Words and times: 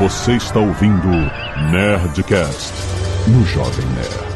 Você 0.00 0.32
está 0.32 0.58
ouvindo 0.58 1.08
Nerdcast 1.70 2.72
no 3.28 3.44
Jovem 3.44 3.84
Nerd. 3.88 4.30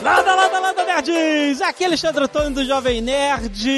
Landa, 0.00 0.36
landa, 0.36 0.60
landa, 0.60 0.84
nerds! 0.84 1.60
Aqui 1.60 1.82
é 1.82 1.86
Alexandre 1.88 2.22
Antônio 2.22 2.50
do 2.52 2.64
Jovem 2.64 3.00
Nerd. 3.00 3.68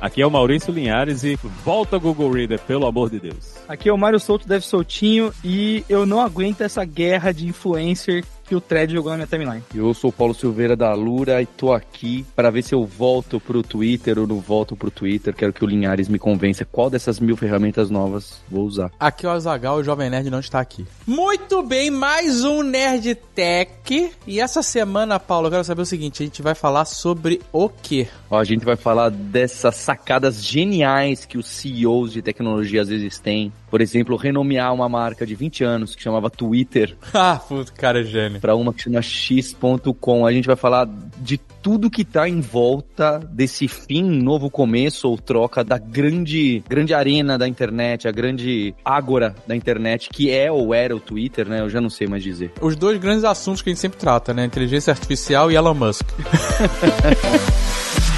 Aqui 0.00 0.22
é 0.22 0.26
o 0.26 0.30
Maurício 0.30 0.72
Linhares 0.72 1.24
e 1.24 1.36
volta 1.64 1.98
Google 1.98 2.30
Reader, 2.30 2.60
pelo 2.60 2.86
amor 2.86 3.10
de 3.10 3.18
Deus. 3.18 3.56
Aqui 3.66 3.88
é 3.88 3.92
o 3.92 3.98
Mário 3.98 4.20
Souto, 4.20 4.46
deve 4.46 4.64
soltinho, 4.64 5.34
e 5.42 5.84
eu 5.88 6.06
não 6.06 6.20
aguento 6.20 6.60
essa 6.60 6.84
guerra 6.84 7.32
de 7.32 7.48
influencer 7.48 8.24
que 8.50 8.56
o 8.56 8.60
Thread 8.60 8.92
jogou 8.92 9.12
na 9.12 9.16
minha 9.16 9.28
timeline. 9.28 9.62
Eu 9.72 9.94
sou 9.94 10.10
o 10.10 10.12
Paulo 10.12 10.34
Silveira 10.34 10.74
da 10.74 10.92
Lura 10.92 11.40
e 11.40 11.46
tô 11.46 11.72
aqui 11.72 12.26
para 12.34 12.50
ver 12.50 12.64
se 12.64 12.74
eu 12.74 12.84
volto 12.84 13.38
pro 13.38 13.62
Twitter 13.62 14.18
ou 14.18 14.26
não 14.26 14.40
volto 14.40 14.74
pro 14.74 14.90
Twitter. 14.90 15.32
Quero 15.32 15.52
que 15.52 15.64
o 15.64 15.68
Linhares 15.68 16.08
me 16.08 16.18
convença 16.18 16.64
qual 16.64 16.90
dessas 16.90 17.20
mil 17.20 17.36
ferramentas 17.36 17.90
novas 17.90 18.42
vou 18.50 18.64
usar. 18.64 18.90
Aqui 18.98 19.24
é 19.24 19.28
o 19.28 19.32
Azagal 19.32 19.76
o 19.76 19.84
Jovem 19.84 20.10
Nerd 20.10 20.28
não 20.30 20.40
está 20.40 20.58
aqui. 20.58 20.84
Muito 21.06 21.62
bem, 21.62 21.92
mais 21.92 22.42
um 22.44 22.64
Nerd 22.64 23.14
Tech. 23.36 24.10
E 24.26 24.40
essa 24.40 24.64
semana, 24.64 25.20
Paulo, 25.20 25.46
eu 25.46 25.52
quero 25.52 25.64
saber 25.64 25.82
o 25.82 25.86
seguinte: 25.86 26.20
a 26.20 26.26
gente 26.26 26.42
vai 26.42 26.56
falar 26.56 26.86
sobre 26.86 27.40
o 27.52 27.68
quê? 27.68 28.08
Ó, 28.28 28.36
a 28.36 28.44
gente 28.44 28.64
vai 28.64 28.74
falar 28.74 29.10
dessas 29.10 29.76
sacadas 29.76 30.44
geniais 30.44 31.24
que 31.24 31.38
os 31.38 31.46
CEOs 31.46 32.12
de 32.12 32.20
tecnologia 32.20 32.82
às 32.82 32.88
vezes 32.88 33.20
têm. 33.20 33.52
Por 33.70 33.80
exemplo, 33.80 34.16
renomear 34.16 34.74
uma 34.74 34.88
marca 34.88 35.24
de 35.24 35.34
20 35.34 35.64
anos 35.64 35.94
que 35.94 36.02
chamava 36.02 36.28
Twitter 36.28 36.96
Ah, 37.14 37.40
puto, 37.46 37.72
cara 37.72 38.00
é 38.00 38.04
gênio. 38.04 38.40
para 38.40 38.54
uma 38.54 38.72
que 38.72 38.82
chama 38.82 39.00
X.com. 39.00 40.26
A 40.26 40.32
gente 40.32 40.46
vai 40.46 40.56
falar 40.56 40.88
de 41.18 41.38
tudo 41.38 41.90
que 41.90 42.04
tá 42.04 42.28
em 42.28 42.40
volta 42.40 43.18
desse 43.30 43.68
fim, 43.68 44.02
novo 44.02 44.50
começo 44.50 45.08
ou 45.08 45.18
troca 45.18 45.62
da 45.62 45.78
grande, 45.78 46.62
grande 46.68 46.94
arena 46.94 47.36
da 47.36 47.46
internet, 47.46 48.08
a 48.08 48.10
grande 48.10 48.74
ágora 48.84 49.34
da 49.46 49.54
internet, 49.54 50.08
que 50.10 50.30
é 50.30 50.50
ou 50.50 50.74
era 50.74 50.96
o 50.96 51.00
Twitter, 51.00 51.48
né? 51.48 51.60
Eu 51.60 51.68
já 51.68 51.80
não 51.80 51.90
sei 51.90 52.06
mais 52.06 52.22
dizer. 52.22 52.52
Os 52.60 52.76
dois 52.76 52.98
grandes 52.98 53.24
assuntos 53.24 53.62
que 53.62 53.70
a 53.70 53.72
gente 53.72 53.80
sempre 53.80 53.98
trata, 53.98 54.32
né? 54.32 54.44
Inteligência 54.44 54.90
artificial 54.90 55.50
e 55.50 55.56
Elon 55.56 55.74
Musk. 55.74 56.06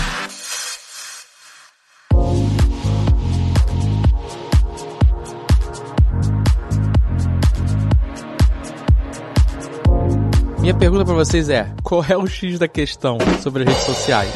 Minha 10.62 10.74
pergunta 10.74 11.04
pra 11.04 11.14
vocês 11.14 11.48
é: 11.48 11.68
qual 11.82 12.04
é 12.08 12.16
o 12.16 12.24
X 12.24 12.56
da 12.56 12.68
questão 12.68 13.18
sobre 13.40 13.64
as 13.64 13.68
redes 13.70 13.82
sociais? 13.82 14.32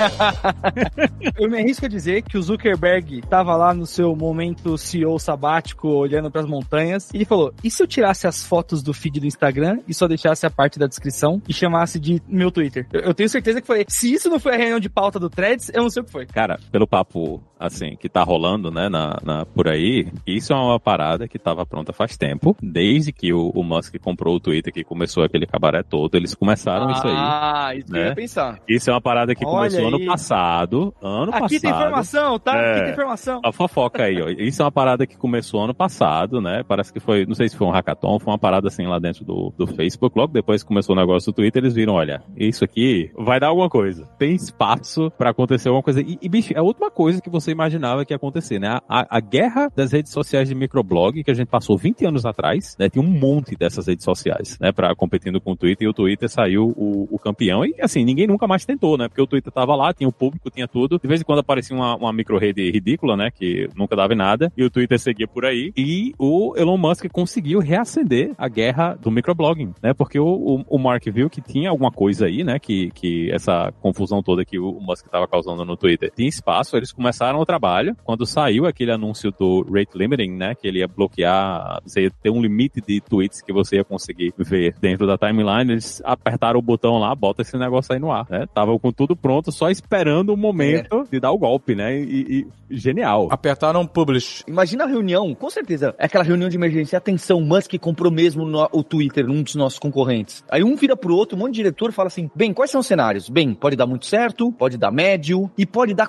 Eu 1.39 1.49
me 1.49 1.59
arrisco 1.59 1.87
a 1.87 1.89
dizer 1.89 2.23
que 2.23 2.37
o 2.37 2.43
Zuckerberg 2.43 3.21
tava 3.23 3.55
lá 3.57 3.73
no 3.73 3.87
seu 3.87 4.15
momento 4.17 4.77
CEO 4.77 5.19
sabático, 5.21 5.87
olhando 5.89 6.29
pras 6.31 6.45
montanhas, 6.47 7.11
e 7.13 7.19
ele 7.19 7.25
falou: 7.25 7.55
e 7.63 7.71
se 7.71 7.81
eu 7.83 7.87
tirasse 7.87 8.27
as 8.27 8.45
fotos 8.45 8.83
do 8.83 8.93
feed 8.93 9.21
do 9.21 9.27
Instagram 9.27 9.79
e 9.87 9.95
só 9.95 10.09
deixasse 10.09 10.45
a 10.47 10.51
parte 10.51 10.79
da 10.81 10.87
descrição 10.89 11.41
e 11.49 11.53
chamasse 11.55 12.01
de 12.01 12.21
meu 12.27 12.51
Twitter? 12.51 12.87
Eu, 12.93 13.01
eu 13.03 13.15
tenho 13.15 13.29
certeza 13.29 13.61
que 13.61 13.67
foi. 13.67 13.85
Se 13.89 14.13
isso 14.13 14.29
não 14.29 14.41
foi 14.41 14.55
a 14.55 14.59
reunião 14.59 14.81
de 14.81 14.89
pauta 14.89 15.21
do 15.21 15.31
Threads, 15.31 15.71
eu 15.73 15.83
não 15.83 15.91
sei 15.91 16.03
o 16.03 16.05
que 16.05 16.11
foi. 16.11 16.27
Cara, 16.27 16.59
pelo 16.73 16.87
papo, 16.89 17.41
assim, 17.59 17.97
que 18.01 18.09
tá 18.09 18.23
rolando, 18.25 18.71
né, 18.73 18.89
na, 18.89 19.17
na- 19.23 19.45
por 19.47 19.69
aí, 19.69 20.09
isso 20.27 20.53
é 20.53 20.57
uma 20.57 20.81
parada 20.81 21.29
que 21.29 21.39
tava 21.39 21.65
pronta 21.65 21.93
faz 21.93 22.17
tempo. 22.17 22.57
Desde 22.61 23.13
que 23.13 23.33
o, 23.33 23.51
o 23.51 23.63
Musk 23.63 23.95
comprou 24.01 24.35
o 24.37 24.41
Twitter, 24.41 24.73
que 24.73 24.83
começou 24.83 25.23
aquele 25.23 25.47
cabaré 25.47 25.83
todo, 25.83 26.16
eles 26.17 26.35
começaram 26.35 26.91
isso 26.91 27.07
aí. 27.07 27.15
Ah, 27.17 27.71
isso 27.75 27.87
que 27.87 27.93
eu 27.93 28.03
né? 28.03 28.09
ia 28.09 28.15
pensar. 28.15 28.59
Isso 28.69 28.91
é 28.91 28.93
uma 28.93 29.01
parada 29.01 29.35
que 29.35 29.45
Olha 29.45 29.57
começou 29.57 29.81
aí. 29.81 29.87
ano 29.87 30.07
passado. 30.07 30.95
Ano 31.01 31.31
Aqui 31.33 31.41
passado. 31.41 31.61
tem 31.61 31.71
informação, 31.71 32.39
tá? 32.39 32.57
É. 32.57 32.73
Aqui 32.73 32.83
tem 32.83 32.93
informação. 32.93 33.41
A 33.45 33.53
fofoca 33.53 34.03
aí, 34.05 34.21
ó. 34.21 34.29
Isso 34.29 34.63
é 34.63 34.65
uma 34.65 34.73
parada 34.73 35.07
que 35.07 35.17
começou 35.17 35.63
ano 35.63 35.75
passado, 35.75 36.41
né? 36.41 36.63
Parece 36.67 36.93
que 36.93 37.01
foi, 37.01 37.27
não 37.27 37.35
sei 37.35 37.49
se 37.49 37.57
foi 37.57 37.67
um 37.67 37.71
hackathon, 37.71 38.19
foi 38.19 38.33
uma 38.33 38.39
parada 38.39 38.69
assim 38.69 38.87
lá 38.87 38.99
dentro 38.99 39.25
do, 39.25 39.53
do 39.57 39.67
Facebook. 39.67 40.19
Logo 40.19 40.33
depois 40.33 40.63
que 40.63 40.69
começou 40.69 40.95
o 40.95 40.99
negócio 40.99 41.33
do 41.33 41.37
Twitter, 41.37 41.63
eles 41.63 41.75
viram, 41.75 41.95
olha, 41.95 42.23
isso 42.37 42.65
aqui 42.65 43.11
vai 43.17 43.39
dar 43.39 43.49
alguma 43.49 43.69
coisa. 43.69 44.09
Tem 44.19 44.35
espaço 44.35 45.11
pra 45.17 45.31
acontecer 45.31 45.69
alguma 45.69 45.83
coisa. 45.83 46.01
E, 46.01 46.19
e, 46.21 46.29
bicho, 46.29 46.53
é 46.55 46.59
a 46.59 46.63
última 46.63 46.91
coisa 46.91 47.21
que 47.21 47.31
você 47.31 47.51
imaginava 47.51 48.05
que 48.05 48.13
ia 48.13 48.17
acontecer, 48.17 48.59
né? 48.59 48.81
A, 48.89 49.17
a 49.17 49.21
guerra 49.21 49.71
das 49.75 49.93
redes 49.93 50.13
sociais 50.13 50.49
de 50.49 50.55
microblog, 50.55 51.23
que 51.23 51.31
a 51.31 51.35
gente 51.35 51.49
passou 51.49 51.77
20 51.77 52.07
anos 52.07 52.25
atrás, 52.25 52.77
né? 52.79 52.89
Tinha 52.89 53.05
um 53.05 53.09
monte 53.09 53.57
dessas 53.57 53.87
redes 53.87 54.05
sociais, 54.05 54.59
né? 54.61 54.73
Pra, 54.73 54.95
competindo 54.95 55.41
com 55.41 55.53
o 55.53 55.57
Twitter, 55.57 55.87
e 55.87 55.91
o 55.91 55.93
Twitter 55.93 56.06
saiu 56.29 56.73
o, 56.77 57.09
o 57.11 57.19
campeão. 57.19 57.65
E 57.65 57.75
assim, 57.81 58.05
ninguém 58.05 58.27
nunca 58.27 58.47
mais 58.47 58.65
tentou, 58.65 58.97
né? 58.97 59.09
Porque 59.09 59.23
o 59.23 59.27
Twitter 59.27 59.53
tava 59.53 59.75
lá, 59.75 59.93
tinha 59.93 60.09
o 60.09 60.13
público, 60.13 60.51
tinha 60.51 60.69
tudo. 60.69 60.99
De 60.99 61.09
vez 61.09 61.21
em 61.21 61.25
quando 61.25 61.41
aparecia 61.41 61.77
uma, 61.77 61.97
uma 61.97 62.13
micro-rede 62.13 62.71
ridícula, 62.71 63.17
né? 63.17 63.31
Que 63.31 63.69
nunca 63.77 63.97
dava 63.97 64.13
em 64.13 64.17
nada. 64.17 64.53
E 64.57 64.65
o 64.65 64.71
Twitter 64.71 64.99
seguia 64.99 65.27
por 65.27 65.45
aí. 65.45 65.73
E 65.77 66.13
o 66.19 66.55
Elon 66.57 66.77
Musk 66.77 67.07
conseguiu 67.11 67.61
reacender 67.61 68.33
a 68.37 68.49
guerra 68.49 68.95
do 68.95 69.11
microblogging, 69.11 69.73
né? 69.83 69.93
Porque 69.95 70.19
o, 70.19 70.27
o, 70.27 70.65
o 70.69 70.79
Mark 70.79 71.05
viu 71.07 71.31
que 71.31 71.41
tinha 71.41 71.71
alguma 71.71 71.91
coisa 71.91 72.27
aí, 72.27 72.45
né? 72.45 72.59
Que, 72.59 72.91
que 72.91 73.31
essa 73.31 73.73
confusão 73.81 74.23
toda 74.23 74.45
que 74.45 74.59
o, 74.59 74.71
o 74.71 74.81
Musk 74.83 75.07
estava 75.07 75.27
causando 75.27 75.65
no 75.65 75.77
Twitter 75.77 76.13
tinha 76.15 76.29
espaço. 76.29 76.77
Eles 76.77 76.93
começaram 76.93 77.39
o 77.39 77.47
trabalho. 77.47 77.97
Quando 78.05 78.27
saiu 78.27 78.67
aquele 78.67 78.93
anúncio 78.93 79.33
do 79.33 79.63
rate 79.63 79.97
limiting, 79.97 80.33
né? 80.33 80.55
Que 80.55 80.69
ele 80.69 80.81
ia 80.81 80.89
bloquear, 80.89 81.81
você 81.85 82.03
ia 82.03 82.11
ter 82.11 82.31
um 82.31 82.41
limite 82.41 82.81
de 82.81 83.01
tweets 83.01 83.43
que 83.43 83.53
você 83.53 83.77
ia 83.77 83.85
conseguir 83.85 84.33
ver 84.39 84.75
dentro 84.81 85.07
da 85.07 85.17
timeline. 85.17 85.73
Eles 85.73 85.96
apertaram 86.05 86.59
o 86.59 86.63
botão 86.63 86.99
lá, 86.99 87.15
bota 87.15 87.43
esse 87.43 87.57
negócio 87.57 87.93
aí 87.93 87.99
no 88.01 88.11
ar, 88.13 88.27
né? 88.31 88.47
Tava 88.53 88.79
com 88.79 88.93
tudo 88.93 89.15
pronto, 89.17 89.51
só 89.53 89.71
esperando 89.71 90.31
o 90.33 90.37
momento 90.37 91.05
de 91.11 91.21
dar 91.21 91.31
o 91.33 91.39
golpe, 91.39 91.75
né? 91.75 91.99
E, 91.99 92.47
e 92.71 92.77
genial. 92.79 93.29
Apertaram 93.31 93.87
publish. 93.87 94.43
Imagina 94.47 94.85
a 94.85 94.87
reunião, 94.87 95.35
com 95.35 95.49
certeza, 95.51 95.95
é 95.99 96.07
aquela 96.07 96.25
reunião 96.25 96.49
de 96.49 96.57
emergência. 96.57 96.97
Atenção, 96.99 97.41
Musk 97.41 97.75
comprou 97.79 98.11
mesmo 98.11 98.45
no- 98.45 98.69
o 98.73 98.83
Twitter, 98.83 99.29
um 99.31 99.43
dos 99.43 99.55
nossos 99.55 99.79
concorrentes. 99.79 100.45
Aí 100.51 100.65
um 100.65 100.75
vira 100.77 100.97
pro 100.97 101.15
outro, 101.15 101.37
um 101.37 101.41
monte 101.41 101.53
de 101.55 101.57
diretor 101.63 101.93
fala 101.93 102.09
assim: 102.09 102.31
bem, 102.35 102.53
quais 102.53 102.71
são 102.71 102.81
os 102.81 102.87
cenários? 102.87 103.29
Bem, 103.29 103.55
pode 103.55 103.77
dar 103.77 103.87
muito 103.87 104.07
certo, 104.07 104.51
pode 104.53 104.77
dar 104.77 104.91
médio 104.91 105.51
e 105.57 105.65
pode 105.65 105.95
dar 105.95 106.07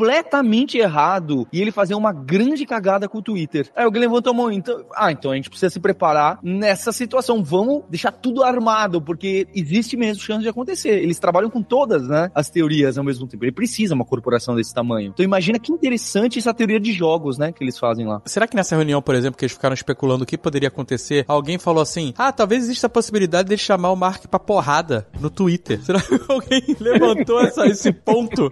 completamente 0.00 0.78
errado 0.78 1.46
e 1.52 1.60
ele 1.60 1.70
fazer 1.70 1.94
uma 1.94 2.12
grande 2.12 2.64
cagada 2.66 3.08
com 3.08 3.18
o 3.18 3.22
Twitter. 3.22 3.68
Aí 3.76 3.84
alguém 3.84 4.00
levanta 4.00 4.30
a 4.30 4.32
mão, 4.32 4.50
então, 4.50 4.84
ah, 4.94 5.12
então 5.12 5.30
a 5.30 5.36
gente 5.36 5.50
precisa 5.50 5.70
se 5.70 5.78
preparar 5.80 6.38
nessa 6.42 6.92
situação. 6.92 7.42
Vamos 7.44 7.82
deixar 7.88 8.12
tudo 8.12 8.42
armado, 8.42 9.00
porque 9.00 9.19
existe 9.54 9.96
mesmo 9.96 10.22
chance 10.22 10.42
de 10.42 10.48
acontecer. 10.48 11.02
Eles 11.02 11.18
trabalham 11.18 11.50
com 11.50 11.62
todas, 11.62 12.06
né, 12.08 12.30
as 12.34 12.48
teorias 12.50 12.98
ao 12.98 13.04
mesmo 13.04 13.26
tempo. 13.26 13.44
Ele 13.44 13.52
precisa 13.52 13.94
uma 13.94 14.04
corporação 14.04 14.54
desse 14.54 14.74
tamanho. 14.74 15.10
Então 15.12 15.24
imagina 15.24 15.58
que 15.58 15.72
interessante 15.72 16.38
essa 16.38 16.52
teoria 16.54 16.80
de 16.80 16.92
jogos, 16.92 17.38
né, 17.38 17.52
que 17.52 17.62
eles 17.62 17.78
fazem 17.78 18.06
lá. 18.06 18.22
Será 18.26 18.46
que 18.46 18.56
nessa 18.56 18.74
reunião, 18.76 19.00
por 19.02 19.14
exemplo, 19.14 19.38
que 19.38 19.44
eles 19.44 19.52
ficaram 19.52 19.74
especulando 19.74 20.24
o 20.24 20.26
que 20.26 20.36
poderia 20.38 20.68
acontecer, 20.68 21.24
alguém 21.28 21.58
falou 21.58 21.82
assim: 21.82 22.12
ah, 22.16 22.32
talvez 22.32 22.64
exista 22.64 22.86
a 22.86 22.90
possibilidade 22.90 23.48
de 23.48 23.56
chamar 23.58 23.90
o 23.90 23.96
Mark 23.96 24.26
pra 24.26 24.38
porrada 24.38 25.06
no 25.20 25.30
Twitter? 25.30 25.80
Será 25.84 26.00
que 26.00 26.20
alguém 26.28 26.62
levantou 26.80 27.40
essa- 27.40 27.66
esse 27.66 27.92
ponto? 27.92 28.48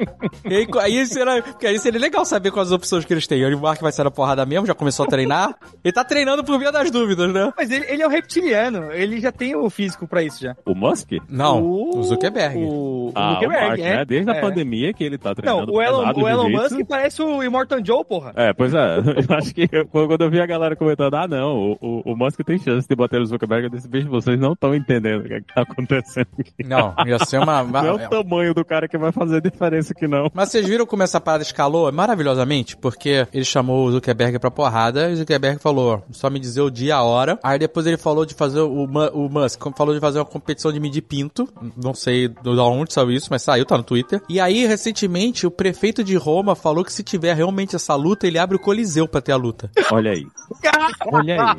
E 0.49 0.55
aí, 0.55 0.67
aí 0.81 1.06
será. 1.06 1.43
Porque 1.43 1.67
aí 1.67 1.79
seria 1.79 2.00
legal 2.00 2.25
saber 2.25 2.50
quais 2.50 2.69
as 2.69 2.73
opções 2.73 3.05
que 3.05 3.12
eles 3.12 3.27
têm. 3.27 3.45
O 3.55 3.61
Mark 3.61 3.81
vai 3.81 3.93
sair 3.93 4.05
na 4.05 4.11
porrada 4.11 4.45
mesmo, 4.45 4.67
já 4.67 4.75
começou 4.75 5.05
a 5.05 5.09
treinar. 5.09 5.56
Ele 5.85 5.93
tá 5.93 6.05
treinando 6.05 6.43
por 6.45 6.59
via 6.59 6.71
das 6.73 6.91
dúvidas, 6.91 7.33
né? 7.33 7.53
Mas 7.56 7.71
ele, 7.71 7.85
ele 7.89 8.03
é 8.03 8.06
um 8.06 8.11
reptiliano, 8.11 8.93
ele 8.93 9.21
já 9.21 9.31
tem 9.33 9.55
o 9.56 9.69
físico 9.71 10.06
pra 10.06 10.23
isso 10.23 10.41
já. 10.43 10.56
O 10.64 10.74
Musk? 10.74 11.12
Não, 11.28 11.62
o, 11.62 12.02
Zuckerberg. 12.02 12.58
O, 12.58 13.08
o 13.08 13.12
Ah, 13.14 13.30
o 13.30 13.34
Zuckerberg, 13.34 13.66
Mark, 13.69 13.80
é. 13.80 13.96
né? 13.96 14.04
Desde 14.04 14.30
a 14.30 14.34
É. 14.34 14.41
pandemia 14.41 14.92
que 14.92 15.02
ele 15.04 15.16
tá 15.19 15.30
Não, 15.30 15.34
treinando 15.34 15.72
o 15.72 15.82
Elon, 15.82 16.12
o 16.14 16.28
Elon. 16.28 16.48
Musk 16.50 16.78
parece 16.88 17.22
o 17.22 17.42
Immortan 17.42 17.84
Joe, 17.84 18.04
porra. 18.04 18.32
É, 18.36 18.52
pois 18.52 18.72
é. 18.74 18.78
Eu 19.28 19.36
acho 19.36 19.54
que 19.54 19.69
eu- 19.70 19.86
quando 19.86 20.20
eu 20.22 20.30
vi 20.30 20.41
a 20.41 20.46
galera 20.46 20.76
comentando, 20.76 21.14
ah, 21.14 21.26
não, 21.28 21.56
o, 21.72 21.78
o, 21.80 22.12
o 22.12 22.16
Musk 22.16 22.41
tem 22.44 22.58
chance 22.58 22.86
de 22.88 22.94
bater 22.94 23.20
o 23.20 23.26
Zuckerberg, 23.26 23.64
eu 23.64 23.70
disse, 23.70 23.88
bicho, 23.88 24.08
vocês 24.08 24.38
não 24.38 24.52
estão 24.52 24.74
entendendo 24.74 25.20
o 25.24 25.28
que, 25.28 25.34
é 25.34 25.41
que 25.41 25.54
tá 25.54 25.62
acontecendo 25.62 26.28
aqui. 26.38 26.52
Não, 26.64 26.94
ia 27.06 27.19
ser 27.25 27.38
uma. 27.38 27.62
Não 27.69 27.86
é 27.86 27.92
o 28.06 28.08
tamanho 28.08 28.54
do 28.54 28.64
cara 28.64 28.86
que 28.88 28.96
vai 28.98 29.12
fazer 29.12 29.40
diferença 29.40 29.92
aqui, 29.92 30.06
não. 30.08 30.30
Mas 30.34 30.50
vocês 30.50 30.66
viram 30.66 30.84
como 30.86 31.02
essa 31.02 31.20
parada 31.20 31.43
escalou 31.43 31.90
maravilhosamente? 31.93 32.76
Porque 32.76 33.26
ele 33.32 33.44
chamou 33.44 33.87
o 33.87 33.93
Zuckerberg 33.93 34.38
pra 34.38 34.50
porrada 34.50 35.08
e 35.11 35.12
o 35.12 35.16
Zuckerberg 35.16 35.58
falou, 35.61 36.02
só 36.11 36.28
me 36.31 36.38
dizer 36.38 36.61
o 36.61 36.70
dia 36.70 36.88
e 36.88 36.93
a 36.93 37.02
hora. 37.02 37.38
Aí 37.43 37.58
depois 37.58 37.87
ele 37.87 37.96
falou 37.96 38.25
de 38.25 38.34
fazer, 38.34 38.61
o, 38.61 38.84
o 38.84 39.28
Musk 39.28 39.62
falou 39.76 39.94
de 39.94 40.00
fazer 40.00 40.19
uma 40.19 40.25
competição 40.49 40.73
de 40.73 40.81
medir 40.81 41.03
pinto. 41.03 41.47
Não 41.77 41.93
sei 41.93 42.29
de 42.29 42.49
onde 42.49 42.93
saiu 42.95 43.11
isso, 43.11 43.29
mas 43.31 43.43
saiu, 43.43 43.67
tá 43.67 43.77
no 43.77 43.83
Twitter. 43.83 44.23
E 44.29 44.41
aí, 44.41 44.67
recentemente, 44.67 45.47
o 45.47 45.50
prefeito 45.50 46.03
de 46.03 46.17
Roma 46.17 46.55
falou 46.55 46.83
que 46.85 46.93
se 46.93 47.03
tiver 47.03 47.35
realmente 47.35 47.77
essa 47.77 47.95
luta, 47.95 48.27
ele 48.27 48.39
abre 48.39 48.56
o 48.56 48.59
Coliseu 48.59 49.06
pra 49.06 49.21
ter 49.21 49.33
a 49.33 49.37
luta. 49.37 49.71
Olha 49.93 50.12
aí. 50.12 50.27
Olha 51.12 51.37
aí. 51.43 51.56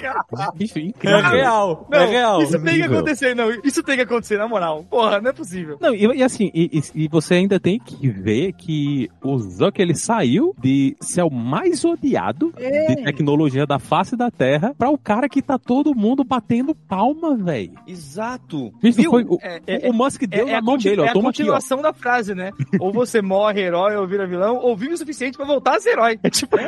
Bicho, 0.55 0.79
É 0.79 0.81
incrível. 0.81 1.19
real, 1.29 1.87
Não, 1.89 1.99
é 1.99 2.05
real. 2.07 2.41
isso 2.41 2.59
tem 2.63 2.75
que 2.75 2.83
acontecer, 2.83 3.35
não. 3.35 3.51
Isso 3.63 3.83
tem 3.83 3.95
que 3.95 4.01
acontecer, 4.01 4.37
na 4.37 4.47
moral. 4.47 4.83
Porra, 4.89 5.21
não 5.21 5.29
é 5.29 5.33
possível. 5.33 5.77
Não, 5.79 5.93
e, 5.93 6.05
e 6.17 6.23
assim, 6.23 6.49
e, 6.53 6.79
e- 6.79 7.03
e 7.03 7.07
você 7.07 7.35
ainda 7.35 7.59
tem 7.59 7.79
que 7.79 8.09
ver 8.09 8.53
que 8.53 9.09
o 9.23 9.37
Zuck, 9.37 9.79
ele 9.79 9.93
saiu 9.93 10.55
de 10.59 10.95
ser 10.99 11.21
o 11.23 11.29
mais 11.29 11.85
odiado 11.85 12.51
de 12.57 13.03
tecnologia 13.03 13.65
da 13.67 13.77
face 13.77 14.15
da 14.15 14.31
Terra 14.31 14.73
pra 14.77 14.89
o 14.89 14.97
cara 14.97 15.29
que 15.29 15.41
tá 15.41 15.57
todo 15.59 15.93
mundo 15.95 16.23
batendo 16.23 16.73
palma, 16.73 17.35
velho. 17.35 17.73
Exato. 17.87 18.68
Bicho, 18.81 18.97
Viu? 19.01 19.11
foi, 19.11 19.23
o, 19.23 19.37
É, 19.41 19.57
o- 19.57 19.61
é- 19.87 19.89
o 19.89 19.93
Musk 19.93 20.23
deu 20.25 20.47
é, 20.47 20.49
é 20.49 20.53
na 20.53 20.57
a 20.59 20.61
mão 20.61 20.77
dele, 20.77 21.01
ó. 21.01 21.05
é 21.05 21.09
a 21.09 21.13
Toma 21.13 21.29
aqui, 21.29 21.41
ó. 21.41 21.45
continuação 21.45 21.81
da 21.81 21.93
frase, 21.93 22.33
né? 22.35 22.51
Ou 22.79 22.91
você 22.91 23.21
morre 23.21 23.61
herói 23.61 23.95
ou 23.95 24.07
vira 24.07 24.25
vilão, 24.27 24.57
ou 24.57 24.75
vive 24.75 24.93
o 24.93 24.97
suficiente 24.97 25.37
pra 25.37 25.45
voltar 25.45 25.75
a 25.77 25.79
ser 25.79 25.91
herói. 25.91 26.19
É 26.23 26.29
tipo, 26.29 26.57
É, 26.57 26.67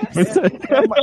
uma- 0.81 0.95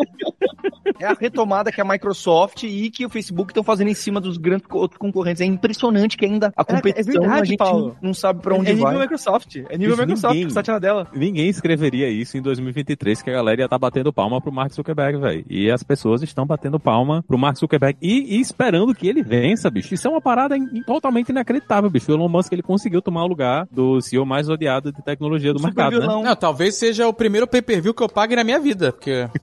é 1.00 1.06
a 1.06 1.12
retomada 1.18 1.70
que 1.70 1.80
a 1.80 1.84
Microsoft 1.84 2.62
e 2.64 2.90
que 2.90 3.04
o 3.06 3.08
Facebook 3.08 3.50
estão 3.50 3.62
fazendo 3.62 3.88
em 3.88 3.94
cima 3.94 4.20
dos 4.20 4.36
grandes 4.36 4.66
concorrentes. 4.98 5.40
É 5.40 5.44
impressionante 5.44 6.16
que 6.16 6.24
ainda 6.24 6.52
a 6.56 6.60
É, 6.60 6.62
é 6.62 6.64
competição 6.64 7.12
verdade, 7.22 7.40
a 7.40 7.44
gente 7.44 7.58
Paulo. 7.58 7.96
não 8.02 8.14
sabe 8.14 8.40
pra 8.42 8.54
é 8.54 8.58
onde 8.58 8.70
nível 8.70 8.84
vai. 8.84 8.98
Microsoft. 8.98 9.56
É 9.68 9.76
nível 9.78 9.94
Isso 9.94 10.02
Microsoft, 10.02 10.34
ninguém- 10.34 10.80
dela. 10.80 11.06
Ninguém 11.14 11.48
escreveria 11.48 12.08
isso 12.08 12.36
em 12.36 12.42
2023, 12.42 13.22
que 13.22 13.30
a 13.30 13.32
galera 13.34 13.60
ia 13.60 13.64
estar 13.64 13.78
batendo 13.78 14.12
palma 14.12 14.40
pro 14.40 14.52
Mark 14.52 14.72
Zuckerberg, 14.72 15.18
velho. 15.18 15.44
E 15.48 15.70
as 15.70 15.82
pessoas 15.82 16.22
estão 16.22 16.46
batendo 16.46 16.78
palma 16.78 17.22
pro 17.26 17.38
Mark 17.38 17.56
Zuckerberg 17.56 17.96
e, 18.02 18.36
e 18.36 18.40
esperando 18.40 18.94
que 18.94 19.08
ele 19.08 19.22
vença, 19.22 19.70
bicho. 19.70 19.94
Isso 19.94 20.06
é 20.06 20.10
uma 20.10 20.20
parada 20.20 20.56
in- 20.56 20.82
totalmente 20.88 21.28
inacreditável, 21.28 21.90
bicho. 21.90 22.10
O 22.10 22.14
Elon 22.14 22.30
Musk, 22.30 22.50
ele 22.50 22.62
conseguiu 22.62 23.02
tomar 23.02 23.22
o 23.24 23.26
lugar 23.26 23.68
do 23.70 24.00
CEO 24.00 24.24
mais 24.24 24.48
odiado 24.48 24.90
de 24.90 25.02
tecnologia 25.02 25.52
do 25.52 25.58
Super 25.58 25.74
mercado, 25.74 25.92
né? 25.92 26.00
vilão. 26.00 26.22
Não, 26.22 26.34
talvez 26.34 26.76
seja 26.76 27.06
o 27.06 27.12
primeiro 27.12 27.46
pay-per-view 27.46 27.92
que 27.92 28.02
eu 28.02 28.08
pague 28.08 28.34
na 28.34 28.42
minha 28.42 28.58
vida, 28.58 28.90
porque... 28.90 29.28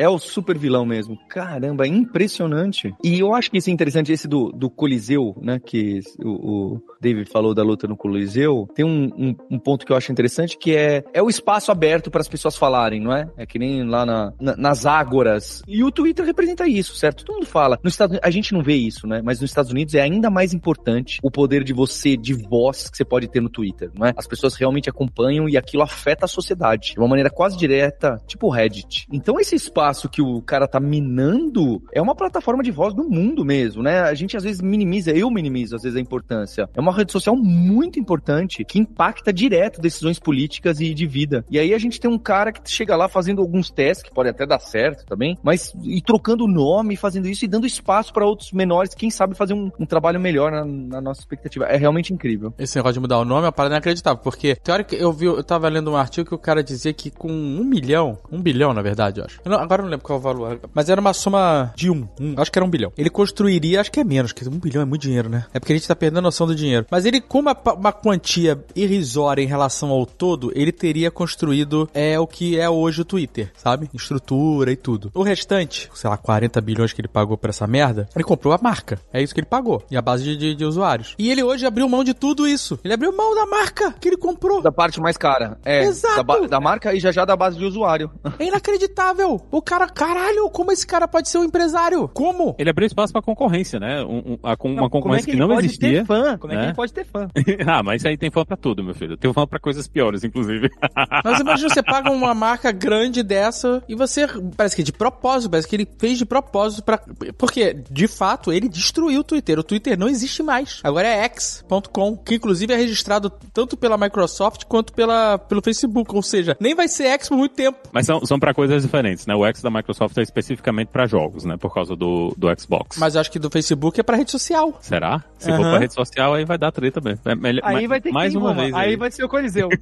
É 0.00 0.08
o 0.08 0.16
super 0.16 0.56
vilão 0.56 0.86
mesmo. 0.86 1.18
Caramba, 1.28 1.84
é 1.84 1.88
impressionante. 1.88 2.94
E 3.02 3.18
eu 3.18 3.34
acho 3.34 3.50
que 3.50 3.58
isso 3.58 3.68
é 3.68 3.72
interessante, 3.72 4.12
esse 4.12 4.28
do, 4.28 4.52
do 4.52 4.70
Coliseu, 4.70 5.36
né? 5.42 5.58
Que 5.58 5.98
o, 6.24 6.76
o 6.76 6.80
David 7.00 7.30
falou 7.30 7.54
da 7.54 7.62
luta 7.62 7.86
no 7.86 7.96
Coliseu. 7.96 8.68
Tem 8.74 8.84
um, 8.84 9.04
um, 9.16 9.36
um 9.52 9.58
ponto 9.58 9.86
que 9.86 9.92
eu 9.92 9.96
acho 9.96 10.10
interessante 10.12 10.56
que 10.58 10.74
é, 10.74 11.04
é 11.12 11.22
o 11.22 11.28
espaço 11.28 11.70
aberto 11.70 12.10
para 12.10 12.20
as 12.20 12.28
pessoas 12.28 12.56
falarem, 12.56 13.00
não 13.00 13.12
é? 13.12 13.28
É 13.36 13.46
que 13.46 13.58
nem 13.58 13.84
lá 13.84 14.04
na, 14.04 14.32
na- 14.40 14.56
nas 14.56 14.86
ágoras. 14.86 15.62
E 15.66 15.82
o 15.84 15.90
Twitter 15.90 16.24
representa 16.24 16.66
isso, 16.66 16.94
certo? 16.96 17.24
Todo 17.24 17.36
mundo 17.36 17.46
fala. 17.46 17.78
Nos 17.82 17.94
Estados 17.94 18.12
Unidos, 18.12 18.26
a 18.28 18.30
gente 18.30 18.52
não 18.52 18.62
vê 18.62 18.74
isso, 18.74 19.06
né? 19.06 19.20
Mas 19.22 19.40
nos 19.40 19.50
Estados 19.50 19.70
Unidos 19.70 19.94
é 19.94 20.00
ainda 20.00 20.30
mais 20.30 20.52
importante 20.52 21.18
o 21.22 21.30
poder 21.30 21.62
de 21.64 21.72
você, 21.72 22.16
de 22.16 22.34
voz 22.34 22.88
que 22.90 22.96
você 22.96 23.04
pode 23.04 23.28
ter 23.28 23.40
no 23.40 23.48
Twitter, 23.48 23.90
não 23.94 24.06
é? 24.06 24.12
As 24.16 24.26
pessoas 24.26 24.54
realmente 24.54 24.88
acompanham 24.90 25.48
e 25.48 25.56
aquilo 25.56 25.82
afeta 25.82 26.24
a 26.24 26.28
sociedade 26.28 26.92
de 26.94 26.98
uma 26.98 27.08
maneira 27.08 27.30
quase 27.30 27.56
direta, 27.56 28.20
tipo 28.26 28.46
o 28.46 28.50
Reddit. 28.50 29.06
Então 29.12 29.38
esse 29.38 29.54
espaço 29.54 30.08
que 30.08 30.20
o 30.22 30.40
cara 30.42 30.66
tá 30.66 30.80
minando 30.80 31.82
é 31.92 32.00
uma 32.00 32.14
plataforma 32.14 32.62
de 32.62 32.70
voz 32.70 32.94
do 32.94 33.04
mundo 33.08 33.44
mesmo, 33.44 33.82
né? 33.82 34.00
A 34.00 34.14
gente 34.14 34.36
às 34.36 34.42
vezes 34.42 34.60
minimiza, 34.60 35.12
eu 35.12 35.30
minimizo 35.30 35.76
às 35.76 35.82
vezes 35.82 35.96
a 35.96 36.00
importância. 36.00 36.68
É 36.74 36.80
uma 36.80 36.87
rede 36.92 37.12
social 37.12 37.36
muito 37.36 37.98
importante 37.98 38.64
que 38.64 38.78
impacta 38.78 39.32
direto 39.32 39.80
decisões 39.80 40.18
políticas 40.18 40.80
e 40.80 40.92
de 40.94 41.06
vida. 41.06 41.44
E 41.50 41.58
aí 41.58 41.72
a 41.74 41.78
gente 41.78 42.00
tem 42.00 42.10
um 42.10 42.18
cara 42.18 42.52
que 42.52 42.60
chega 42.70 42.96
lá 42.96 43.08
fazendo 43.08 43.40
alguns 43.40 43.70
testes, 43.70 44.02
que 44.02 44.14
pode 44.14 44.28
até 44.28 44.46
dar 44.46 44.58
certo 44.58 45.04
também, 45.06 45.36
mas 45.42 45.72
e 45.82 46.00
trocando 46.00 46.44
o 46.44 46.48
nome, 46.48 46.96
fazendo 46.96 47.28
isso 47.28 47.44
e 47.44 47.48
dando 47.48 47.66
espaço 47.66 48.12
para 48.12 48.26
outros 48.26 48.52
menores, 48.52 48.94
quem 48.94 49.10
sabe 49.10 49.34
fazer 49.34 49.54
um, 49.54 49.70
um 49.78 49.86
trabalho 49.86 50.20
melhor 50.20 50.50
na, 50.50 50.64
na 50.64 51.00
nossa 51.00 51.20
expectativa. 51.20 51.64
É 51.66 51.76
realmente 51.76 52.12
incrível. 52.12 52.52
Esse 52.58 52.76
negócio 52.76 52.94
de 52.94 53.00
mudar 53.00 53.18
o 53.18 53.24
nome 53.24 53.42
é 53.42 53.46
uma 53.46 53.52
parada 53.52 53.74
inacreditável, 53.74 54.22
porque 54.22 54.56
teórica, 54.56 54.94
eu 54.96 55.12
vi, 55.12 55.26
eu 55.26 55.42
tava 55.44 55.68
lendo 55.68 55.90
um 55.90 55.96
artigo 55.96 56.28
que 56.28 56.34
o 56.34 56.38
cara 56.38 56.62
dizia 56.62 56.92
que 56.92 57.10
com 57.10 57.30
um 57.30 57.64
milhão, 57.64 58.18
um 58.30 58.40
bilhão 58.40 58.72
na 58.72 58.82
verdade, 58.82 59.20
eu 59.20 59.24
acho. 59.26 59.40
Eu 59.44 59.50
não- 59.50 59.58
agora 59.58 59.82
eu 59.82 59.84
não 59.84 59.90
lembro 59.90 60.04
qual 60.04 60.18
é 60.18 60.20
o 60.20 60.22
valor, 60.22 60.60
mas 60.74 60.88
era 60.88 61.00
uma 61.00 61.12
soma 61.12 61.72
de 61.76 61.90
um, 61.90 62.06
um, 62.20 62.34
acho 62.36 62.50
que 62.50 62.58
era 62.58 62.64
um 62.66 62.70
bilhão. 62.70 62.92
Ele 62.96 63.10
construiria, 63.10 63.80
acho 63.80 63.90
que 63.92 64.00
é 64.00 64.04
menos, 64.04 64.32
que 64.32 64.46
um 64.48 64.58
bilhão 64.58 64.82
é 64.82 64.84
muito 64.84 65.02
dinheiro, 65.02 65.28
né? 65.28 65.44
É 65.52 65.58
porque 65.60 65.72
a 65.72 65.76
gente 65.76 65.86
tá 65.88 65.94
perdendo 65.96 66.18
a 66.18 66.22
noção 66.22 66.46
do 66.46 66.54
dinheiro. 66.54 66.77
Mas 66.90 67.04
ele, 67.04 67.20
com 67.20 67.40
uma, 67.40 67.56
uma 67.76 67.92
quantia 67.92 68.58
irrisória 68.74 69.42
em 69.42 69.46
relação 69.46 69.90
ao 69.90 70.04
todo, 70.06 70.52
ele 70.54 70.72
teria 70.72 71.10
construído 71.10 71.88
é 71.94 72.18
o 72.18 72.26
que 72.26 72.58
é 72.58 72.68
hoje 72.68 73.00
o 73.00 73.04
Twitter, 73.04 73.50
sabe? 73.56 73.88
Estrutura 73.94 74.70
e 74.72 74.76
tudo. 74.76 75.10
O 75.14 75.22
restante, 75.22 75.90
sei 75.94 76.08
lá, 76.10 76.16
40 76.16 76.60
bilhões 76.60 76.92
que 76.92 77.00
ele 77.00 77.08
pagou 77.08 77.36
por 77.36 77.50
essa 77.50 77.66
merda, 77.66 78.08
ele 78.14 78.24
comprou 78.24 78.52
a 78.54 78.58
marca. 78.60 78.98
É 79.12 79.22
isso 79.22 79.34
que 79.34 79.40
ele 79.40 79.46
pagou. 79.46 79.82
E 79.90 79.96
a 79.96 80.02
base 80.02 80.24
de, 80.24 80.36
de- 80.36 80.54
de 80.54 80.64
usuários. 80.64 81.14
E 81.18 81.30
ele 81.30 81.42
hoje 81.42 81.66
abriu 81.66 81.88
mão 81.88 82.02
de 82.02 82.14
tudo 82.14 82.46
isso. 82.46 82.78
Ele 82.84 82.94
abriu 82.94 83.14
mão 83.16 83.34
da 83.34 83.46
marca 83.46 83.92
que 84.00 84.08
ele 84.08 84.16
comprou. 84.16 84.60
Da 84.62 84.72
parte 84.72 85.00
mais 85.00 85.16
cara. 85.16 85.58
É. 85.64 85.84
Exato. 85.84 86.24
Da, 86.24 86.46
da 86.46 86.60
marca 86.60 86.94
e 86.94 87.00
já 87.00 87.12
já 87.12 87.24
da 87.24 87.36
base 87.36 87.56
de 87.58 87.64
usuário. 87.64 88.10
É 88.38 88.44
inacreditável. 88.46 89.40
O 89.50 89.62
cara, 89.62 89.86
caralho, 89.88 90.48
como 90.50 90.72
esse 90.72 90.86
cara 90.86 91.06
pode 91.08 91.28
ser 91.28 91.38
um 91.38 91.44
empresário? 91.44 92.08
Como? 92.08 92.54
Ele 92.58 92.70
abriu 92.70 92.86
espaço 92.86 93.12
pra 93.12 93.22
concorrência, 93.22 93.78
né? 93.80 94.02
Um- 94.04 94.32
um- 94.34 94.38
a- 94.42 94.56
com 94.56 94.68
uma 94.68 94.82
Não, 94.82 94.88
como 94.90 94.98
é 94.98 95.02
concorrência 95.02 95.24
que 95.26 95.30
que, 95.32 95.36
ele 95.42 95.46
não 95.46 95.58
existia. 95.58 96.00
ter 96.00 96.06
fã? 96.06 96.36
Como 96.38 96.52
é 96.52 96.56
que 96.56 96.62
né? 96.62 96.67
Ele 96.68 96.76
pode 96.76 96.92
ter 96.92 97.04
fã? 97.04 97.28
ah, 97.66 97.82
mas 97.82 98.02
isso 98.02 98.08
aí 98.08 98.16
tem 98.16 98.30
fã 98.30 98.44
pra 98.44 98.56
tudo, 98.56 98.82
meu 98.82 98.94
filho. 98.94 99.16
Tem 99.16 99.32
fã 99.32 99.46
pra 99.46 99.58
coisas 99.58 99.86
piores, 99.88 100.24
inclusive. 100.24 100.70
Mas 101.24 101.40
imagina, 101.40 101.68
você 101.68 101.82
paga 101.82 102.10
uma 102.10 102.34
marca 102.34 102.70
grande 102.70 103.22
dessa 103.22 103.82
e 103.88 103.94
você, 103.94 104.26
parece 104.56 104.76
que 104.76 104.82
de 104.82 104.92
propósito, 104.92 105.50
parece 105.50 105.68
que 105.68 105.76
ele 105.76 105.88
fez 105.98 106.18
de 106.18 106.24
propósito 106.24 106.82
pra... 106.82 106.98
Porque, 107.36 107.74
de 107.90 108.06
fato, 108.06 108.52
ele 108.52 108.68
destruiu 108.68 109.20
o 109.20 109.24
Twitter. 109.24 109.58
O 109.58 109.62
Twitter 109.62 109.98
não 109.98 110.08
existe 110.08 110.42
mais. 110.42 110.80
Agora 110.82 111.08
é 111.08 111.24
x.com, 111.24 112.16
que 112.16 112.36
inclusive 112.36 112.72
é 112.72 112.76
registrado 112.76 113.30
tanto 113.52 113.76
pela 113.76 113.98
Microsoft 113.98 114.64
quanto 114.64 114.92
pela, 114.92 115.38
pelo 115.38 115.62
Facebook. 115.62 116.14
Ou 116.14 116.22
seja, 116.22 116.56
nem 116.60 116.74
vai 116.74 116.88
ser 116.88 117.06
X 117.08 117.28
por 117.28 117.38
muito 117.38 117.54
tempo. 117.54 117.78
Mas 117.92 118.06
são, 118.06 118.24
são 118.24 118.38
para 118.38 118.54
coisas 118.54 118.82
diferentes, 118.82 119.26
né? 119.26 119.34
O 119.34 119.44
X 119.46 119.62
da 119.62 119.70
Microsoft 119.70 120.16
é 120.18 120.22
especificamente 120.22 120.88
pra 120.88 121.06
jogos, 121.06 121.44
né? 121.44 121.56
Por 121.56 121.72
causa 121.72 121.94
do, 121.96 122.34
do 122.36 122.48
Xbox. 122.58 122.98
Mas 122.98 123.14
eu 123.14 123.20
acho 123.20 123.30
que 123.30 123.38
do 123.38 123.50
Facebook 123.50 123.98
é 124.00 124.02
pra 124.02 124.16
rede 124.16 124.30
social. 124.30 124.76
Será? 124.80 125.22
Se 125.38 125.46
for 125.46 125.60
Aham. 125.60 125.70
pra 125.70 125.78
rede 125.78 125.94
social, 125.94 126.34
aí 126.34 126.44
vai 126.44 126.57
dar 126.58 126.70
treta 126.72 127.00
mesmo. 127.00 127.22
É 127.30 127.34
melhor- 127.34 127.62
Aí 127.64 127.86
vai 127.86 128.00
ter 128.00 128.08
que 128.10 128.14
mais 128.14 128.34
uma 128.34 128.52
vez. 128.52 128.74
Aí 128.74 128.90
aí. 128.90 128.96
vai 128.96 129.10
ser 129.10 129.24
o 129.24 129.28
Coliseu. 129.28 129.68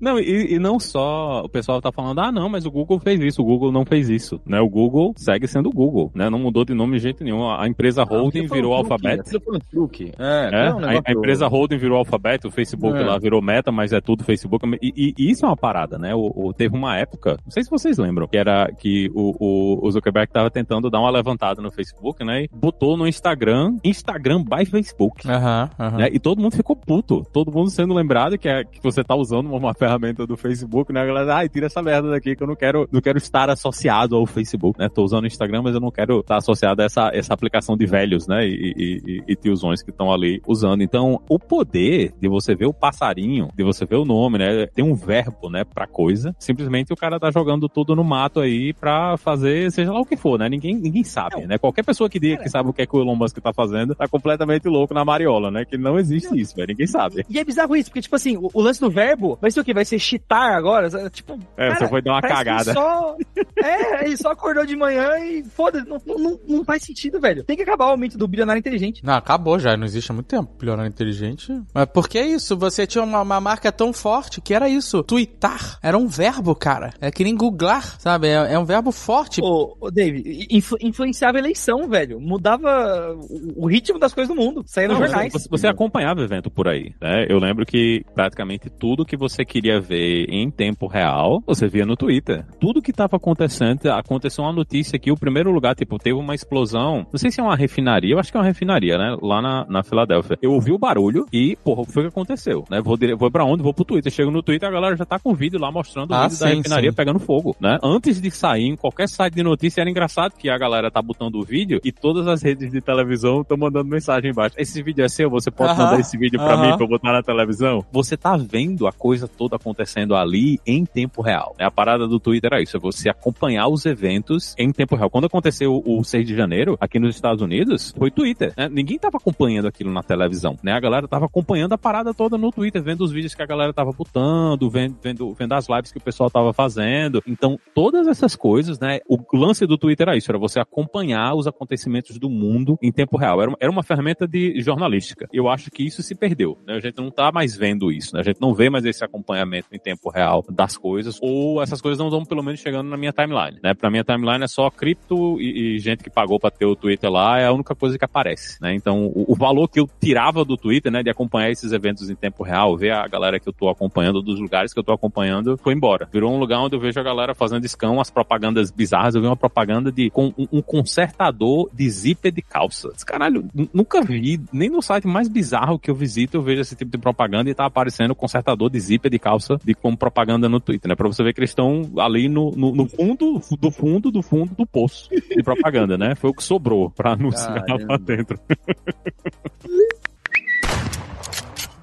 Não, 0.00 0.18
e, 0.18 0.54
e 0.54 0.58
não 0.60 0.78
só 0.78 1.42
o 1.44 1.48
pessoal 1.48 1.80
tá 1.80 1.90
falando, 1.90 2.20
ah, 2.20 2.30
não, 2.30 2.48
mas 2.48 2.64
o 2.64 2.70
Google 2.70 3.00
fez 3.00 3.20
isso, 3.20 3.42
o 3.42 3.44
Google 3.44 3.72
não 3.72 3.84
fez 3.84 4.08
isso, 4.08 4.40
né? 4.46 4.60
O 4.60 4.68
Google 4.68 5.12
segue 5.16 5.48
sendo 5.48 5.68
o 5.70 5.72
Google, 5.72 6.12
né? 6.14 6.30
Não 6.30 6.38
mudou 6.38 6.64
de 6.64 6.72
nome 6.72 6.96
de 6.96 7.02
jeito 7.02 7.24
nenhum. 7.24 7.48
A 7.50 7.66
empresa 7.66 8.04
holding 8.04 8.44
um 8.44 8.48
virou 8.48 8.74
Alphabet. 8.74 9.22
um 9.48 9.58
truque. 9.58 10.12
É, 10.16 10.50
É, 10.52 10.66
é 10.68 10.74
um 10.74 10.78
a- 10.84 11.02
a, 11.04 11.12
empresa 11.12 11.48
holding 11.48 11.78
virou 11.78 11.98
Alphabet, 11.98 12.46
o 12.46 12.50
Facebook 12.50 12.96
É. 12.96 13.02
lá 13.04 13.18
virou 13.18 13.42
Meta, 13.42 13.72
mas 13.72 13.92
é 13.92 14.00
tudo 14.00 14.22
Facebook. 14.22 14.64
E, 14.80 14.92
e- 14.96 15.14
e 15.18 15.30
isso 15.32 15.44
é 15.44 15.48
uma 15.48 15.56
parada, 15.56 15.98
né? 15.98 16.14
O, 16.14 16.32
o- 16.48 16.52
teve 16.52 16.76
uma 16.76 16.96
época, 16.96 17.36
não 17.44 17.50
sei 17.50 17.64
se 17.64 17.70
vocês 17.70 17.98
lembram, 17.98 18.28
que 18.28 18.36
era 18.36 18.70
que 18.78 19.10
o, 19.14 19.34
o, 19.40 19.86
o 19.86 19.90
Zuckerberg 19.90 20.30
tava 20.32 20.48
tentando 20.50 20.88
dar 20.90 21.00
uma 21.00 21.10
levantada 21.10 21.60
no 21.60 21.72
Facebook, 21.72 22.22
né? 22.24 22.44
E 22.44 22.48
botou 22.52 22.96
no 22.96 23.06
Instagram, 23.08 23.76
Instagram 23.82 24.44
by 24.44 24.64
Facebook. 24.64 24.87
Aham, 25.28 25.70
aham. 25.78 25.98
né? 25.98 26.08
E 26.12 26.18
todo 26.18 26.40
mundo 26.40 26.56
ficou 26.56 26.76
puto. 26.76 27.26
Todo 27.32 27.52
mundo 27.52 27.70
sendo 27.70 27.94
lembrado 27.94 28.38
que, 28.38 28.48
é, 28.48 28.64
que 28.64 28.82
você 28.82 29.02
tá 29.02 29.14
usando 29.14 29.46
uma, 29.46 29.58
uma 29.58 29.74
ferramenta 29.78 30.26
do 30.26 30.36
Facebook, 30.36 30.92
né? 30.92 31.02
A 31.02 31.06
galera, 31.06 31.36
ai, 31.36 31.48
tira 31.48 31.66
essa 31.66 31.82
merda 31.82 32.10
daqui 32.10 32.34
que 32.34 32.42
eu 32.42 32.46
não 32.46 32.56
quero, 32.56 32.88
não 32.90 33.00
quero 33.00 33.18
estar 33.18 33.50
associado 33.50 34.16
ao 34.16 34.26
Facebook, 34.26 34.78
né? 34.78 34.88
Tô 34.88 35.02
usando 35.04 35.24
o 35.24 35.26
Instagram, 35.26 35.62
mas 35.62 35.74
eu 35.74 35.80
não 35.80 35.90
quero 35.90 36.20
estar 36.20 36.36
associado 36.36 36.82
a 36.82 36.84
essa, 36.84 37.10
essa 37.12 37.34
aplicação 37.34 37.76
de 37.76 37.86
velhos, 37.86 38.26
né? 38.26 38.46
E, 38.46 38.74
e, 38.76 39.02
e, 39.06 39.32
e 39.32 39.36
tiozões 39.36 39.82
que 39.82 39.90
estão 39.90 40.12
ali 40.12 40.40
usando. 40.46 40.82
Então, 40.82 41.20
o 41.28 41.38
poder 41.38 42.12
de 42.20 42.28
você 42.28 42.54
ver 42.54 42.66
o 42.66 42.72
passarinho, 42.72 43.48
de 43.56 43.64
você 43.64 43.84
ver 43.84 43.96
o 43.96 44.04
nome, 44.04 44.38
né? 44.38 44.66
Tem 44.66 44.84
um 44.84 44.94
verbo, 44.94 45.50
né? 45.50 45.64
Pra 45.64 45.86
coisa. 45.86 46.34
Simplesmente 46.38 46.92
o 46.92 46.96
cara 46.96 47.18
tá 47.18 47.30
jogando 47.30 47.68
tudo 47.68 47.94
no 47.94 48.04
mato 48.04 48.40
aí 48.40 48.72
pra 48.72 49.16
fazer 49.16 49.70
seja 49.72 49.92
lá 49.92 50.00
o 50.00 50.06
que 50.06 50.16
for, 50.16 50.38
né? 50.38 50.48
Ninguém, 50.48 50.74
ninguém 50.74 51.04
sabe, 51.04 51.46
né? 51.46 51.58
Qualquer 51.58 51.84
pessoa 51.84 52.08
que 52.08 52.18
diga 52.18 52.42
que 52.42 52.48
sabe 52.48 52.68
o 52.68 52.72
que 52.72 52.82
é 52.82 52.86
que 52.86 52.96
o 52.96 53.00
Elon 53.00 53.16
Musk 53.16 53.38
tá 53.38 53.52
fazendo 53.52 53.94
tá 53.94 54.06
completamente 54.08 54.68
louco 54.68 54.77
na 54.90 55.04
mariola, 55.04 55.50
né? 55.50 55.64
Que 55.64 55.76
não 55.78 55.98
existe 55.98 56.38
isso, 56.38 56.54
velho. 56.54 56.68
Ninguém 56.68 56.86
sabe. 56.86 57.24
E 57.28 57.38
é 57.38 57.44
bizarro 57.44 57.74
isso, 57.76 57.90
porque, 57.90 58.02
tipo 58.02 58.14
assim, 58.16 58.36
o, 58.36 58.50
o 58.52 58.60
lance 58.60 58.80
do 58.80 58.90
verbo 58.90 59.38
vai 59.40 59.50
ser 59.50 59.60
o 59.60 59.64
quê? 59.64 59.72
Vai 59.74 59.84
ser 59.84 59.98
chitar 59.98 60.54
agora? 60.56 60.88
Tipo, 61.10 61.38
É, 61.56 61.68
cara, 61.68 61.78
você 61.80 61.88
foi 61.88 62.02
dar 62.02 62.12
uma 62.12 62.22
cagada. 62.22 62.72
Só... 62.72 63.16
É, 63.62 64.04
ele 64.06 64.16
só 64.16 64.30
acordou 64.30 64.64
de 64.64 64.76
manhã 64.76 65.18
e 65.18 65.42
foda-se, 65.44 65.86
não, 65.88 66.00
não, 66.06 66.40
não 66.46 66.64
faz 66.64 66.82
sentido, 66.82 67.20
velho. 67.20 67.42
Tem 67.44 67.56
que 67.56 67.62
acabar 67.62 67.86
o 67.86 67.90
aumento 67.90 68.16
do 68.16 68.28
bilionário 68.28 68.60
inteligente. 68.60 69.04
Não, 69.04 69.14
acabou 69.14 69.58
já, 69.58 69.76
não 69.76 69.84
existe 69.84 70.10
há 70.10 70.14
muito 70.14 70.26
tempo. 70.26 70.50
Bilionário 70.58 70.88
inteligente. 70.88 71.52
Mas 71.74 71.86
por 71.86 72.08
que 72.08 72.20
isso? 72.20 72.56
Você 72.56 72.86
tinha 72.86 73.02
uma, 73.04 73.22
uma 73.22 73.40
marca 73.40 73.70
tão 73.72 73.92
forte 73.92 74.40
que 74.40 74.54
era 74.54 74.68
isso. 74.68 75.02
Tweetar. 75.02 75.78
Era 75.82 75.96
um 75.98 76.06
verbo, 76.06 76.54
cara. 76.54 76.92
É 77.00 77.10
que 77.10 77.24
nem 77.24 77.36
googlar, 77.36 77.98
sabe? 78.00 78.28
É, 78.28 78.54
é 78.54 78.58
um 78.58 78.64
verbo 78.64 78.92
forte. 78.92 79.40
Ô, 79.42 79.76
ô 79.80 79.90
Dave, 79.90 80.46
influ- 80.50 80.78
influenciava 80.80 81.38
a 81.38 81.40
eleição, 81.40 81.88
velho. 81.88 82.20
Mudava 82.20 83.14
o, 83.28 83.64
o 83.64 83.66
ritmo 83.66 83.98
das 83.98 84.12
coisas 84.14 84.34
do 84.34 84.40
mundo. 84.40 84.64
Saía 84.68 84.86
nos 84.86 84.98
jornais. 84.98 85.32
Você, 85.32 85.48
você 85.48 85.66
acompanhava 85.66 86.20
o 86.20 86.22
evento 86.24 86.50
por 86.50 86.68
aí, 86.68 86.92
né? 87.00 87.24
Eu 87.26 87.38
lembro 87.38 87.64
que 87.64 88.04
praticamente 88.14 88.68
tudo 88.68 89.02
que 89.02 89.16
você 89.16 89.42
queria 89.42 89.80
ver 89.80 90.26
em 90.28 90.50
tempo 90.50 90.86
real, 90.86 91.42
você 91.46 91.66
via 91.66 91.86
no 91.86 91.96
Twitter. 91.96 92.44
Tudo 92.60 92.82
que 92.82 92.90
estava 92.90 93.16
acontecendo, 93.16 93.86
aconteceu 93.86 94.44
uma 94.44 94.52
notícia 94.52 94.98
que 94.98 95.10
o 95.10 95.16
primeiro 95.16 95.50
lugar, 95.50 95.74
tipo, 95.74 95.96
teve 95.98 96.18
uma 96.18 96.34
explosão. 96.34 97.06
Não 97.10 97.18
sei 97.18 97.30
se 97.30 97.40
é 97.40 97.42
uma 97.42 97.56
refinaria, 97.56 98.12
eu 98.12 98.18
acho 98.18 98.30
que 98.30 98.36
é 98.36 98.40
uma 98.40 98.46
refinaria, 98.46 98.98
né? 98.98 99.16
Lá 99.22 99.40
na, 99.40 99.64
na 99.66 99.82
Filadélfia. 99.82 100.38
Eu 100.42 100.52
ouvi 100.52 100.70
o 100.70 100.78
barulho 100.78 101.24
e, 101.32 101.56
porra, 101.64 101.80
o 101.80 101.86
que 101.86 101.92
foi 101.92 102.02
que 102.02 102.08
aconteceu? 102.10 102.66
Né? 102.70 102.82
Vou, 102.82 102.98
vou 103.16 103.30
pra 103.30 103.46
onde? 103.46 103.62
Vou 103.62 103.72
pro 103.72 103.86
Twitter. 103.86 104.12
Chego 104.12 104.30
no 104.30 104.42
Twitter, 104.42 104.68
a 104.68 104.72
galera 104.72 104.94
já 104.96 105.06
tá 105.06 105.18
com 105.18 105.32
vídeo 105.32 105.58
lá 105.58 105.72
mostrando 105.72 106.10
o 106.10 106.14
Ah, 106.14 106.28
vídeo 106.28 106.40
da 106.40 106.46
sim, 106.50 106.56
refinaria 106.58 106.90
sim. 106.90 106.96
pegando 106.96 107.18
fogo, 107.18 107.56
né? 107.58 107.78
Antes 107.82 108.20
de 108.20 108.30
sair 108.30 108.66
em 108.66 108.76
qualquer 108.76 109.08
site 109.08 109.32
de 109.32 109.42
notícia, 109.42 109.80
era 109.80 109.88
engraçado 109.88 110.34
que 110.36 110.50
a 110.50 110.58
galera 110.58 110.90
tá 110.90 111.00
botando 111.00 111.36
o 111.36 111.42
vídeo 111.42 111.80
e 111.82 111.90
todas 111.90 112.26
as 112.26 112.42
redes 112.42 112.70
de 112.70 112.82
televisão 112.82 113.40
estão 113.40 113.56
mandando 113.56 113.88
mensagem 113.88 114.30
embaixo. 114.30 114.57
Esse 114.58 114.82
vídeo 114.82 115.04
é 115.04 115.08
seu, 115.08 115.30
você 115.30 115.50
pode 115.50 115.72
uh 115.72 115.76
-huh. 115.76 115.78
mandar 115.78 116.00
esse 116.00 116.18
vídeo 116.18 116.38
pra 116.38 116.56
uh 116.56 116.60
-huh. 116.60 116.70
mim 116.70 116.76
pra 116.76 116.84
eu 116.84 116.88
botar 116.88 117.12
na 117.12 117.22
televisão. 117.22 117.84
Você 117.92 118.16
tá 118.16 118.36
vendo 118.36 118.86
a 118.86 118.92
coisa 118.92 119.28
toda 119.28 119.56
acontecendo 119.56 120.14
ali 120.16 120.58
em 120.66 120.84
tempo 120.84 121.22
real. 121.22 121.54
Né? 121.58 121.64
A 121.64 121.70
parada 121.70 122.06
do 122.06 122.18
Twitter 122.18 122.52
é 122.52 122.62
isso, 122.62 122.76
é 122.76 122.80
você 122.80 123.08
acompanhar 123.08 123.68
os 123.68 123.86
eventos 123.86 124.54
em 124.58 124.70
tempo 124.72 124.96
real. 124.96 125.08
Quando 125.08 125.26
aconteceu 125.26 125.82
o 125.84 126.02
6 126.02 126.26
de 126.26 126.34
janeiro, 126.34 126.76
aqui 126.80 126.98
nos 126.98 127.14
Estados 127.14 127.42
Unidos, 127.42 127.94
foi 127.96 128.10
Twitter. 128.10 128.52
Né? 128.56 128.68
Ninguém 128.68 128.98
tava 128.98 129.16
acompanhando 129.16 129.68
aquilo 129.68 129.92
na 129.92 130.02
televisão, 130.02 130.56
né? 130.62 130.72
A 130.72 130.80
galera 130.80 131.06
tava 131.06 131.26
acompanhando 131.26 131.72
a 131.72 131.78
parada 131.78 132.12
toda 132.12 132.36
no 132.36 132.50
Twitter, 132.50 132.82
vendo 132.82 133.02
os 133.02 133.12
vídeos 133.12 133.34
que 133.34 133.42
a 133.42 133.46
galera 133.46 133.72
tava 133.72 133.92
botando, 133.92 134.68
vendo, 134.68 134.96
vendo, 135.02 135.34
vendo 135.34 135.52
as 135.52 135.68
lives 135.68 135.92
que 135.92 135.98
o 135.98 136.02
pessoal 136.02 136.30
tava 136.30 136.52
fazendo. 136.52 137.22
Então, 137.26 137.58
todas 137.74 138.06
essas 138.08 138.34
coisas, 138.34 138.78
né? 138.78 138.98
O 139.08 139.18
lance 139.36 139.66
do 139.66 139.78
Twitter 139.78 140.08
era 140.08 140.16
isso, 140.16 140.30
era 140.30 140.38
você 140.38 140.58
acompanhar 140.58 141.34
os 141.34 141.46
acontecimentos 141.46 142.18
do 142.18 142.28
mundo 142.28 142.78
em 142.82 142.90
tempo 142.90 143.16
real. 143.16 143.40
Era 143.40 143.50
uma, 143.50 143.56
era 143.60 143.70
uma 143.70 143.82
ferramenta 143.82 144.26
de 144.26 144.37
jornalística. 144.60 145.28
Eu 145.32 145.48
acho 145.48 145.70
que 145.70 145.84
isso 145.84 146.02
se 146.02 146.14
perdeu, 146.14 146.58
né? 146.66 146.74
A 146.74 146.80
gente 146.80 146.98
não 146.98 147.10
tá 147.10 147.30
mais 147.32 147.56
vendo 147.56 147.90
isso, 147.92 148.14
né? 148.14 148.20
A 148.20 148.24
gente 148.24 148.40
não 148.40 148.54
vê 148.54 148.70
mais 148.70 148.84
esse 148.84 149.04
acompanhamento 149.04 149.68
em 149.72 149.78
tempo 149.78 150.10
real 150.10 150.44
das 150.50 150.76
coisas, 150.76 151.18
ou 151.20 151.62
essas 151.62 151.80
coisas 151.80 151.98
não 151.98 152.06
estão 152.06 152.24
pelo 152.24 152.42
menos 152.42 152.60
chegando 152.60 152.88
na 152.88 152.96
minha 152.96 153.12
timeline, 153.12 153.58
né? 153.62 153.74
Pra 153.74 153.90
minha 153.90 154.04
timeline 154.04 154.44
é 154.44 154.48
só 154.48 154.70
cripto 154.70 155.40
e, 155.40 155.76
e 155.76 155.78
gente 155.78 156.02
que 156.02 156.10
pagou 156.10 156.38
para 156.38 156.50
ter 156.50 156.66
o 156.66 156.76
Twitter 156.76 157.10
lá, 157.10 157.38
é 157.38 157.46
a 157.46 157.52
única 157.52 157.74
coisa 157.74 157.98
que 157.98 158.04
aparece, 158.04 158.60
né? 158.60 158.74
Então, 158.74 159.06
o, 159.06 159.32
o, 159.32 159.34
valor 159.34 159.68
que 159.68 159.80
eu 159.80 159.88
tirava 160.00 160.44
do 160.44 160.56
Twitter, 160.56 160.90
né, 160.90 161.02
de 161.02 161.10
acompanhar 161.10 161.50
esses 161.50 161.72
eventos 161.72 162.10
em 162.10 162.14
tempo 162.14 162.42
real, 162.42 162.76
ver 162.76 162.92
a 162.92 163.06
galera 163.06 163.38
que 163.38 163.48
eu 163.48 163.52
tô 163.52 163.68
acompanhando, 163.68 164.22
dos 164.22 164.40
lugares 164.40 164.72
que 164.72 164.78
eu 164.78 164.84
tô 164.84 164.92
acompanhando, 164.92 165.56
foi 165.58 165.74
embora. 165.74 166.08
Virou 166.12 166.32
um 166.32 166.38
lugar 166.38 166.60
onde 166.60 166.76
eu 166.76 166.80
vejo 166.80 166.98
a 166.98 167.02
galera 167.02 167.34
fazendo 167.34 167.64
escão, 167.64 168.00
as 168.00 168.10
propagandas 168.10 168.70
bizarras. 168.70 169.14
Eu 169.14 169.20
vi 169.20 169.26
uma 169.26 169.36
propaganda 169.36 169.90
de 169.90 170.10
com 170.10 170.32
um, 170.36 170.48
um 170.52 170.62
consertador 170.62 171.70
de 171.72 171.88
zíper 171.88 172.32
de 172.32 172.42
calça. 172.42 172.90
Caralho, 173.06 173.48
nunca 173.72 174.02
vi, 174.02 174.27
nem 174.52 174.68
no 174.68 174.82
site 174.82 175.06
mais 175.06 175.28
bizarro 175.28 175.78
que 175.78 175.90
eu 175.90 175.94
visito, 175.94 176.36
eu 176.36 176.42
vejo 176.42 176.60
esse 176.60 176.74
tipo 176.74 176.90
de 176.90 176.98
propaganda 176.98 177.48
e 177.48 177.54
tá 177.54 177.64
aparecendo 177.64 178.14
consertador 178.14 178.68
de 178.68 178.80
zíper 178.80 179.10
de 179.10 179.18
calça 179.18 179.58
de 179.64 179.74
como 179.74 179.96
propaganda 179.96 180.48
no 180.48 180.60
Twitter, 180.60 180.88
né? 180.88 180.96
Pra 180.96 181.06
você 181.06 181.22
ver 181.22 181.32
que 181.32 181.40
eles 181.40 181.50
estão 181.50 181.90
ali 181.98 182.28
no, 182.28 182.50
no, 182.50 182.74
no, 182.74 182.88
fundo, 182.88 183.40
do 183.58 183.70
fundo, 183.70 184.10
do 184.10 184.22
fundo 184.22 184.54
do 184.54 184.66
poço 184.66 185.08
de 185.10 185.42
propaganda, 185.42 185.96
né? 185.96 186.14
Foi 186.14 186.30
o 186.30 186.34
que 186.34 186.42
sobrou 186.42 186.90
pra 186.90 187.12
anunciar 187.12 187.64
Caramba. 187.64 187.86
lá 187.92 187.96
dentro. 187.96 188.38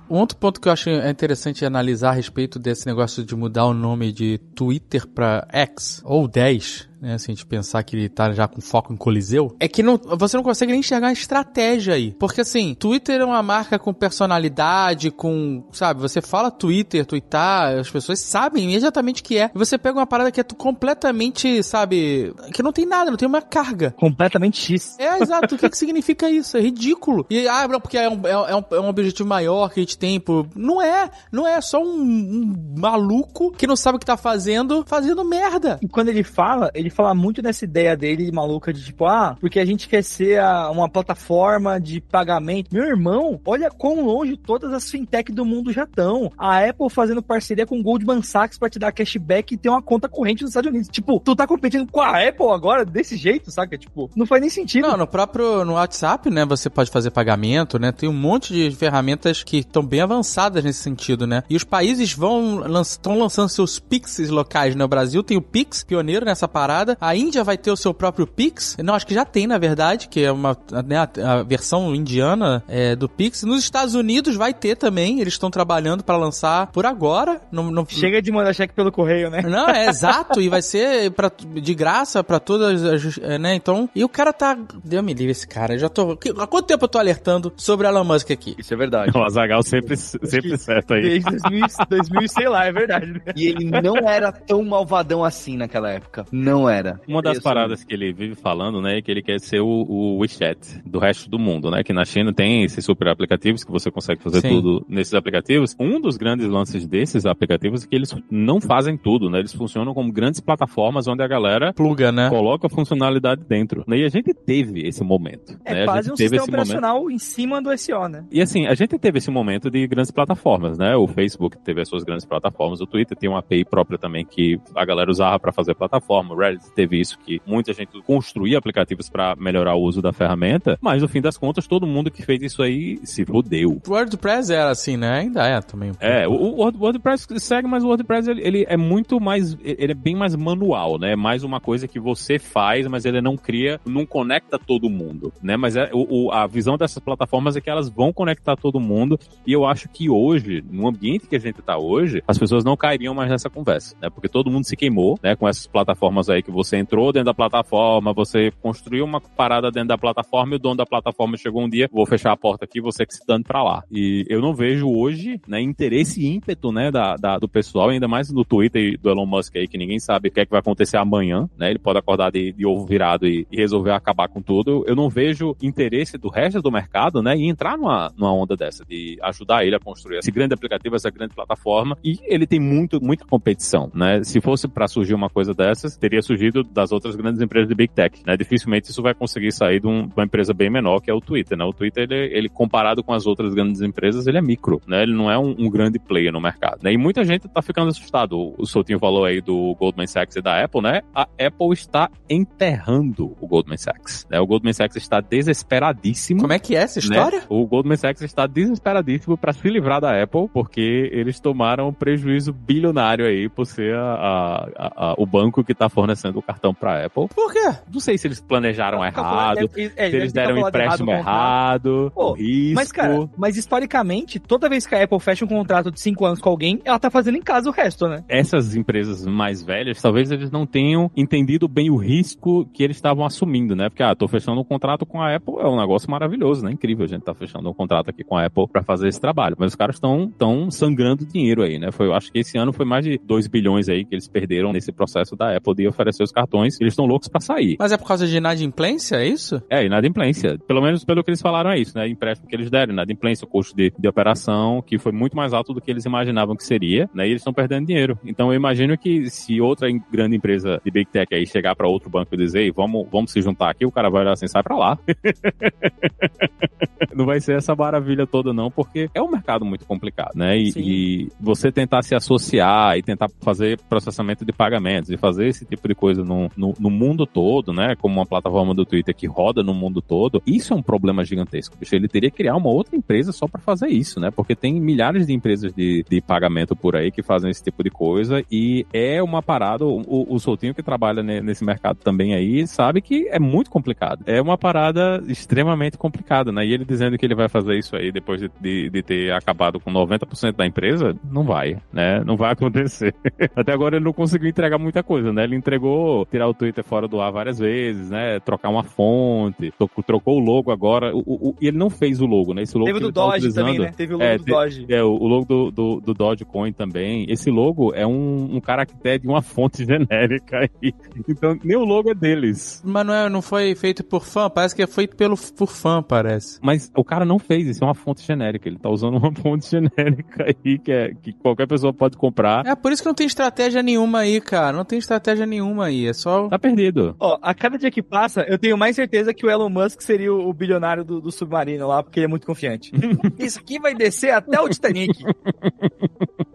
Um 0.09 0.17
outro 0.17 0.37
ponto 0.37 0.61
que 0.61 0.67
eu 0.67 0.71
acho 0.73 0.89
interessante 0.89 1.65
analisar 1.65 2.09
a 2.09 2.13
respeito 2.13 2.59
desse 2.59 2.85
negócio 2.85 3.23
de 3.23 3.35
mudar 3.35 3.65
o 3.65 3.73
nome 3.73 4.11
de 4.11 4.37
Twitter 4.37 5.07
para 5.07 5.47
X 5.51 6.01
ou 6.05 6.27
10 6.27 6.89
né? 7.05 7.17
Se 7.17 7.31
a 7.31 7.33
gente 7.33 7.45
pensar 7.45 7.83
que 7.83 7.95
ele 7.95 8.09
tá 8.09 8.31
já 8.31 8.47
com 8.47 8.59
foco 8.59 8.91
em 8.91 8.97
Coliseu, 8.97 9.55
é 9.59 9.67
que 9.67 9.83
não, 9.83 9.97
você 9.97 10.35
não 10.35 10.43
consegue 10.43 10.71
nem 10.71 10.79
enxergar 10.79 11.09
a 11.09 11.13
estratégia 11.13 11.93
aí. 11.93 12.11
Porque 12.11 12.41
assim, 12.41 12.73
Twitter 12.73 13.21
é 13.21 13.25
uma 13.25 13.43
marca 13.43 13.77
com 13.77 13.93
personalidade, 13.93 15.11
com, 15.11 15.63
sabe, 15.71 16.01
você 16.01 16.21
fala 16.21 16.49
Twitter, 16.49 17.05
twittar, 17.05 17.77
as 17.77 17.89
pessoas 17.89 18.19
sabem 18.19 18.63
imediatamente 18.63 19.21
que 19.21 19.37
é. 19.37 19.51
E 19.53 19.57
você 19.57 19.77
pega 19.77 19.99
uma 19.99 20.07
parada 20.07 20.31
que 20.31 20.41
é 20.41 20.43
completamente, 20.43 21.61
sabe, 21.61 22.33
que 22.53 22.63
não 22.63 22.71
tem 22.71 22.85
nada, 22.85 23.11
não 23.11 23.17
tem 23.17 23.27
uma 23.27 23.41
carga. 23.41 23.91
Completamente 23.91 24.59
X. 24.59 24.97
É, 24.97 25.21
exato. 25.21 25.55
o 25.55 25.57
que, 25.57 25.69
que 25.69 25.77
significa 25.77 26.29
isso? 26.29 26.57
É 26.57 26.61
ridículo. 26.61 27.25
E, 27.29 27.47
ah, 27.47 27.67
não, 27.67 27.79
porque 27.79 27.97
é 27.97 28.09
um, 28.09 28.25
é, 28.25 28.55
um, 28.55 28.63
é 28.71 28.79
um 28.79 28.89
objetivo 28.89 29.29
maior 29.29 29.69
que 29.69 29.79
a 29.79 29.83
gente 29.83 29.97
tem. 29.97 30.19
Por... 30.19 30.47
Não 30.55 30.81
é. 30.81 31.09
Não 31.31 31.47
é. 31.47 31.61
só 31.61 31.81
um, 31.81 32.01
um 32.01 32.75
maluco 32.77 33.51
que 33.51 33.67
não 33.67 33.75
sabe 33.75 33.97
o 33.97 33.99
que 33.99 34.05
tá 34.05 34.17
fazendo, 34.17 34.83
fazendo 34.87 35.23
merda. 35.23 35.77
E 35.81 35.87
quando 35.87 36.09
ele 36.09 36.23
fala, 36.23 36.71
ele 36.73 36.89
fala 36.95 37.13
muito 37.13 37.41
nessa 37.41 37.65
ideia 37.65 37.95
dele 37.95 38.31
maluca 38.31 38.71
de 38.73 38.83
tipo, 38.83 39.05
ah, 39.05 39.35
porque 39.39 39.59
a 39.59 39.65
gente 39.65 39.87
quer 39.87 40.03
ser 40.03 40.39
a, 40.39 40.71
uma 40.71 40.89
plataforma 40.89 41.79
de 41.79 41.99
pagamento. 41.99 42.73
Meu 42.73 42.85
irmão, 42.85 43.39
olha 43.45 43.69
quão 43.69 44.05
longe 44.05 44.37
todas 44.37 44.73
as 44.73 44.89
fintech 44.89 45.31
do 45.31 45.45
mundo 45.45 45.71
já 45.71 45.83
estão. 45.83 46.31
A 46.37 46.59
Apple 46.59 46.89
fazendo 46.89 47.21
parceria 47.21 47.65
com 47.65 47.83
Goldman 47.83 48.21
Sachs 48.21 48.57
para 48.57 48.69
te 48.69 48.79
dar 48.79 48.91
cashback 48.91 49.53
e 49.53 49.57
ter 49.57 49.69
uma 49.69 49.81
conta 49.81 50.07
corrente 50.07 50.41
nos 50.41 50.51
Estados 50.51 50.69
Unidos. 50.69 50.87
Tipo, 50.89 51.19
tu 51.19 51.35
tá 51.35 51.45
competindo 51.45 51.89
com 51.91 52.01
a 52.01 52.27
Apple 52.27 52.49
agora 52.49 52.85
desse 52.85 53.17
jeito, 53.17 53.51
saca? 53.51 53.77
Tipo, 53.77 54.09
não 54.15 54.25
faz 54.25 54.41
nem 54.41 54.49
sentido. 54.49 54.87
Não, 54.87 54.97
no 54.97 55.07
próprio 55.07 55.65
no 55.65 55.73
WhatsApp, 55.73 56.29
né, 56.29 56.45
você 56.45 56.69
pode 56.69 56.89
fazer 56.89 57.11
pagamento, 57.11 57.77
né? 57.77 57.91
Tem 57.91 58.07
um 58.07 58.13
monte 58.13 58.53
de 58.53 58.71
ferramentas 58.71 59.43
que 59.43 59.57
estão 59.57 59.85
bem 59.85 60.01
avançadas 60.01 60.63
nesse 60.63 60.79
sentido, 60.79 61.27
né? 61.27 61.43
E 61.49 61.55
os 61.55 61.63
países 61.63 62.13
vão 62.13 62.63
estão 62.81 63.17
lançando 63.17 63.49
seus 63.49 63.79
Pixes 63.79 64.29
locais, 64.29 64.75
né? 64.75 64.85
O 64.85 64.87
Brasil 64.87 65.23
tem 65.23 65.37
o 65.37 65.41
Pix, 65.41 65.83
pioneiro 65.83 66.25
nessa 66.25 66.47
parada 66.47 66.84
a 66.99 67.15
Índia 67.15 67.43
vai 67.43 67.57
ter 67.57 67.71
o 67.71 67.75
seu 67.75 67.93
próprio 67.93 68.27
Pix. 68.27 68.77
Não, 68.83 68.93
acho 68.93 69.07
que 69.07 69.13
já 69.13 69.25
tem, 69.25 69.47
na 69.47 69.57
verdade, 69.57 70.07
que 70.07 70.23
é 70.23 70.31
uma 70.31 70.57
né, 70.85 70.97
a, 70.97 71.33
a, 71.33 71.43
versão 71.43 71.93
indiana 71.95 72.63
é, 72.67 72.95
do 72.95 73.07
Pix. 73.07 73.43
Nos 73.43 73.59
Estados 73.59 73.95
Unidos 73.95 74.35
vai 74.35 74.53
ter 74.53 74.75
também. 74.75 75.19
Eles 75.19 75.33
estão 75.33 75.49
trabalhando 75.49 76.03
para 76.03 76.17
lançar 76.17 76.67
por 76.67 76.85
agora. 76.85 77.41
No, 77.51 77.71
no... 77.71 77.85
Chega 77.89 78.21
de 78.21 78.31
mandar 78.31 78.53
cheque 78.53 78.73
pelo 78.73 78.91
correio, 78.91 79.29
né? 79.29 79.41
Não, 79.41 79.69
é 79.69 79.87
exato. 79.89 80.41
e 80.41 80.49
vai 80.49 80.61
ser 80.61 81.11
pra, 81.11 81.31
de 81.39 81.73
graça 81.73 82.23
para 82.23 82.39
todas 82.39 82.83
as. 82.83 83.17
É, 83.19 83.37
né? 83.37 83.55
Então. 83.55 83.89
E 83.95 84.03
o 84.03 84.09
cara 84.09 84.33
tá. 84.33 84.57
Deu 84.83 85.01
me 85.01 85.13
livre 85.13 85.31
esse 85.31 85.47
cara. 85.47 85.73
Eu 85.73 85.79
já 85.79 85.89
tô. 85.89 86.17
Há 86.37 86.47
quanto 86.47 86.67
tempo 86.67 86.85
eu 86.85 86.89
tô 86.89 86.97
alertando 86.97 87.53
sobre 87.57 87.87
Elon 87.87 88.03
Musk 88.03 88.31
aqui? 88.31 88.55
Isso 88.57 88.73
é 88.73 88.77
verdade. 88.77 89.11
O 89.15 89.23
Azagal 89.23 89.63
sempre, 89.63 89.95
sempre 89.97 90.57
certo 90.57 90.93
aí. 90.93 91.01
Desde 91.01 91.29
2000, 91.29 91.67
2000, 91.89 92.29
sei 92.29 92.49
lá, 92.49 92.65
é 92.65 92.71
verdade. 92.71 93.13
Né? 93.13 93.19
E 93.35 93.47
ele 93.47 93.65
não 93.81 93.95
era 93.97 94.31
tão 94.31 94.63
malvadão 94.63 95.23
assim 95.23 95.57
naquela 95.57 95.89
época. 95.89 96.25
Não 96.31 96.64
era 96.69 96.85
era. 96.85 97.01
Uma 97.07 97.21
das 97.21 97.39
paradas 97.39 97.83
que 97.83 97.93
ele 97.93 98.13
vive 98.13 98.35
falando, 98.35 98.81
né, 98.81 98.97
é 98.97 99.01
que 99.01 99.09
ele 99.09 99.21
quer 99.21 99.39
ser 99.39 99.59
o, 99.59 99.67
o, 99.67 100.17
WeChat 100.19 100.81
do 100.85 100.99
resto 100.99 101.29
do 101.29 101.39
mundo, 101.39 101.71
né? 101.71 101.83
Que 101.83 101.91
na 101.91 102.05
China 102.05 102.33
tem 102.33 102.63
esses 102.63 102.85
super 102.85 103.07
aplicativos 103.07 103.63
que 103.63 103.71
você 103.71 103.89
consegue 103.89 104.21
fazer 104.21 104.41
Sim. 104.41 104.49
tudo 104.49 104.85
nesses 104.87 105.13
aplicativos. 105.13 105.75
Um 105.79 105.99
dos 105.99 106.17
grandes 106.17 106.47
lances 106.47 106.85
desses 106.85 107.25
aplicativos 107.25 107.83
é 107.83 107.87
que 107.87 107.95
eles 107.95 108.15
não 108.29 108.61
fazem 108.61 108.97
tudo, 108.97 109.29
né? 109.29 109.39
Eles 109.39 109.53
funcionam 109.53 109.93
como 109.93 110.11
grandes 110.11 110.39
plataformas 110.39 111.07
onde 111.07 111.23
a 111.23 111.27
galera 111.27 111.73
pluga, 111.73 112.11
né? 112.11 112.29
Coloca 112.29 112.67
a 112.67 112.69
funcionalidade 112.69 113.43
dentro. 113.47 113.83
Né? 113.87 113.99
E 113.99 114.05
a 114.05 114.09
gente 114.09 114.33
teve 114.33 114.87
esse 114.87 115.03
momento. 115.03 115.57
É 115.65 115.73
né? 115.73 115.85
quase 115.85 116.11
um 116.11 116.15
sistema 116.15 116.43
operacional 116.43 116.99
momento. 116.99 117.15
em 117.15 117.19
cima 117.19 117.61
do 117.61 117.75
SEO, 117.77 118.07
né? 118.07 118.25
E 118.31 118.41
assim, 118.41 118.67
a 118.67 118.75
gente 118.75 118.97
teve 118.99 119.17
esse 119.17 119.31
momento 119.31 119.69
de 119.69 119.87
grandes 119.87 120.11
plataformas, 120.11 120.77
né? 120.77 120.95
O 120.95 121.07
Facebook 121.07 121.57
teve 121.63 121.81
as 121.81 121.89
suas 121.89 122.03
grandes 122.03 122.25
plataformas, 122.25 122.81
o 122.81 122.85
Twitter 122.85 123.17
tem 123.17 123.29
uma 123.29 123.39
API 123.39 123.65
própria 123.65 123.97
também 123.97 124.25
que 124.25 124.59
a 124.75 124.85
galera 124.85 125.09
usava 125.09 125.39
para 125.39 125.51
fazer 125.51 125.75
plataforma, 125.75 126.33
o 126.33 126.37
Reddit 126.37 126.54
teve 126.75 126.99
isso, 126.99 127.17
que 127.19 127.41
muita 127.45 127.73
gente 127.73 128.01
construía 128.03 128.57
aplicativos 128.57 129.09
para 129.09 129.35
melhorar 129.35 129.75
o 129.75 129.81
uso 129.81 130.01
da 130.01 130.11
ferramenta, 130.11 130.77
mas 130.81 131.01
no 131.01 131.07
fim 131.07 131.21
das 131.21 131.37
contas, 131.37 131.67
todo 131.67 131.87
mundo 131.87 132.11
que 132.11 132.23
fez 132.23 132.41
isso 132.41 132.61
aí 132.61 132.99
se 133.03 133.25
fodeu. 133.25 133.81
O 133.87 133.91
WordPress 133.91 134.51
era 134.51 134.69
assim, 134.69 134.97
né? 134.97 135.19
Ainda 135.19 135.45
é 135.45 135.61
também. 135.61 135.91
É, 135.99 136.27
o, 136.27 136.33
o 136.33 136.77
WordPress 136.79 137.27
segue, 137.39 137.67
mas 137.67 137.83
o 137.83 137.87
WordPress 137.87 138.29
ele, 138.29 138.41
ele, 138.41 138.65
é 138.67 138.77
muito 138.77 139.19
mais, 139.19 139.57
ele 139.63 139.91
é 139.91 139.95
bem 139.95 140.15
mais 140.15 140.35
manual, 140.35 140.97
né? 140.97 141.13
É 141.13 141.15
mais 141.15 141.43
uma 141.43 141.59
coisa 141.59 141.87
que 141.87 141.99
você 141.99 142.39
faz, 142.39 142.87
mas 142.87 143.05
ele 143.05 143.21
não 143.21 143.35
cria, 143.35 143.79
não 143.85 144.05
conecta 144.05 144.59
todo 144.59 144.89
mundo, 144.89 145.31
né? 145.41 145.57
Mas 145.57 145.75
é, 145.75 145.89
o, 145.93 146.31
a 146.31 146.47
visão 146.47 146.77
dessas 146.77 146.99
plataformas 146.99 147.55
é 147.55 147.61
que 147.61 147.69
elas 147.69 147.89
vão 147.89 148.11
conectar 148.11 148.55
todo 148.55 148.79
mundo 148.79 149.19
e 149.45 149.53
eu 149.53 149.65
acho 149.65 149.89
que 149.89 150.09
hoje, 150.09 150.63
no 150.69 150.87
ambiente 150.87 151.27
que 151.27 151.35
a 151.35 151.39
gente 151.39 151.61
tá 151.61 151.77
hoje, 151.77 152.21
as 152.27 152.37
pessoas 152.37 152.63
não 152.63 152.75
cairiam 152.75 153.13
mais 153.13 153.29
nessa 153.29 153.49
conversa, 153.49 153.95
né? 154.01 154.09
Porque 154.09 154.27
todo 154.27 154.51
mundo 154.51 154.65
se 154.65 154.75
queimou, 154.75 155.19
né? 155.21 155.35
Com 155.35 155.47
essas 155.47 155.67
plataformas 155.67 156.29
aí 156.29 156.41
que 156.45 156.51
você 156.51 156.77
entrou 156.77 157.11
dentro 157.11 157.25
da 157.25 157.33
plataforma, 157.33 158.13
você 158.13 158.51
construiu 158.61 159.03
uma 159.03 159.19
parada 159.19 159.71
dentro 159.71 159.89
da 159.89 159.97
plataforma 159.97 160.53
e 160.53 160.55
o 160.57 160.59
dono 160.59 160.77
da 160.77 160.85
plataforma 160.85 161.35
chegou 161.35 161.63
um 161.63 161.69
dia, 161.69 161.89
vou 161.91 162.05
fechar 162.05 162.31
a 162.31 162.37
porta 162.37 162.65
aqui, 162.65 162.79
você 162.79 163.05
que 163.05 163.13
se 163.13 163.25
dando 163.27 163.43
pra 163.43 163.63
lá. 163.63 163.83
E 163.91 164.25
eu 164.29 164.39
não 164.39 164.53
vejo 164.53 164.87
hoje, 164.87 165.41
né, 165.47 165.59
interesse 165.59 166.21
e 166.21 166.27
ímpeto, 166.27 166.71
né, 166.71 166.91
da, 166.91 167.15
da, 167.15 167.37
do 167.37 167.49
pessoal, 167.49 167.89
ainda 167.89 168.07
mais 168.07 168.31
no 168.31 168.45
Twitter 168.45 168.97
do 168.99 169.09
Elon 169.09 169.25
Musk 169.25 169.55
aí, 169.55 169.67
que 169.67 169.77
ninguém 169.77 169.99
sabe 169.99 170.29
o 170.29 170.31
que 170.31 170.39
é 170.39 170.45
que 170.45 170.51
vai 170.51 170.59
acontecer 170.59 170.97
amanhã, 170.97 171.49
né, 171.57 171.71
ele 171.71 171.79
pode 171.79 171.97
acordar 171.97 172.31
de, 172.31 172.53
de 172.53 172.65
ovo 172.65 172.85
virado 172.85 173.27
e, 173.27 173.47
e, 173.51 173.57
resolver 173.57 173.91
acabar 173.91 174.27
com 174.27 174.41
tudo. 174.41 174.83
Eu 174.87 174.95
não 174.95 175.09
vejo 175.09 175.55
interesse 175.61 176.17
do 176.17 176.29
resto 176.29 176.61
do 176.61 176.71
mercado, 176.71 177.23
né, 177.23 177.35
em 177.35 177.49
entrar 177.49 177.77
numa, 177.77 178.13
numa 178.15 178.33
onda 178.33 178.55
dessa, 178.55 178.85
de 178.85 179.17
ajudar 179.23 179.65
ele 179.65 179.75
a 179.75 179.79
construir 179.79 180.19
esse 180.19 180.31
grande 180.31 180.53
aplicativo, 180.53 180.95
essa 180.95 181.09
grande 181.09 181.33
plataforma, 181.33 181.97
e 182.03 182.19
ele 182.23 182.45
tem 182.45 182.59
muito, 182.59 183.03
muita 183.03 183.25
competição, 183.25 183.91
né, 183.95 184.23
se 184.23 184.39
fosse 184.39 184.67
para 184.67 184.87
surgir 184.87 185.15
uma 185.15 185.29
coisa 185.29 185.53
dessas, 185.53 185.97
teria 185.97 186.21
surgido 186.21 186.34
das 186.71 186.91
outras 186.91 187.15
grandes 187.15 187.41
empresas 187.41 187.67
de 187.67 187.75
Big 187.75 187.93
Tech, 187.93 188.21
né? 188.25 188.35
Dificilmente 188.37 188.89
isso 188.89 189.01
vai 189.01 189.13
conseguir 189.13 189.51
sair 189.51 189.79
de, 189.79 189.87
um, 189.87 190.09
uma 190.15 190.23
empresa 190.23 190.53
bem 190.53 190.69
menor, 190.69 190.99
que 191.01 191.09
é 191.09 191.13
o 191.13 191.21
Twitter, 191.21 191.57
né? 191.57 191.65
O 191.65 191.73
Twitter, 191.73 192.03
ele, 192.03 192.37
ele, 192.37 192.49
comparado 192.49 193.03
com 193.03 193.13
as 193.13 193.25
outras 193.25 193.53
grandes 193.53 193.81
empresas, 193.81 194.27
ele 194.27 194.37
é 194.37 194.41
micro, 194.41 194.81
né? 194.87 195.03
Ele 195.03 195.13
não 195.13 195.29
é 195.29 195.37
um, 195.37 195.55
um 195.57 195.69
grande 195.69 195.99
player 195.99 196.31
no 196.31 196.41
mercado, 196.41 196.79
né? 196.83 196.93
E 196.93 196.97
muita 196.97 197.23
gente 197.23 197.47
tá 197.47 197.61
ficando 197.61 197.89
assustado. 197.89 198.53
O 198.57 198.65
Soutinho 198.65 198.99
falou 198.99 199.25
aí 199.25 199.41
do 199.41 199.75
Goldman 199.75 200.07
Sachs 200.07 200.35
e 200.35 200.41
da 200.41 200.63
Apple, 200.63 200.81
né? 200.81 201.01
A 201.13 201.23
Apple 201.23 201.73
está 201.73 202.09
enterrando 202.29 203.35
o 203.39 203.47
Goldman 203.47 203.77
Sachs, 203.77 204.27
né? 204.29 204.39
O 204.39 204.47
Goldman 204.47 204.73
Sachs 204.73 204.95
está 204.95 205.21
desesperadíssimo. 205.21 206.41
Como 206.41 206.53
é 206.53 206.59
que 206.59 206.75
é 206.75 206.79
essa 206.79 206.99
né? 206.99 207.03
história? 207.03 207.39
Né? 207.39 207.45
O 207.49 207.65
Goldman 207.65 207.97
Sachs 207.97 208.21
está 208.21 208.47
desesperadíssimo 208.47 209.37
para 209.37 209.53
se 209.53 209.69
livrar 209.69 210.01
da 210.01 210.21
Apple, 210.21 210.47
porque 210.53 211.09
eles 211.11 211.39
tomaram 211.39 211.89
um 211.89 211.93
prejuízo 211.93 212.53
bilionário 212.53 213.25
aí 213.25 213.49
por 213.49 213.65
ser 213.65 213.95
a, 213.95 214.69
a, 214.77 214.91
a, 214.95 215.15
o 215.17 215.25
banco 215.25 215.63
que 215.63 215.71
está 215.71 215.89
fornecendo 215.89 216.24
50% 216.25 216.31
do 216.31 216.41
cartão 216.41 216.73
pra 216.73 217.05
Apple. 217.05 217.27
Por 217.27 217.51
quê? 217.51 217.75
Não 217.91 217.99
sei 217.99 218.17
se 218.17 218.27
eles 218.27 218.39
planejaram 218.39 218.99
Não, 218.99 219.05
errado, 219.05 219.69
é, 219.75 219.83
é, 219.95 220.09
se 220.09 220.15
eles 220.15 220.33
deram 220.33 220.55
um 220.55 220.67
empréstimo 220.67 221.11
errado 221.11 221.15
o 221.15 221.29
errado, 221.35 222.11
Pô, 222.13 222.31
o 222.31 222.33
risco. 222.33 222.75
Mas, 222.75 222.91
cara, 222.91 223.29
mas 223.37 223.57
historicamente, 223.57 224.39
toda 224.39 224.69
vez 224.69 224.85
que 224.85 224.95
a 224.95 225.03
Apple 225.03 225.19
fecha 225.19 225.45
um 225.45 225.47
contrato 225.47 225.91
de 225.91 225.99
5 225.99 226.25
anos 226.25 226.39
com 226.39 226.49
alguém, 226.49 226.79
ela 226.83 226.99
tá 226.99 227.09
fazendo 227.09 227.37
em 227.37 227.41
casa 227.41 227.69
o 227.69 227.73
resto, 227.73 228.07
né? 228.07 228.23
essas 228.27 228.75
empresas 228.75 229.25
mais 229.25 229.63
velhas, 229.63 230.01
talvez 230.01 230.31
eles 230.31 230.51
não 230.51 230.65
tenham 230.65 231.09
entendido 231.15 231.67
bem 231.67 231.89
o 231.89 231.95
risco 231.95 232.65
que 232.73 232.83
eles 232.83 232.97
estavam 232.97 233.25
assumindo, 233.25 233.75
né? 233.75 233.89
Porque, 233.89 234.03
ah, 234.03 234.15
tô 234.15 234.27
fechando 234.27 234.59
um 234.59 234.63
contrato 234.63 235.05
com 235.05 235.21
a 235.21 235.35
Apple, 235.35 235.55
é 235.59 235.67
um 235.67 235.79
negócio 235.79 236.09
maravilhoso, 236.09 236.63
né? 236.63 236.71
Incrível 236.71 237.05
a 237.05 237.07
gente 237.07 237.23
tá 237.23 237.33
fechando 237.33 237.69
um 237.69 237.73
contrato 237.73 238.09
aqui 238.09 238.23
com 238.23 238.37
a 238.37 238.45
Apple 238.45 238.67
para 238.67 238.83
fazer 238.83 239.07
esse 239.07 239.19
trabalho. 239.19 239.55
Mas 239.57 239.71
os 239.71 239.75
caras 239.75 239.95
estão 239.95 240.31
tão 240.37 240.69
sangrando 240.69 241.25
dinheiro 241.25 241.63
aí, 241.63 241.79
né? 241.79 241.91
Foi, 241.91 242.07
eu 242.07 242.13
acho 242.13 242.31
que 242.31 242.39
esse 242.39 242.57
ano 242.57 242.73
foi 242.73 242.85
mais 242.85 243.05
de 243.05 243.17
2 243.17 243.47
bilhões 243.47 243.89
aí 243.89 244.03
que 244.05 244.13
eles 244.13 244.27
perderam 244.27 244.71
nesse 244.71 244.91
processo 244.91 245.35
da 245.35 245.55
Apple 245.55 245.75
de 245.75 245.87
oferecer 245.87 246.14
os 246.23 246.31
cartões. 246.31 246.79
Eles 246.79 246.93
estão 246.93 247.05
loucos 247.05 247.27
para 247.27 247.41
sair. 247.41 247.75
Mas 247.79 247.91
é 247.91 247.97
por 247.97 248.07
causa 248.07 248.27
de 248.27 248.37
inadimplência, 248.37 249.17
é 249.17 249.27
isso? 249.27 249.61
É, 249.69 249.85
inadimplência. 249.85 250.57
Pelo 250.67 250.81
menos 250.81 251.03
pelo 251.03 251.23
que 251.23 251.29
eles 251.29 251.41
falaram 251.41 251.71
é 251.71 251.79
isso, 251.79 251.97
né? 251.97 252.07
Empréstimo 252.07 252.49
que 252.49 252.55
eles 252.55 252.69
deram, 252.69 252.93
inadimplência, 252.93 253.45
o 253.45 253.47
custo 253.47 253.75
de, 253.75 253.91
de 253.97 254.07
operação, 254.07 254.81
que 254.81 254.97
foi 254.97 255.11
muito 255.11 255.35
mais 255.35 255.53
alto 255.53 255.73
do 255.73 255.81
que 255.81 255.91
eles 255.91 256.05
imaginavam 256.05 256.55
que 256.55 256.63
seria, 256.63 257.09
né? 257.13 257.25
E 257.25 257.31
eles 257.31 257.41
estão 257.41 257.53
perdendo 257.53 257.87
dinheiro. 257.87 258.17
Então 258.25 258.49
eu 258.49 258.55
imagino 258.55 258.97
que 258.97 259.29
se 259.29 259.61
outra 259.61 259.87
grande 260.11 260.35
empresa 260.35 260.81
de 260.83 260.91
Big 260.91 261.09
Tech 261.09 261.33
aí 261.33 261.45
chegar 261.45 261.75
para 261.75 261.87
outro 261.87 262.09
banco 262.09 262.33
e 262.33 262.37
dizer, 262.37 262.61
"Ei, 262.61 262.71
vamos, 262.71 263.07
vamos 263.11 263.31
se 263.31 263.41
juntar 263.41 263.69
aqui, 263.69 263.85
o 263.85 263.91
cara 263.91 264.09
vai 264.09 264.21
olhar 264.21 264.33
assim, 264.33 264.47
sai 264.47 264.63
pra 264.63 264.75
lá. 264.75 264.97
não 267.15 267.25
vai 267.25 267.39
ser 267.39 267.57
essa 267.57 267.75
maravilha 267.75 268.27
toda 268.27 268.53
não, 268.53 268.69
porque 268.69 269.09
é 269.13 269.21
um 269.21 269.29
mercado 269.29 269.65
muito 269.65 269.85
complicado, 269.85 270.35
né? 270.35 270.57
E, 270.57 270.71
e 270.75 271.29
você 271.39 271.71
tentar 271.71 272.03
se 272.03 272.15
associar 272.15 272.97
e 272.97 273.03
tentar 273.03 273.27
fazer 273.41 273.79
processamento 273.89 274.45
de 274.45 274.51
pagamentos 274.51 275.09
e 275.09 275.17
fazer 275.17 275.47
esse 275.47 275.65
tipo 275.65 275.87
de 275.87 275.95
coisa 275.95 276.04
no, 276.13 276.49
no, 276.55 276.73
no 276.79 276.89
mundo 276.89 277.25
todo, 277.25 277.73
né? 277.73 277.95
Como 277.95 278.15
uma 278.15 278.25
plataforma 278.25 278.73
do 278.73 278.85
Twitter 278.85 279.15
que 279.15 279.27
roda 279.27 279.63
no 279.63 279.73
mundo 279.73 280.01
todo, 280.01 280.41
isso 280.45 280.73
é 280.73 280.75
um 280.75 280.81
problema 280.81 281.23
gigantesco. 281.23 281.77
bicho. 281.77 281.95
Ele 281.95 282.07
teria 282.07 282.29
que 282.29 282.37
criar 282.37 282.55
uma 282.55 282.69
outra 282.69 282.95
empresa 282.95 283.31
só 283.31 283.47
para 283.47 283.61
fazer 283.61 283.87
isso, 283.87 284.19
né? 284.19 284.31
Porque 284.31 284.55
tem 284.55 284.79
milhares 284.79 285.25
de 285.27 285.33
empresas 285.33 285.73
de, 285.73 286.05
de 286.09 286.21
pagamento 286.21 286.75
por 286.75 286.95
aí 286.95 287.11
que 287.11 287.23
fazem 287.23 287.49
esse 287.49 287.63
tipo 287.63 287.83
de 287.83 287.89
coisa 287.89 288.43
e 288.51 288.85
é 288.93 289.21
uma 289.21 289.41
parada. 289.41 289.85
O, 289.85 290.25
o 290.33 290.39
Soltinho 290.39 290.73
que 290.73 290.83
trabalha 290.83 291.23
ne- 291.23 291.41
nesse 291.41 291.63
mercado 291.63 291.97
também 292.03 292.33
aí 292.33 292.67
sabe 292.67 293.01
que 293.01 293.27
é 293.29 293.39
muito 293.39 293.69
complicado. 293.69 294.23
É 294.25 294.41
uma 294.41 294.57
parada 294.57 295.23
extremamente 295.27 295.97
complicada, 295.97 296.51
né? 296.51 296.65
E 296.65 296.73
ele 296.73 296.85
dizendo 296.85 297.17
que 297.17 297.25
ele 297.25 297.35
vai 297.35 297.47
fazer 297.49 297.77
isso 297.77 297.95
aí 297.95 298.11
depois 298.11 298.41
de, 298.41 298.49
de, 298.59 298.89
de 298.89 299.03
ter 299.03 299.31
acabado 299.33 299.79
com 299.79 299.91
90% 299.91 300.53
da 300.55 300.65
empresa, 300.65 301.15
não 301.31 301.43
vai, 301.43 301.77
né? 301.91 302.23
Não 302.25 302.35
vai 302.35 302.51
acontecer. 302.53 303.13
Até 303.55 303.71
agora 303.73 303.95
ele 303.95 304.05
não 304.05 304.13
conseguiu 304.13 304.49
entregar 304.49 304.77
muita 304.77 305.03
coisa, 305.03 305.31
né? 305.31 305.43
Ele 305.43 305.55
entregou 305.55 305.94
tirar 306.29 306.47
o 306.47 306.53
Twitter 306.53 306.83
fora 306.83 307.07
do 307.07 307.19
ar 307.21 307.31
várias 307.31 307.59
vezes, 307.59 308.09
né? 308.09 308.39
Trocar 308.39 308.69
uma 308.69 308.83
fonte, 308.83 309.73
trocou 310.05 310.37
o 310.37 310.39
logo 310.39 310.71
agora. 310.71 311.15
O, 311.15 311.49
o- 311.49 311.55
e 311.61 311.67
ele 311.67 311.77
não 311.77 311.89
fez 311.89 312.21
o 312.21 312.25
logo, 312.25 312.53
né? 312.53 312.63
Esse 312.63 312.75
logo 312.77 312.85
Teve 312.87 312.99
do 312.99 313.05
ele 313.07 313.13
tá 313.13 313.21
Dodge 313.21 313.53
também, 313.53 313.73
utilizando- 313.73 313.85
né? 313.85 313.93
Teve 313.95 314.13
o 314.13 314.17
logo 314.17 314.29
É, 314.29 314.37
do 314.37 314.43
te- 314.43 314.51
Dodge. 314.51 314.85
é, 314.89 315.03
o, 315.03 315.09
o 315.11 315.27
logo 315.27 315.45
do, 315.45 315.71
do, 315.71 316.01
do 316.01 316.13
Dogecoin 316.13 316.71
também. 316.73 317.25
Esse 317.29 317.49
logo 317.49 317.93
é 317.93 318.05
um, 318.05 318.55
um 318.55 318.61
caractere 318.61 319.19
de 319.19 319.27
uma 319.27 319.41
fonte 319.43 319.85
genérica 319.85 320.59
aí. 320.59 320.93
Então, 321.29 321.57
nem 321.63 321.77
o 321.77 321.83
logo 321.85 322.09
é 322.09 322.13
deles. 322.15 322.81
Mas 322.85 323.05
não, 323.05 323.13
é, 323.13 323.29
não 323.29 323.41
foi 323.41 323.75
feito 323.75 324.03
por 324.03 324.23
fã? 324.25 324.49
Parece 324.49 324.75
que 324.75 324.81
é 324.81 324.87
feito 324.87 325.15
pelo, 325.15 325.35
por 325.57 325.67
fã, 325.69 326.01
parece. 326.01 326.59
Mas 326.61 326.91
o 326.95 327.03
cara 327.03 327.25
não 327.25 327.39
fez, 327.39 327.67
isso 327.67 327.83
é 327.83 327.87
uma 327.87 327.93
fonte 327.95 328.25
genérica. 328.25 328.67
Ele 328.67 328.77
tá 328.79 328.89
usando 328.89 329.17
uma 329.17 329.31
fonte 329.35 329.69
genérica 329.69 330.45
aí 330.45 330.77
que, 330.79 330.91
é, 330.91 331.13
que 331.13 331.33
qualquer 331.33 331.67
pessoa 331.67 331.93
pode 331.93 332.17
comprar. 332.17 332.65
É 332.65 332.75
por 332.75 332.91
isso 332.91 333.01
que 333.01 333.07
não 333.07 333.13
tem 333.15 333.27
estratégia 333.27 333.81
nenhuma 333.81 334.19
aí, 334.19 334.39
cara. 334.41 334.75
Não 334.77 334.85
tem 334.85 334.99
estratégia 334.99 335.45
nenhuma 335.45 335.74
aí. 335.81 336.07
É 336.07 336.13
só. 336.13 336.47
Tá 336.47 336.59
perdido. 336.59 337.15
Ó, 337.19 337.37
a 337.41 337.53
cada 337.53 337.77
dia 337.77 337.91
que 337.91 338.01
passa, 338.01 338.41
eu 338.47 338.57
tenho 338.57 338.77
mais 338.77 338.95
certeza 338.95 339.33
que 339.33 339.45
o 339.45 339.49
Elon 339.49 339.69
Musk 339.69 340.01
seria 340.01 340.33
o, 340.33 340.49
o 340.49 340.53
bilionário 340.53 341.03
do, 341.03 341.21
do 341.21 341.31
submarino 341.31 341.87
lá, 341.87 342.03
porque 342.03 342.19
ele 342.19 342.25
é 342.25 342.29
muito 342.29 342.45
confiante. 342.45 342.91
Isso 343.39 343.59
aqui 343.59 343.79
vai 343.79 343.93
descer 343.93 344.31
até 344.31 344.59
o 344.59 344.69
Titanic. 344.69 345.13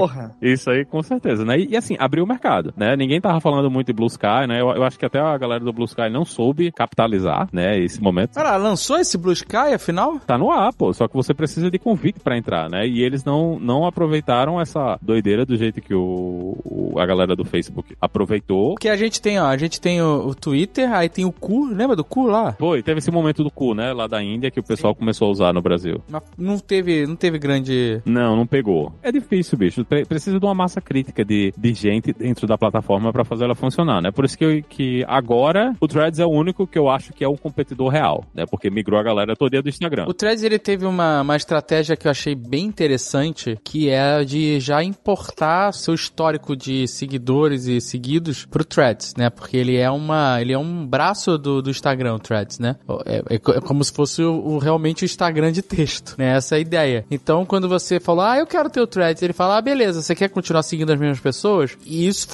Porra. 0.00 0.34
Isso 0.40 0.70
aí, 0.70 0.84
com 0.84 1.02
certeza, 1.02 1.44
né? 1.44 1.58
E, 1.58 1.68
e, 1.72 1.76
assim, 1.76 1.96
abriu 1.98 2.24
o 2.24 2.26
mercado, 2.26 2.72
né? 2.76 2.96
Ninguém 2.96 3.20
tava 3.20 3.40
falando 3.40 3.70
muito 3.70 3.86
de 3.88 3.92
Blue 3.92 4.06
Sky, 4.06 4.46
né? 4.48 4.60
Eu, 4.60 4.70
eu 4.70 4.82
acho 4.84 4.98
que 4.98 5.04
até 5.06 5.18
a 5.18 5.36
galera 5.38 5.64
do 5.64 5.72
Blue 5.72 5.84
Sky 5.84 6.08
não 6.10 6.24
soube 6.24 6.70
capitalizar, 6.72 7.48
né? 7.52 7.78
Esse 7.78 8.00
momento. 8.02 8.34
Cara, 8.34 8.56
lançou 8.56 8.98
esse 8.98 9.16
Blue 9.18 9.32
Sky, 9.32 9.74
afinal? 9.74 10.18
Tá 10.20 10.36
no 10.38 10.50
ar, 10.50 10.72
pô. 10.72 10.92
Só 10.92 11.06
que 11.08 11.14
você 11.14 11.32
precisa 11.34 11.70
de 11.70 11.78
convite 11.78 12.20
pra 12.20 12.36
entrar, 12.36 12.68
né? 12.70 12.86
E 12.86 13.02
eles 13.02 13.24
não, 13.24 13.58
não 13.58 13.86
aproveitaram 13.86 14.60
essa 14.60 14.98
doideira 15.02 15.44
do 15.46 15.56
jeito 15.56 15.80
que 15.80 15.94
o, 15.94 16.56
o- 16.64 16.98
a 16.98 17.06
galera 17.06 17.34
do 17.36 17.44
Facebook 17.44 17.94
aproveitou. 18.00 18.74
Porque 18.74 18.88
a 18.88 18.96
gente 18.96 19.20
tem, 19.20 19.38
ó, 19.40 19.46
a 19.46 19.56
gente 19.56 19.80
tem 19.80 20.00
o, 20.02 20.28
o 20.28 20.34
Twitter, 20.34 20.92
aí 20.92 21.08
tem 21.08 21.24
o 21.24 21.32
cu, 21.32 21.66
lembra 21.66 21.94
do 21.96 22.04
cu 22.04 22.26
lá? 22.26 22.52
Foi, 22.58 22.82
teve 22.82 22.98
esse 22.98 23.10
momento 23.10 23.42
do 23.44 23.50
cu, 23.50 23.74
né? 23.74 23.92
Lá 23.92 24.06
da 24.06 24.22
Índia 24.22 24.50
que 24.50 24.60
o 24.60 24.62
pessoal 24.62 24.94
começou 24.94 25.28
a 25.28 25.30
usar 25.30 25.52
no 25.52 25.62
Brasil. 25.62 26.02
Mas 26.08 26.22
não 26.36 26.58
teve, 26.58 27.06
não 27.06 27.16
teve 27.16 27.38
grande. 27.38 28.00
Não, 28.04 28.36
não 28.36 28.46
pegou. 28.46 28.92
É 29.02 29.10
difícil, 29.12 29.56
bicho. 29.58 29.84
Pre- 29.90 30.06
precisa 30.06 30.38
de 30.40 30.46
uma 30.46 30.54
massa 30.54 30.80
crítica 30.80 31.22
de, 31.24 31.52
de 31.58 31.74
gente 31.74 32.12
dentro 32.14 32.46
da 32.46 32.56
plataforma 32.56 33.12
pra 33.12 33.24
fazer 33.24 33.44
ela 33.44 33.54
funcionar, 33.54 34.00
né? 34.00 34.10
Por 34.10 34.24
isso 34.24 34.38
que, 34.38 34.44
eu- 34.44 34.62
que 34.62 35.04
agora 35.06 35.74
o 35.80 35.86
Threads 35.88 36.18
é 36.20 36.24
o 36.24 36.30
único 36.30 36.66
que 36.66 36.78
eu 36.78 36.88
acho 36.88 37.12
que 37.12 37.22
é 37.24 37.28
um 37.28 37.36
competidor 37.36 37.88
real, 37.88 38.24
né? 38.34 38.44
Porque 38.50 38.70
migrou 38.70 38.98
a 38.98 39.02
galera 39.02 39.34
toda 39.36 39.60
do 39.60 39.68
Instagram. 39.68 40.06
O 40.08 40.14
Threads 40.14 40.44
ele 40.44 40.58
teve 40.60 40.86
uma, 40.86 41.22
uma 41.22 41.36
estratégia 41.36 41.96
que 41.96 42.06
eu 42.06 42.10
achei 42.12 42.36
bem 42.36 42.66
interessante, 42.66 43.58
que 43.64 43.88
é 43.90 44.22
de 44.24 44.60
já 44.60 44.82
importar 44.84 45.72
seu 45.72 45.92
histórico 45.94 46.54
de 46.56 46.86
seguidores 46.86 47.66
e 47.66 47.80
seguidos 47.80 48.46
pro 48.46 48.64
Threads, 48.64 49.14
né? 49.16 49.28
Porque 49.28 49.56
ele 49.56 49.76
é 49.76 49.90
uma, 49.90 50.40
ele 50.40 50.52
é 50.52 50.58
um 50.58 50.86
braço 50.86 51.36
do, 51.36 51.60
do 51.60 51.70
Instagram, 51.70 52.14
o 52.14 52.18
Threads, 52.20 52.58
né? 52.60 52.76
É, 53.06 53.16
é 53.28 53.34
é 53.34 53.60
como 53.60 53.82
se 53.82 53.92
fosse 53.92 54.22
o, 54.22 54.32
o- 54.34 54.58
realmente 54.58 55.02
o 55.02 55.06
Instagram 55.06 55.50
de 55.50 55.62
texto, 55.62 56.14
né? 56.16 56.36
Essa 56.36 56.54
é 56.54 56.58
a 56.58 56.60
ideia. 56.60 57.04
Então, 57.10 57.44
quando 57.44 57.68
você 57.68 57.98
fala, 57.98 58.32
ah, 58.34 58.38
eu 58.38 58.46
quero 58.46 58.70
ter 58.70 58.80
o 58.80 58.86
Threads, 58.86 59.22
ele 59.22 59.32
fala, 59.32 59.56
ah, 59.58 59.60
beleza, 59.62 59.79
você 59.86 60.14
quer 60.14 60.28
continuar 60.28 60.62
seguindo 60.62 60.92
as 60.92 60.98
mesmas 60.98 61.20
pessoas? 61.20 61.76
E 61.84 62.06
isso 62.06 62.28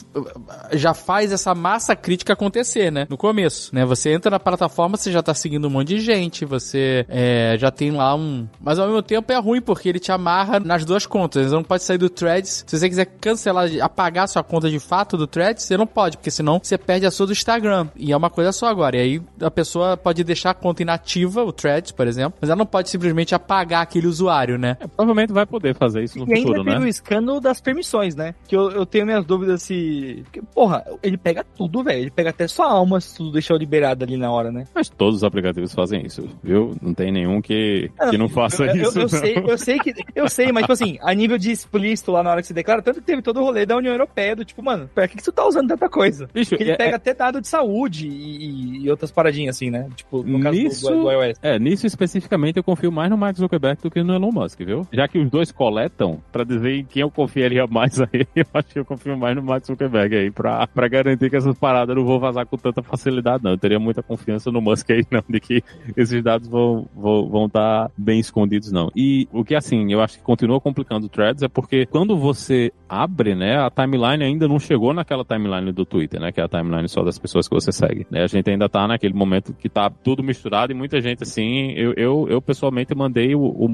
já 0.72 0.94
faz 0.94 1.32
essa 1.32 1.54
massa 1.54 1.94
crítica 1.94 2.32
acontecer, 2.32 2.90
né? 2.90 3.06
No 3.08 3.16
começo, 3.16 3.74
né? 3.74 3.84
Você 3.84 4.12
entra 4.12 4.30
na 4.30 4.40
plataforma, 4.40 4.96
você 4.96 5.10
já 5.10 5.22
tá 5.22 5.34
seguindo 5.34 5.66
um 5.66 5.70
monte 5.70 5.88
de 5.88 6.00
gente, 6.00 6.44
você 6.44 7.04
é, 7.08 7.56
já 7.58 7.70
tem 7.70 7.90
lá 7.90 8.14
um... 8.14 8.46
Mas 8.60 8.78
ao 8.78 8.86
mesmo 8.86 9.02
tempo 9.02 9.32
é 9.32 9.38
ruim, 9.38 9.60
porque 9.60 9.88
ele 9.88 9.98
te 9.98 10.12
amarra 10.12 10.60
nas 10.60 10.84
duas 10.84 11.06
contas. 11.06 11.46
Você 11.46 11.54
não 11.54 11.64
pode 11.64 11.82
sair 11.82 11.98
do 11.98 12.08
Threads. 12.10 12.64
Se 12.66 12.78
você 12.78 12.88
quiser 12.88 13.06
cancelar, 13.20 13.68
apagar 13.80 14.28
sua 14.28 14.42
conta 14.42 14.70
de 14.70 14.78
fato 14.78 15.16
do 15.16 15.26
Threads, 15.26 15.64
você 15.64 15.76
não 15.76 15.86
pode, 15.86 16.16
porque 16.16 16.30
senão 16.30 16.60
você 16.62 16.76
perde 16.76 17.06
a 17.06 17.10
sua 17.10 17.26
do 17.26 17.32
Instagram. 17.32 17.88
E 17.96 18.12
é 18.12 18.16
uma 18.16 18.30
coisa 18.30 18.52
só 18.52 18.66
agora. 18.66 18.96
E 18.96 19.00
aí 19.00 19.22
a 19.40 19.50
pessoa 19.50 19.96
pode 19.96 20.22
deixar 20.24 20.50
a 20.50 20.54
conta 20.54 20.82
inativa, 20.82 21.44
o 21.44 21.52
Threads, 21.52 21.92
por 21.92 22.06
exemplo, 22.06 22.38
mas 22.40 22.50
ela 22.50 22.56
não 22.56 22.66
pode 22.66 22.90
simplesmente 22.90 23.34
apagar 23.34 23.82
aquele 23.82 24.06
usuário, 24.06 24.58
né? 24.58 24.76
É, 24.80 24.86
provavelmente 24.86 25.32
vai 25.32 25.46
poder 25.46 25.74
fazer 25.74 26.02
isso 26.04 26.18
no 26.18 26.26
E 26.28 26.34
ainda 26.34 26.48
futuro, 26.48 26.64
teve 26.64 26.78
né? 26.78 26.84
o 26.84 26.88
escândalo 26.88 27.35
das 27.40 27.60
permissões, 27.60 28.14
né? 28.14 28.34
Que 28.48 28.56
eu, 28.56 28.70
eu 28.70 28.86
tenho 28.86 29.04
minhas 29.06 29.24
dúvidas 29.24 29.62
se. 29.62 30.20
porque, 30.24 30.42
porra, 30.54 30.84
ele 31.02 31.16
pega 31.16 31.44
tudo, 31.56 31.82
velho. 31.82 32.00
Ele 32.00 32.10
pega 32.10 32.30
até 32.30 32.46
sua 32.48 32.66
alma 32.70 33.00
se 33.00 33.16
tu 33.16 33.30
deixar 33.30 33.56
liberado 33.56 34.04
ali 34.04 34.16
na 34.16 34.30
hora, 34.30 34.50
né? 34.52 34.64
Mas 34.74 34.88
todos 34.88 35.16
os 35.16 35.24
aplicativos 35.24 35.72
fazem 35.74 36.04
isso, 36.04 36.28
viu? 36.42 36.74
Não 36.80 36.92
tem 36.94 37.10
nenhum 37.12 37.40
que, 37.40 37.90
que 38.10 38.18
não 38.18 38.28
faça 38.28 38.64
eu, 38.64 38.74
eu- 38.76 38.82
isso. 38.82 38.98
eu 38.98 39.02
não. 39.02 39.08
sei, 39.08 39.36
eu 39.38 39.58
sei 39.58 39.78
que. 39.78 39.94
Eu 40.14 40.28
sei, 40.28 40.52
mas, 40.52 40.62
tipo 40.62 40.72
assim, 40.72 40.98
a 41.02 41.12
nível 41.14 41.38
de 41.38 41.50
explícito 41.50 42.12
lá 42.12 42.22
na 42.22 42.30
hora 42.30 42.40
que 42.40 42.46
se 42.46 42.54
declara, 42.54 42.82
tanto 42.82 43.00
que 43.00 43.06
teve 43.06 43.22
todo 43.22 43.40
o 43.40 43.44
rolê 43.44 43.64
da 43.66 43.76
União 43.76 43.92
Europeia, 43.92 44.34
do 44.36 44.44
tipo, 44.44 44.62
mano, 44.62 44.88
pra 44.94 45.06
que, 45.08 45.16
que 45.16 45.22
tu 45.22 45.32
tá 45.32 45.46
usando 45.46 45.68
tanta 45.68 45.88
coisa? 45.88 46.28
Bicho, 46.32 46.50
Porque 46.50 46.64
ele 46.64 46.72
é- 46.72 46.76
pega 46.76 46.96
até 46.96 47.14
dado 47.14 47.40
de 47.40 47.48
saúde 47.48 48.06
e, 48.08 48.84
e 48.84 48.90
outras 48.90 49.10
paradinhas 49.10 49.56
assim, 49.56 49.70
né? 49.70 49.88
Tipo, 49.96 50.22
no 50.22 50.40
caso 50.40 50.56
do- 50.58 50.62
Nisso- 50.64 50.90
do, 50.90 51.02
do 51.02 51.10
iOS. 51.12 51.38
É, 51.42 51.58
nisso 51.58 51.86
especificamente 51.86 52.56
eu 52.56 52.64
confio 52.64 52.90
mais 52.92 53.10
no 53.10 53.16
Mark 53.16 53.36
Zuckerberg 53.36 53.80
do 53.82 53.90
que 53.90 54.02
no 54.02 54.14
Elon 54.14 54.30
Musk, 54.32 54.58
viu? 54.60 54.86
Já 54.92 55.06
que 55.08 55.18
os 55.18 55.30
dois 55.30 55.50
coletam, 55.52 56.20
pra 56.32 56.44
dizer 56.44 56.76
em 56.78 56.84
quem 56.84 57.02
eu 57.02 57.10
confiaria 57.26 57.66
mais 57.66 58.00
aí, 58.00 58.26
eu 58.34 58.46
acho 58.54 58.68
que 58.68 58.78
eu 58.78 58.84
confio 58.84 59.16
mais 59.16 59.34
no 59.34 59.42
Mark 59.42 59.64
Zuckerberg 59.64 60.16
aí, 60.16 60.30
pra, 60.30 60.66
pra 60.66 60.88
garantir 60.88 61.28
que 61.28 61.36
essas 61.36 61.58
paradas 61.58 61.94
não 61.94 62.04
vão 62.04 62.18
vazar 62.18 62.46
com 62.46 62.56
tanta 62.56 62.82
facilidade, 62.82 63.42
não. 63.42 63.50
Eu 63.52 63.58
teria 63.58 63.78
muita 63.78 64.02
confiança 64.02 64.50
no 64.50 64.60
Musk 64.60 64.90
aí, 64.90 65.04
não, 65.10 65.22
de 65.28 65.40
que 65.40 65.62
esses 65.96 66.22
dados 66.22 66.48
vão 66.48 66.88
vão 66.94 67.28
vão 67.28 67.46
estar 67.46 67.90
bem 67.96 68.20
escondidos, 68.20 68.70
não. 68.70 68.90
E 68.94 69.28
o 69.32 69.44
que, 69.44 69.54
assim, 69.54 69.92
eu 69.92 70.00
acho 70.00 70.18
que 70.18 70.24
continua 70.24 70.60
complicando 70.60 71.06
o 71.06 71.08
Threads 71.08 71.42
é 71.42 71.48
porque 71.48 71.86
quando 71.86 72.16
você 72.16 72.72
abre, 72.88 73.34
né, 73.34 73.56
a 73.58 73.70
timeline 73.70 74.22
ainda 74.22 74.46
não 74.46 74.58
chegou 74.58 74.94
naquela 74.94 75.24
timeline 75.24 75.72
do 75.72 75.84
Twitter, 75.84 76.20
né, 76.20 76.30
que 76.30 76.40
é 76.40 76.44
a 76.44 76.48
timeline 76.48 76.88
só 76.88 77.02
das 77.02 77.18
pessoas 77.18 77.48
que 77.48 77.54
você 77.54 77.72
segue, 77.72 78.06
né? 78.10 78.22
A 78.22 78.26
gente 78.26 78.48
ainda 78.48 78.68
tá 78.68 78.86
naquele 78.86 79.14
momento 79.14 79.52
que 79.52 79.68
tá 79.68 79.90
tudo 79.90 80.22
misturado 80.22 80.72
e 80.72 80.74
muita 80.74 81.00
gente, 81.00 81.22
assim, 81.22 81.72
eu, 81.72 81.92
eu, 81.96 82.26
eu 82.28 82.40
pessoalmente 82.40 82.94
mandei 82.94 83.34
o, 83.34 83.40
o 83.40 83.66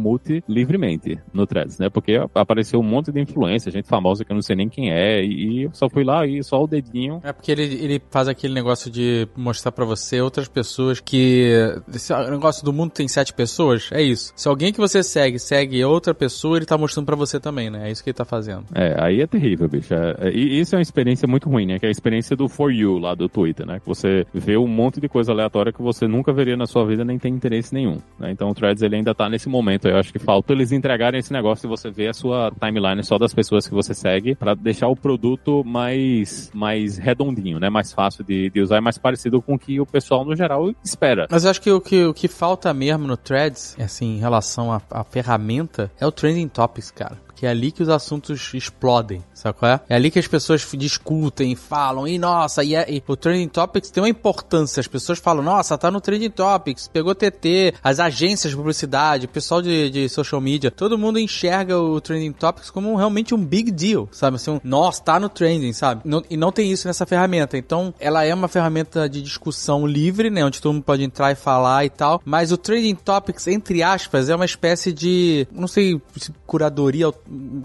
livremente 0.48 1.18
no 1.32 1.46
Threads, 1.46 1.78
né, 1.78 1.88
porque 1.88 2.18
apareceu 2.34 2.80
um 2.80 2.82
monte 2.82 3.12
de 3.12 3.20
influência, 3.20 3.41
gente 3.70 3.82
gente 3.82 3.88
famosa 3.88 4.24
que 4.24 4.32
eu 4.32 4.34
não 4.34 4.42
sei 4.42 4.56
nem 4.56 4.68
quem 4.68 4.90
é, 4.90 5.22
e 5.22 5.64
eu 5.64 5.70
só 5.72 5.88
fui 5.88 6.04
lá 6.04 6.26
e 6.26 6.42
só 6.42 6.62
o 6.62 6.66
dedinho. 6.66 7.20
É 7.24 7.32
porque 7.32 7.50
ele, 7.50 7.62
ele 7.62 8.02
faz 8.10 8.28
aquele 8.28 8.54
negócio 8.54 8.90
de 8.90 9.28
mostrar 9.36 9.72
para 9.72 9.84
você 9.84 10.20
outras 10.20 10.48
pessoas 10.48 11.00
que. 11.00 11.50
Esse 11.92 12.14
negócio 12.30 12.64
do 12.64 12.72
mundo 12.72 12.92
tem 12.92 13.08
sete 13.08 13.32
pessoas, 13.32 13.90
é 13.92 14.00
isso. 14.00 14.32
Se 14.36 14.48
alguém 14.48 14.72
que 14.72 14.78
você 14.78 15.02
segue 15.02 15.38
segue 15.38 15.84
outra 15.84 16.14
pessoa, 16.14 16.56
ele 16.56 16.66
tá 16.66 16.78
mostrando 16.78 17.06
para 17.06 17.16
você 17.16 17.40
também, 17.40 17.68
né? 17.68 17.88
É 17.88 17.90
isso 17.90 18.02
que 18.02 18.10
ele 18.10 18.16
tá 18.16 18.24
fazendo. 18.24 18.64
É, 18.74 18.96
aí 18.98 19.20
é 19.20 19.26
terrível, 19.26 19.68
bicho. 19.68 19.92
É, 19.92 20.28
é, 20.28 20.30
e 20.30 20.60
isso 20.60 20.74
é 20.74 20.78
uma 20.78 20.82
experiência 20.82 21.26
muito 21.26 21.48
ruim, 21.48 21.66
né? 21.66 21.78
Que 21.78 21.86
é 21.86 21.88
a 21.88 21.92
experiência 21.92 22.36
do 22.36 22.48
For 22.48 22.72
You 22.72 22.98
lá 22.98 23.14
do 23.14 23.28
Twitter, 23.28 23.66
né? 23.66 23.80
Que 23.80 23.86
você 23.86 24.24
vê 24.32 24.56
um 24.56 24.68
monte 24.68 25.00
de 25.00 25.08
coisa 25.08 25.32
aleatória 25.32 25.72
que 25.72 25.82
você 25.82 26.06
nunca 26.06 26.32
veria 26.32 26.56
na 26.56 26.66
sua 26.66 26.86
vida 26.86 27.04
nem 27.04 27.18
tem 27.18 27.34
interesse 27.34 27.74
nenhum. 27.74 27.98
Né? 28.18 28.30
Então 28.30 28.48
o 28.48 28.54
Threads 28.54 28.82
ele 28.82 28.96
ainda 28.96 29.14
tá 29.14 29.28
nesse 29.28 29.48
momento. 29.48 29.88
Eu 29.88 29.96
acho 29.96 30.12
que 30.12 30.18
falta 30.18 30.52
eles 30.52 30.72
entregarem 30.72 31.18
esse 31.18 31.32
negócio 31.32 31.62
de 31.62 31.68
você 31.68 31.90
ver 31.90 32.08
a 32.08 32.12
sua 32.12 32.52
timeline 32.60 33.02
só 33.02 33.18
das 33.18 33.31
pessoas 33.34 33.66
que 33.66 33.74
você 33.74 33.94
segue 33.94 34.34
para 34.34 34.54
deixar 34.54 34.88
o 34.88 34.96
produto 34.96 35.62
mais, 35.64 36.50
mais 36.54 36.98
redondinho, 36.98 37.58
né? 37.58 37.68
Mais 37.68 37.92
fácil 37.92 38.24
de, 38.24 38.50
de 38.50 38.60
usar 38.60 38.78
e 38.78 38.80
mais 38.80 38.98
parecido 38.98 39.40
com 39.40 39.54
o 39.54 39.58
que 39.58 39.80
o 39.80 39.86
pessoal 39.86 40.24
no 40.24 40.34
geral 40.34 40.72
espera. 40.84 41.26
Mas 41.30 41.44
eu 41.44 41.50
acho 41.50 41.60
que 41.60 41.70
o 41.70 41.80
que, 41.80 42.04
o 42.04 42.14
que 42.14 42.28
falta 42.28 42.72
mesmo 42.72 43.06
no 43.06 43.16
Threads, 43.16 43.76
assim, 43.78 44.16
em 44.16 44.18
relação 44.18 44.72
à 44.72 45.04
ferramenta, 45.04 45.90
é 46.00 46.06
o 46.06 46.12
Trending 46.12 46.48
Topics, 46.48 46.90
cara 46.90 47.18
que 47.42 47.46
é 47.46 47.50
ali 47.50 47.72
que 47.72 47.82
os 47.82 47.88
assuntos 47.88 48.54
explodem, 48.54 49.20
sabe 49.34 49.58
qual 49.58 49.72
é? 49.72 49.80
É 49.88 49.96
ali 49.96 50.12
que 50.12 50.18
as 50.20 50.28
pessoas 50.28 50.64
discutem, 50.74 51.56
falam, 51.56 52.06
e 52.06 52.16
nossa, 52.16 52.62
e, 52.62 52.76
é, 52.76 52.86
e, 52.88 53.02
o 53.04 53.16
Trending 53.16 53.48
Topics 53.48 53.90
tem 53.90 54.00
uma 54.00 54.08
importância, 54.08 54.78
as 54.78 54.86
pessoas 54.86 55.18
falam, 55.18 55.42
nossa, 55.42 55.76
tá 55.76 55.90
no 55.90 56.00
Trending 56.00 56.30
Topics, 56.30 56.86
pegou 56.86 57.16
TT, 57.16 57.74
as 57.82 57.98
agências 57.98 58.52
de 58.52 58.56
publicidade, 58.56 59.26
o 59.26 59.28
pessoal 59.28 59.60
de, 59.60 59.90
de 59.90 60.08
social 60.08 60.40
media, 60.40 60.70
todo 60.70 60.96
mundo 60.96 61.18
enxerga 61.18 61.76
o 61.76 62.00
Trending 62.00 62.30
Topics 62.30 62.70
como 62.70 62.94
realmente 62.94 63.34
um 63.34 63.44
big 63.44 63.72
deal, 63.72 64.08
sabe? 64.12 64.36
Assim, 64.36 64.52
um, 64.52 64.60
nossa, 64.62 65.02
tá 65.02 65.18
no 65.18 65.28
trending, 65.28 65.72
sabe? 65.72 66.02
Não, 66.04 66.22
e 66.30 66.36
não 66.36 66.52
tem 66.52 66.70
isso 66.70 66.86
nessa 66.86 67.04
ferramenta, 67.06 67.58
então 67.58 67.92
ela 67.98 68.22
é 68.22 68.32
uma 68.32 68.46
ferramenta 68.46 69.08
de 69.08 69.20
discussão 69.20 69.84
livre, 69.84 70.30
né, 70.30 70.44
onde 70.44 70.62
todo 70.62 70.74
mundo 70.74 70.84
pode 70.84 71.02
entrar 71.02 71.32
e 71.32 71.34
falar 71.34 71.84
e 71.84 71.90
tal, 71.90 72.22
mas 72.24 72.52
o 72.52 72.56
Trending 72.56 72.94
Topics, 72.94 73.48
entre 73.48 73.82
aspas, 73.82 74.28
é 74.28 74.36
uma 74.36 74.44
espécie 74.44 74.92
de, 74.92 75.44
não 75.50 75.66
sei, 75.66 76.00
curadoria 76.46 77.10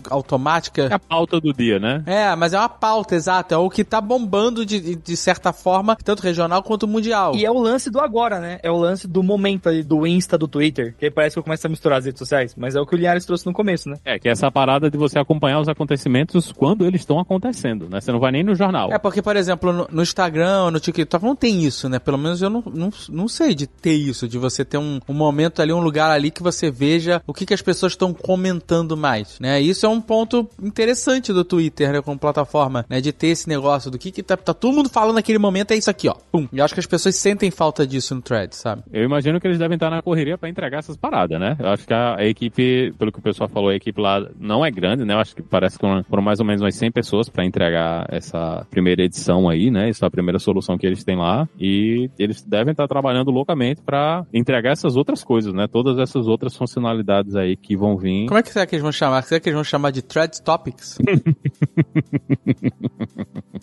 automática. 0.10 0.84
É 0.84 0.94
a 0.94 1.00
pauta 1.00 1.40
do 1.40 1.54
dia, 1.54 1.80
né? 1.80 2.04
É, 2.06 2.36
mas 2.36 2.54
é 2.54 2.60
uma 2.60 2.70
pauta, 2.70 3.16
exato. 3.16 3.54
É 3.54 3.58
o 3.58 3.70
que 3.70 3.84
tá 3.84 4.00
bombando 4.00 4.66
de, 4.66 4.96
de 4.96 5.18
certa 5.18 5.52
forma, 5.54 5.96
tanto 6.04 6.22
regional 6.22 6.64
quanto 6.64 6.88
mundial. 6.88 7.36
E 7.36 7.46
é 7.46 7.52
o 7.52 7.60
lance 7.60 7.90
do 7.90 8.00
agora, 8.00 8.40
né? 8.40 8.60
É 8.64 8.72
o 8.72 8.78
lance 8.78 9.08
do 9.08 9.24
momento 9.24 9.70
ali, 9.70 9.84
do 9.84 10.06
Insta, 10.06 10.38
do 10.38 10.48
Twitter. 10.48 10.96
Que 10.98 11.06
aí 11.06 11.12
parece 11.12 11.36
que 11.36 11.40
eu 11.40 11.44
começo 11.44 11.66
a 11.66 11.70
misturar 11.70 12.00
as 12.00 12.06
redes 12.06 12.20
sociais. 12.20 12.56
Mas 12.56 12.76
é 12.76 12.80
o 12.80 12.86
que 12.86 12.96
o 12.96 12.98
Linhares 12.98 13.26
trouxe 13.26 13.46
no 13.46 13.54
começo, 13.54 13.90
né? 13.90 13.98
É, 14.06 14.20
que 14.20 14.28
é 14.28 14.32
essa 14.32 14.52
parada 14.52 14.90
de 14.90 14.98
você 14.98 15.20
acompanhar 15.20 15.60
os 15.60 15.68
acontecimentos 15.68 16.52
quando 16.52 16.86
eles 16.86 17.02
estão 17.02 17.20
acontecendo, 17.20 17.90
né? 17.90 18.00
Você 18.02 18.12
não 18.12 18.20
vai 18.20 18.32
nem 18.32 18.44
no 18.44 18.56
jornal. 18.56 18.92
É, 18.92 18.98
porque, 18.98 19.22
por 19.22 19.36
exemplo, 19.36 19.72
no, 19.72 19.88
no 19.92 20.02
Instagram, 20.02 20.72
no 20.72 20.80
TikTok, 20.80 21.24
não 21.24 21.36
tem 21.36 21.64
isso, 21.64 21.90
né? 21.90 22.00
Pelo 22.00 22.18
menos 22.18 22.42
eu 22.42 22.50
não, 22.50 22.64
não, 22.74 22.90
não 23.10 23.28
sei 23.28 23.54
de 23.54 23.68
ter 23.68 23.94
isso, 23.94 24.28
de 24.28 24.38
você 24.38 24.64
ter 24.64 24.78
um, 24.78 25.00
um 25.08 25.14
momento 25.14 25.62
ali, 25.62 25.74
um 25.74 25.82
lugar 25.82 26.12
ali 26.12 26.32
que 26.32 26.44
você 26.44 26.70
veja 26.72 27.22
o 27.26 27.34
que, 27.34 27.46
que 27.46 27.54
as 27.54 27.62
pessoas 27.62 27.94
estão 27.94 28.14
comentando 28.14 28.96
mais, 28.96 29.40
né? 29.40 29.47
Isso 29.60 29.86
é 29.86 29.90
um 29.90 30.02
ponto 30.02 30.50
interessante 30.62 31.32
do 31.32 31.44
Twitter, 31.44 31.92
né, 31.92 32.02
como 32.02 32.18
plataforma, 32.18 32.86
né, 32.90 33.02
de 33.02 33.12
ter 33.12 33.28
esse 33.28 33.48
negócio 33.48 33.90
do 33.92 33.98
que 33.98 34.12
que 34.12 34.24
tá, 34.24 34.36
tá 34.36 34.54
todo 34.54 34.74
mundo 34.74 34.90
falando 34.90 35.16
naquele 35.16 35.38
momento, 35.38 35.72
é 35.72 35.76
isso 35.76 35.90
aqui, 35.90 36.08
ó. 36.08 36.16
Pum. 36.32 36.48
E 36.52 36.62
acho 36.62 36.74
que 36.74 36.80
as 36.80 36.86
pessoas 36.86 37.16
sentem 37.16 37.52
falta 37.52 37.86
disso 37.86 38.16
no 38.16 38.22
thread, 38.22 38.56
sabe? 38.56 38.84
Eu 38.92 39.04
imagino 39.04 39.40
que 39.40 39.48
eles 39.48 39.58
devem 39.58 39.76
estar 39.76 39.90
na 39.90 40.02
correria 40.02 40.38
para 40.38 40.50
entregar 40.50 40.80
essas 40.80 40.98
paradas, 40.98 41.40
né? 41.40 41.56
Eu 41.60 41.70
acho 41.70 41.86
que 41.86 41.94
a, 41.94 42.16
a, 42.18 42.26
equipe, 42.26 42.94
pelo 42.98 43.12
que 43.12 43.20
o 43.20 43.22
pessoal 43.22 43.50
falou, 43.50 43.70
a 43.70 43.76
equipe 43.76 44.02
lá 44.02 44.28
não 44.40 44.66
é 44.66 44.72
grande, 44.72 45.06
né? 45.06 45.14
Eu 45.14 45.20
acho 45.20 45.36
que 45.36 45.42
parece 45.42 45.78
que 45.78 45.86
foram 46.10 46.24
mais 46.24 46.40
ou 46.40 46.46
menos 46.46 46.62
umas 46.62 46.76
100 46.76 46.92
pessoas 46.92 47.30
para 47.30 47.46
entregar 47.46 48.06
essa 48.10 48.66
primeira 48.70 49.04
edição 49.04 49.50
aí, 49.50 49.70
né? 49.70 49.90
Essa 49.90 50.06
é 50.06 50.08
a 50.08 50.12
primeira 50.12 50.40
solução 50.40 50.78
que 50.78 50.86
eles 50.86 51.04
têm 51.04 51.16
lá 51.16 51.48
e 51.60 52.10
eles 52.18 52.42
devem 52.42 52.72
estar 52.72 52.88
trabalhando 52.88 53.32
loucamente 53.32 53.82
para 53.82 54.26
entregar 54.34 54.72
essas 54.72 54.96
outras 54.96 55.24
coisas, 55.24 55.54
né? 55.54 55.68
Todas 55.68 55.98
essas 56.00 56.28
outras 56.28 56.56
funcionalidades 56.56 57.36
aí 57.36 57.56
que 57.56 57.76
vão 57.76 57.98
vir. 57.98 58.28
Como 58.28 58.40
é 58.40 58.44
que 58.44 58.50
será 58.50 58.66
que 58.66 58.76
eles 58.76 58.84
vão 58.84 58.92
chamar? 58.92 59.22
Será 59.24 59.37
que 59.40 59.50
eles 59.50 59.56
vão 59.56 59.64
chamar 59.64 59.92
de 59.92 60.02
Thread 60.02 60.42
Topics. 60.42 60.98